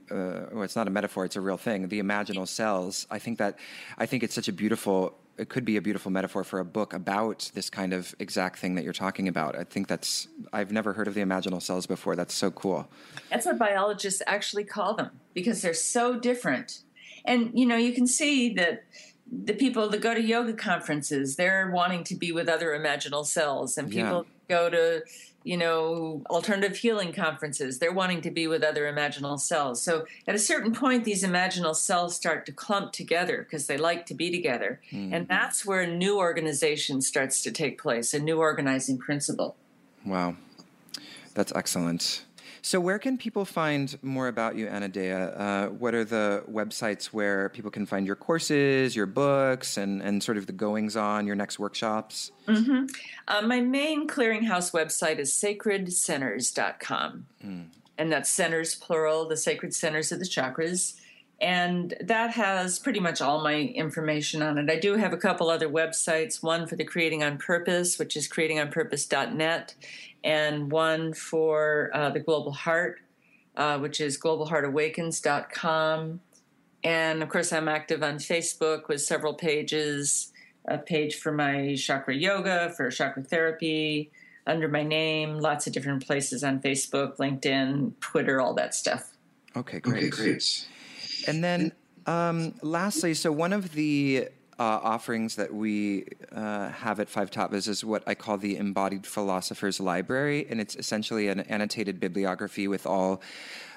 well, 0.52 0.62
it's 0.62 0.76
not 0.76 0.86
a 0.86 0.90
metaphor; 0.90 1.24
it's 1.24 1.36
a 1.36 1.40
real 1.40 1.56
thing. 1.56 1.88
The 1.88 2.00
imaginal 2.00 2.46
cells. 2.46 3.06
I 3.10 3.18
think 3.18 3.38
that. 3.38 3.58
I 3.96 4.06
think 4.06 4.22
it's 4.22 4.34
such 4.34 4.48
a 4.48 4.52
beautiful. 4.52 5.18
It 5.38 5.48
could 5.48 5.64
be 5.64 5.76
a 5.76 5.82
beautiful 5.82 6.10
metaphor 6.10 6.44
for 6.44 6.58
a 6.58 6.64
book 6.64 6.92
about 6.92 7.50
this 7.54 7.70
kind 7.70 7.92
of 7.92 8.14
exact 8.18 8.58
thing 8.58 8.74
that 8.74 8.84
you're 8.84 8.92
talking 8.92 9.28
about. 9.28 9.56
I 9.56 9.64
think 9.64 9.86
that's. 9.86 10.28
I've 10.52 10.72
never 10.72 10.92
heard 10.92 11.08
of 11.08 11.14
the 11.14 11.20
imaginal 11.20 11.62
cells 11.62 11.86
before. 11.86 12.16
That's 12.16 12.34
so 12.34 12.50
cool. 12.50 12.88
That's 13.30 13.46
what 13.46 13.58
biologists 13.58 14.22
actually 14.26 14.64
call 14.64 14.94
them 14.94 15.10
because 15.34 15.62
they're 15.62 15.74
so 15.74 16.18
different. 16.18 16.82
And 17.24 17.50
you 17.54 17.66
know, 17.66 17.76
you 17.76 17.92
can 17.92 18.06
see 18.06 18.52
that 18.54 18.84
the 19.30 19.52
people 19.52 19.88
that 19.90 20.00
go 20.00 20.14
to 20.14 20.22
yoga 20.22 20.54
conferences, 20.54 21.36
they're 21.36 21.70
wanting 21.70 22.04
to 22.04 22.14
be 22.14 22.32
with 22.32 22.48
other 22.48 22.70
imaginal 22.70 23.24
cells, 23.24 23.78
and 23.78 23.90
people 23.90 24.26
yeah. 24.48 24.56
go 24.56 24.70
to 24.70 25.02
you 25.48 25.56
know, 25.56 26.22
alternative 26.28 26.76
healing 26.76 27.10
conferences. 27.10 27.78
They're 27.78 27.90
wanting 27.90 28.20
to 28.20 28.30
be 28.30 28.46
with 28.46 28.62
other 28.62 28.84
imaginal 28.84 29.40
cells. 29.40 29.80
So 29.80 30.04
at 30.26 30.34
a 30.34 30.38
certain 30.38 30.74
point, 30.74 31.04
these 31.04 31.24
imaginal 31.24 31.74
cells 31.74 32.14
start 32.14 32.44
to 32.46 32.52
clump 32.52 32.92
together 32.92 33.38
because 33.44 33.66
they 33.66 33.78
like 33.78 34.04
to 34.06 34.14
be 34.14 34.30
together. 34.30 34.78
Mm. 34.92 35.14
And 35.14 35.26
that's 35.26 35.64
where 35.64 35.80
a 35.80 35.86
new 35.86 36.18
organization 36.18 37.00
starts 37.00 37.40
to 37.44 37.50
take 37.50 37.80
place, 37.80 38.12
a 38.12 38.18
new 38.18 38.38
organizing 38.38 38.98
principle. 38.98 39.56
Wow. 40.04 40.36
That's 41.32 41.52
excellent. 41.56 42.26
So, 42.62 42.80
where 42.80 42.98
can 42.98 43.18
people 43.18 43.44
find 43.44 43.98
more 44.02 44.28
about 44.28 44.56
you, 44.56 44.66
Anodea? 44.66 45.38
Uh, 45.38 45.68
what 45.68 45.94
are 45.94 46.04
the 46.04 46.44
websites 46.50 47.06
where 47.06 47.48
people 47.50 47.70
can 47.70 47.86
find 47.86 48.06
your 48.06 48.16
courses, 48.16 48.96
your 48.96 49.06
books, 49.06 49.76
and, 49.76 50.02
and 50.02 50.22
sort 50.22 50.36
of 50.38 50.46
the 50.46 50.52
goings 50.52 50.96
on, 50.96 51.26
your 51.26 51.36
next 51.36 51.58
workshops? 51.58 52.32
Mm-hmm. 52.46 52.86
Uh, 53.26 53.42
my 53.42 53.60
main 53.60 54.08
clearinghouse 54.08 54.72
website 54.72 55.18
is 55.18 55.32
sacredcenters.com. 55.32 57.26
Mm. 57.44 57.66
And 57.96 58.12
that's 58.12 58.30
centers, 58.30 58.74
plural, 58.76 59.26
the 59.26 59.36
sacred 59.36 59.74
centers 59.74 60.12
of 60.12 60.20
the 60.20 60.24
chakras. 60.24 60.94
And 61.40 61.94
that 62.00 62.32
has 62.32 62.80
pretty 62.80 62.98
much 62.98 63.20
all 63.20 63.42
my 63.42 63.54
information 63.54 64.42
on 64.42 64.58
it. 64.58 64.68
I 64.68 64.78
do 64.78 64.96
have 64.96 65.12
a 65.12 65.16
couple 65.16 65.50
other 65.50 65.68
websites 65.68 66.42
one 66.42 66.66
for 66.66 66.74
the 66.74 66.84
Creating 66.84 67.22
on 67.22 67.38
Purpose, 67.38 67.96
which 67.98 68.16
is 68.16 68.28
creatingonpurpose.net, 68.28 69.74
and 70.24 70.72
one 70.72 71.12
for 71.12 71.90
uh, 71.94 72.10
the 72.10 72.18
Global 72.18 72.50
Heart, 72.50 73.00
uh, 73.56 73.78
which 73.78 74.00
is 74.00 74.18
globalheartawakens.com. 74.18 76.20
And 76.82 77.22
of 77.22 77.28
course, 77.28 77.52
I'm 77.52 77.68
active 77.68 78.02
on 78.02 78.16
Facebook 78.16 78.88
with 78.88 79.00
several 79.00 79.34
pages 79.34 80.32
a 80.68 80.76
page 80.76 81.16
for 81.16 81.32
my 81.32 81.74
chakra 81.76 82.14
yoga, 82.14 82.72
for 82.76 82.90
chakra 82.90 83.22
therapy, 83.22 84.10
under 84.46 84.68
my 84.68 84.82
name, 84.82 85.38
lots 85.38 85.66
of 85.66 85.72
different 85.72 86.06
places 86.06 86.44
on 86.44 86.60
Facebook, 86.60 87.16
LinkedIn, 87.16 87.92
Twitter, 88.00 88.40
all 88.40 88.54
that 88.54 88.74
stuff. 88.74 89.16
Okay, 89.56 89.80
great. 89.80 90.04
Okay, 90.04 90.10
great. 90.10 90.66
And 91.28 91.44
then 91.44 91.72
um, 92.06 92.54
lastly, 92.62 93.14
so 93.14 93.30
one 93.30 93.52
of 93.52 93.72
the 93.72 94.28
uh, 94.58 94.62
offerings 94.62 95.36
that 95.36 95.54
we 95.54 96.06
uh, 96.32 96.70
have 96.70 96.98
at 96.98 97.08
Five 97.08 97.30
Tattvas 97.30 97.68
is 97.68 97.84
what 97.84 98.02
I 98.06 98.14
call 98.14 98.38
the 98.38 98.56
Embodied 98.56 99.06
Philosopher's 99.06 99.78
Library, 99.78 100.46
and 100.50 100.60
it's 100.60 100.74
essentially 100.74 101.28
an 101.28 101.40
annotated 101.40 102.00
bibliography 102.00 102.66
with 102.66 102.86
all 102.86 103.22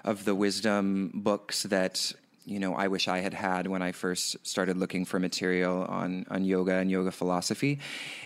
of 0.04 0.26
the 0.26 0.34
wisdom 0.34 1.12
books 1.14 1.64
that 1.64 2.14
you 2.46 2.60
know 2.60 2.74
I 2.76 2.88
wish 2.88 3.08
I 3.08 3.20
had 3.20 3.34
had 3.34 3.68
when 3.68 3.82
I 3.82 3.92
first 3.92 4.36
started 4.46 4.78
looking 4.78 5.06
for 5.06 5.20
material 5.20 5.84
on 5.84 6.26
on 6.30 6.44
yoga 6.44 6.76
and 6.76 6.90
yoga 6.90 7.12
philosophy. 7.12 7.80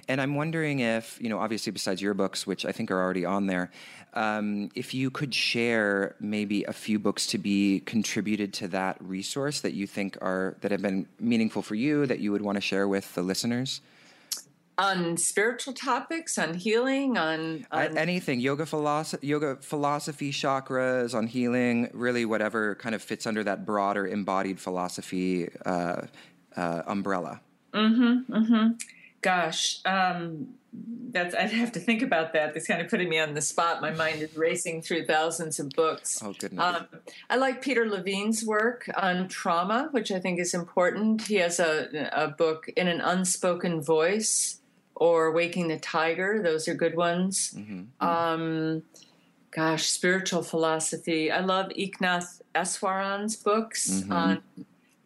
And 0.08 0.22
I'm 0.22 0.36
wondering 0.36 0.80
if 0.80 1.18
you 1.22 1.30
know, 1.30 1.40
obviously, 1.40 1.72
besides 1.72 2.02
your 2.02 2.14
books, 2.14 2.46
which 2.48 2.66
I 2.66 2.72
think 2.72 2.92
are 2.92 3.02
already 3.02 3.26
on 3.26 3.48
there, 3.48 3.72
um, 4.14 4.70
if 4.76 4.94
you 4.94 5.10
could 5.10 5.34
share 5.34 6.16
maybe 6.20 6.64
a 6.64 6.74
few 6.74 7.00
books 7.00 7.28
to 7.28 7.38
be 7.38 7.82
contributed 7.82 8.54
to 8.56 8.68
that 8.70 8.98
resource 9.02 9.62
that 9.62 9.74
you 9.74 9.88
think 9.88 10.18
are 10.22 10.56
that 10.62 10.72
have 10.72 10.82
been 10.82 11.08
meaningful 11.20 11.62
for 11.62 11.76
you 11.76 12.06
that 12.06 12.20
you 12.20 12.32
would 12.32 12.42
want 12.42 12.56
to 12.56 12.62
share 12.62 12.88
with 12.88 13.14
the 13.16 13.22
listeners 13.22 13.82
on 14.78 15.18
spiritual 15.18 15.74
topics, 15.74 16.38
on 16.38 16.54
healing, 16.54 17.18
on, 17.18 17.66
on... 17.72 17.98
anything 17.98 18.40
yoga 18.40 18.66
philosophy, 18.66 19.26
yoga 19.28 19.58
philosophy, 19.62 20.32
chakras, 20.32 21.14
on 21.14 21.28
healing, 21.28 21.90
really 21.94 22.26
whatever 22.26 22.76
kind 22.76 22.96
of 22.96 23.02
fits 23.02 23.26
under 23.26 23.44
that 23.44 23.66
broader 23.66 24.06
embodied 24.08 24.60
philosophy 24.60 25.50
uh, 25.66 26.02
uh, 26.56 26.82
umbrella. 26.88 27.42
Mm-hmm. 27.74 28.34
Mm-hmm. 28.34 28.68
gosh, 29.22 29.80
um, 29.86 30.48
that's 31.12 31.34
I'd 31.34 31.52
have 31.52 31.72
to 31.74 31.80
think 31.80 32.02
about 32.02 32.34
that. 32.34 32.54
That's 32.54 32.68
kind 32.68 32.82
of 32.82 32.90
putting 32.90 33.08
me 33.10 33.20
on 33.20 33.34
the 33.34 33.42
spot. 33.42 33.82
My 33.82 33.92
mind 33.92 34.22
is 34.22 34.36
racing 34.36 34.82
through 34.82 35.06
thousands 35.06 35.60
of 35.60 35.70
books. 35.70 36.22
Oh 36.22 36.34
goodness. 36.38 36.64
Um, 36.64 36.88
I 37.30 37.38
like 37.38 37.62
Peter 37.62 37.86
Levine's 37.86 38.46
work 38.46 38.90
on 38.98 39.28
trauma, 39.30 39.88
which 39.92 40.12
I 40.12 40.20
think 40.20 40.40
is 40.40 40.54
important. 40.54 41.22
He 41.24 41.36
has 41.36 41.60
a, 41.60 42.10
a 42.14 42.28
book 42.28 42.70
in 42.76 42.88
an 42.88 43.00
unspoken 43.00 43.82
voice 43.82 44.60
or 44.96 45.32
Waking 45.32 45.68
the 45.68 45.78
Tiger. 45.80 46.42
Those 46.42 46.68
are 46.68 46.74
good 46.74 46.96
ones. 46.96 47.54
Mm-hmm. 47.58 48.06
Um, 48.08 48.84
gosh, 49.52 49.88
spiritual 49.88 50.42
philosophy. 50.44 51.32
I 51.32 51.40
love 51.42 51.68
Eknath 51.78 52.42
Easwaran's 52.54 53.36
books 53.36 53.90
Mhm. 53.90 54.12
on 54.12 54.44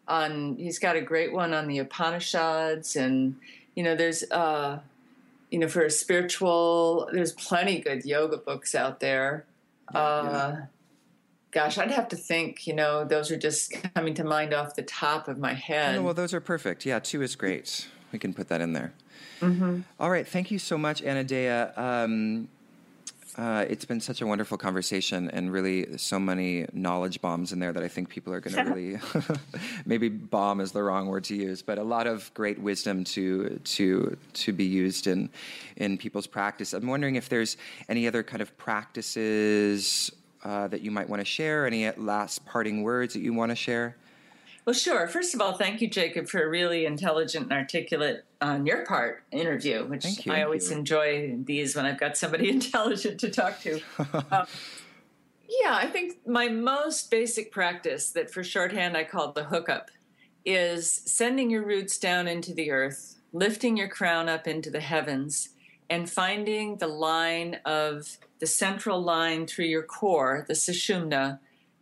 on. 0.07 0.55
He's 0.57 0.79
got 0.79 0.95
a 0.95 1.01
great 1.01 1.33
one 1.33 1.53
on 1.53 1.67
the 1.67 1.77
Upanishads, 1.79 2.95
and 2.95 3.35
you 3.75 3.83
know, 3.83 3.95
there's 3.95 4.23
uh, 4.31 4.79
you 5.51 5.57
know, 5.59 5.67
for 5.67 5.81
a 5.83 5.89
spiritual, 5.89 7.09
there's 7.11 7.31
plenty 7.33 7.79
good 7.79 8.05
yoga 8.05 8.37
books 8.37 8.75
out 8.75 8.99
there. 8.99 9.45
Uh, 9.93 10.57
Gosh, 11.51 11.79
I'd 11.79 11.89
have 11.89 12.07
to 12.09 12.15
think. 12.15 12.67
You 12.67 12.75
know, 12.75 13.03
those 13.03 13.31
are 13.31 13.37
just 13.37 13.73
coming 13.95 14.13
to 14.13 14.23
mind 14.23 14.53
off 14.53 14.75
the 14.75 14.83
top 14.83 15.27
of 15.27 15.39
my 15.39 15.53
head. 15.53 15.95
Oh, 15.97 16.03
well, 16.03 16.13
those 16.13 16.31
are 16.31 16.39
perfect. 16.39 16.85
Yeah, 16.85 16.99
two 16.99 17.23
is 17.23 17.35
great. 17.35 17.87
We 18.11 18.19
can 18.19 18.35
put 18.35 18.49
that 18.49 18.61
in 18.61 18.73
there. 18.73 18.93
Mm-hmm. 19.41 19.81
All 19.99 20.09
right. 20.09 20.27
Thank 20.27 20.51
you 20.51 20.59
so 20.59 20.77
much, 20.77 21.01
Anodea. 21.01 21.77
Um, 21.77 22.49
uh, 23.37 23.65
it's 23.69 23.85
been 23.85 24.01
such 24.01 24.21
a 24.21 24.27
wonderful 24.27 24.57
conversation 24.57 25.29
and 25.29 25.53
really 25.53 25.97
so 25.97 26.19
many 26.19 26.65
knowledge 26.73 27.21
bombs 27.21 27.53
in 27.53 27.59
there 27.59 27.71
that 27.71 27.83
I 27.83 27.87
think 27.87 28.09
people 28.09 28.33
are 28.33 28.41
going 28.41 28.55
to 28.65 28.73
really 28.73 28.99
maybe 29.85 30.09
bomb 30.09 30.59
is 30.59 30.71
the 30.73 30.83
wrong 30.83 31.07
word 31.07 31.23
to 31.25 31.35
use, 31.35 31.61
but 31.61 31.77
a 31.77 31.83
lot 31.83 32.05
of 32.05 32.33
great 32.33 32.59
wisdom 32.59 33.03
to 33.05 33.59
to 33.63 34.17
to 34.33 34.51
be 34.51 34.65
used 34.65 35.07
in 35.07 35.29
in 35.77 35.97
people's 35.97 36.27
practice. 36.27 36.73
I'm 36.73 36.87
wondering 36.87 37.15
if 37.15 37.29
there's 37.29 37.55
any 37.87 38.07
other 38.07 38.23
kind 38.23 38.41
of 38.41 38.57
practices 38.57 40.11
uh, 40.43 40.67
that 40.67 40.81
you 40.81 40.91
might 40.91 41.07
want 41.07 41.21
to 41.21 41.25
share. 41.25 41.65
Any 41.65 41.89
last 41.91 42.45
parting 42.45 42.83
words 42.83 43.13
that 43.13 43.21
you 43.21 43.33
want 43.33 43.51
to 43.51 43.55
share? 43.55 43.95
Well, 44.65 44.73
sure. 44.73 45.07
First 45.07 45.33
of 45.33 45.41
all, 45.41 45.53
thank 45.53 45.81
you, 45.81 45.89
Jacob, 45.89 46.27
for 46.27 46.43
a 46.43 46.49
really 46.49 46.85
intelligent 46.85 47.45
and 47.45 47.53
articulate 47.53 48.25
on 48.41 48.65
your 48.65 48.85
part 48.85 49.23
interview, 49.31 49.85
which 49.85 50.03
Thank 50.03 50.25
you. 50.25 50.33
I 50.33 50.43
always 50.43 50.71
you. 50.71 50.77
enjoy 50.77 51.37
these 51.43 51.75
when 51.75 51.85
I've 51.85 51.99
got 51.99 52.17
somebody 52.17 52.49
intelligent 52.51 53.19
to 53.21 53.29
talk 53.29 53.59
to. 53.61 53.81
Um, 54.31 54.45
yeah, 55.49 55.75
I 55.75 55.87
think 55.87 56.27
my 56.27 56.47
most 56.47 57.09
basic 57.09 57.51
practice 57.51 58.11
that 58.11 58.31
for 58.31 58.43
shorthand 58.43 58.95
I 58.95 59.03
call 59.03 59.31
the 59.31 59.45
hookup 59.45 59.89
is 60.45 60.89
sending 61.05 61.49
your 61.49 61.65
roots 61.65 61.97
down 61.97 62.27
into 62.27 62.53
the 62.53 62.71
earth, 62.71 63.17
lifting 63.33 63.75
your 63.75 63.87
crown 63.87 64.29
up 64.29 64.47
into 64.47 64.69
the 64.69 64.79
heavens, 64.79 65.49
and 65.89 66.09
finding 66.09 66.77
the 66.77 66.87
line 66.87 67.57
of 67.65 68.17
the 68.39 68.45
central 68.45 69.01
line 69.01 69.47
through 69.47 69.65
your 69.65 69.83
core, 69.83 70.45
the 70.47 70.53
sushumna, 70.53 71.39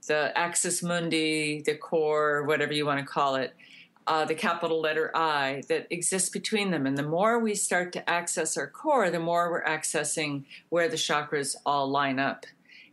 the 0.08 0.36
axis 0.36 0.82
mundi, 0.82 1.62
the 1.62 1.76
core, 1.76 2.44
whatever 2.44 2.74
you 2.74 2.86
want 2.86 3.00
to 3.00 3.06
call 3.06 3.36
it, 3.36 3.54
uh, 4.08 4.24
the 4.26 4.36
capital 4.36 4.80
letter 4.80 5.12
I 5.14 5.64
that 5.68 5.88
exists 5.90 6.30
between 6.30 6.72
them. 6.72 6.88
And 6.88 6.98
the 6.98 7.04
more 7.04 7.38
we 7.40 7.54
start 7.56 7.92
to 7.94 8.10
access 8.10 8.58
our 8.58 8.68
core, 8.68 9.10
the 9.10 9.20
more 9.20 9.52
we're 9.52 9.66
accessing 9.66 10.46
where 10.70 10.88
the 10.88 10.96
chakras 10.96 11.56
all 11.66 11.90
line 11.90 12.18
up. 12.18 12.46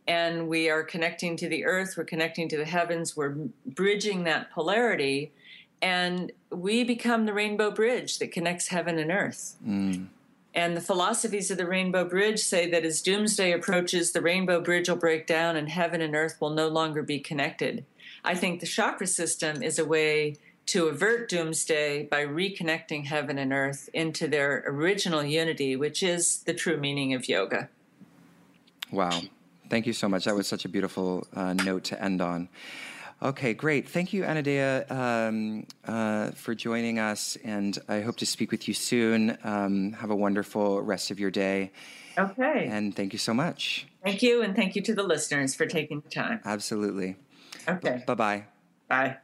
And 0.06 0.48
we 0.48 0.68
are 0.68 0.82
connecting 0.82 1.36
to 1.38 1.48
the 1.48 1.64
earth, 1.64 1.94
we're 1.96 2.04
connecting 2.04 2.48
to 2.50 2.58
the 2.58 2.66
heavens, 2.66 3.16
we're 3.16 3.36
bridging 3.64 4.24
that 4.24 4.50
polarity, 4.50 5.32
and 5.80 6.32
we 6.50 6.84
become 6.84 7.24
the 7.24 7.32
rainbow 7.32 7.70
bridge 7.70 8.18
that 8.18 8.32
connects 8.32 8.68
heaven 8.68 8.98
and 8.98 9.10
earth. 9.10 9.56
Mm. 9.66 10.08
And 10.54 10.76
the 10.76 10.80
philosophies 10.80 11.50
of 11.50 11.58
the 11.58 11.66
Rainbow 11.66 12.08
Bridge 12.08 12.38
say 12.38 12.70
that 12.70 12.84
as 12.84 13.02
doomsday 13.02 13.50
approaches, 13.50 14.12
the 14.12 14.20
Rainbow 14.20 14.60
Bridge 14.60 14.88
will 14.88 14.96
break 14.96 15.26
down 15.26 15.56
and 15.56 15.68
heaven 15.68 16.00
and 16.00 16.14
earth 16.14 16.36
will 16.40 16.50
no 16.50 16.68
longer 16.68 17.02
be 17.02 17.18
connected. 17.18 17.84
I 18.24 18.36
think 18.36 18.60
the 18.60 18.66
chakra 18.66 19.08
system 19.08 19.62
is 19.62 19.80
a 19.80 19.84
way 19.84 20.36
to 20.66 20.86
avert 20.86 21.28
doomsday 21.28 22.04
by 22.04 22.24
reconnecting 22.24 23.06
heaven 23.06 23.38
and 23.38 23.52
earth 23.52 23.88
into 23.92 24.26
their 24.28 24.64
original 24.66 25.22
unity, 25.22 25.76
which 25.76 26.02
is 26.02 26.42
the 26.44 26.54
true 26.54 26.76
meaning 26.78 27.12
of 27.14 27.28
yoga. 27.28 27.68
Wow. 28.90 29.20
Thank 29.70 29.86
you 29.86 29.92
so 29.92 30.08
much. 30.08 30.24
That 30.24 30.34
was 30.36 30.46
such 30.46 30.64
a 30.64 30.68
beautiful 30.68 31.26
uh, 31.34 31.52
note 31.54 31.84
to 31.84 32.02
end 32.02 32.20
on. 32.20 32.48
Okay, 33.22 33.54
great. 33.54 33.88
Thank 33.88 34.12
you, 34.12 34.22
Anodea, 34.22 34.90
um, 34.90 35.66
uh, 35.86 36.32
for 36.32 36.54
joining 36.54 36.98
us, 36.98 37.38
and 37.44 37.78
I 37.88 38.00
hope 38.02 38.16
to 38.16 38.26
speak 38.26 38.50
with 38.50 38.68
you 38.68 38.74
soon. 38.74 39.38
Um, 39.44 39.92
have 39.94 40.10
a 40.10 40.16
wonderful 40.16 40.82
rest 40.82 41.10
of 41.10 41.18
your 41.18 41.30
day, 41.30 41.72
Okay. 42.18 42.66
and 42.70 42.94
thank 42.94 43.12
you 43.14 43.18
so 43.18 43.32
much. 43.32 43.86
thank 44.02 44.20
you, 44.22 44.42
and 44.42 44.54
thank 44.54 44.76
you 44.76 44.82
to 44.82 44.94
the 44.94 45.02
listeners 45.04 45.54
for 45.54 45.64
taking 45.64 46.00
the 46.00 46.10
time. 46.10 46.40
Absolutely. 46.44 47.16
Okay. 47.66 48.02
Bye 48.06 48.14
bye. 48.14 48.44
Bye. 48.88 49.16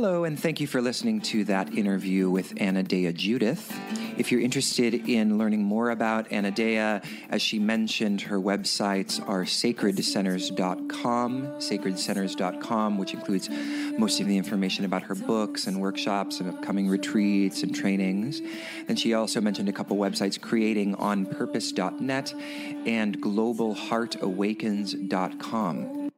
Hello, 0.00 0.22
and 0.22 0.38
thank 0.38 0.60
you 0.60 0.68
for 0.68 0.80
listening 0.80 1.20
to 1.22 1.42
that 1.46 1.76
interview 1.76 2.30
with 2.30 2.54
Anodea 2.54 3.12
Judith. 3.12 3.76
If 4.16 4.30
you're 4.30 4.40
interested 4.40 4.94
in 4.94 5.38
learning 5.38 5.64
more 5.64 5.90
about 5.90 6.30
Anodea, 6.30 7.04
as 7.30 7.42
she 7.42 7.58
mentioned, 7.58 8.20
her 8.20 8.38
websites 8.38 9.20
are 9.28 9.42
sacredcenters.com, 9.42 11.46
sacredcenters.com, 11.58 12.96
which 12.96 13.12
includes 13.12 13.50
most 13.98 14.20
of 14.20 14.28
the 14.28 14.36
information 14.36 14.84
about 14.84 15.02
her 15.02 15.16
books 15.16 15.66
and 15.66 15.80
workshops 15.80 16.38
and 16.38 16.48
upcoming 16.48 16.88
retreats 16.88 17.64
and 17.64 17.74
trainings. 17.74 18.40
And 18.86 19.00
she 19.00 19.14
also 19.14 19.40
mentioned 19.40 19.68
a 19.68 19.72
couple 19.72 19.96
websites, 19.96 20.38
creatingonpurpose.net 20.38 22.34
and 22.86 23.20
globalheartawakens.com. 23.20 26.08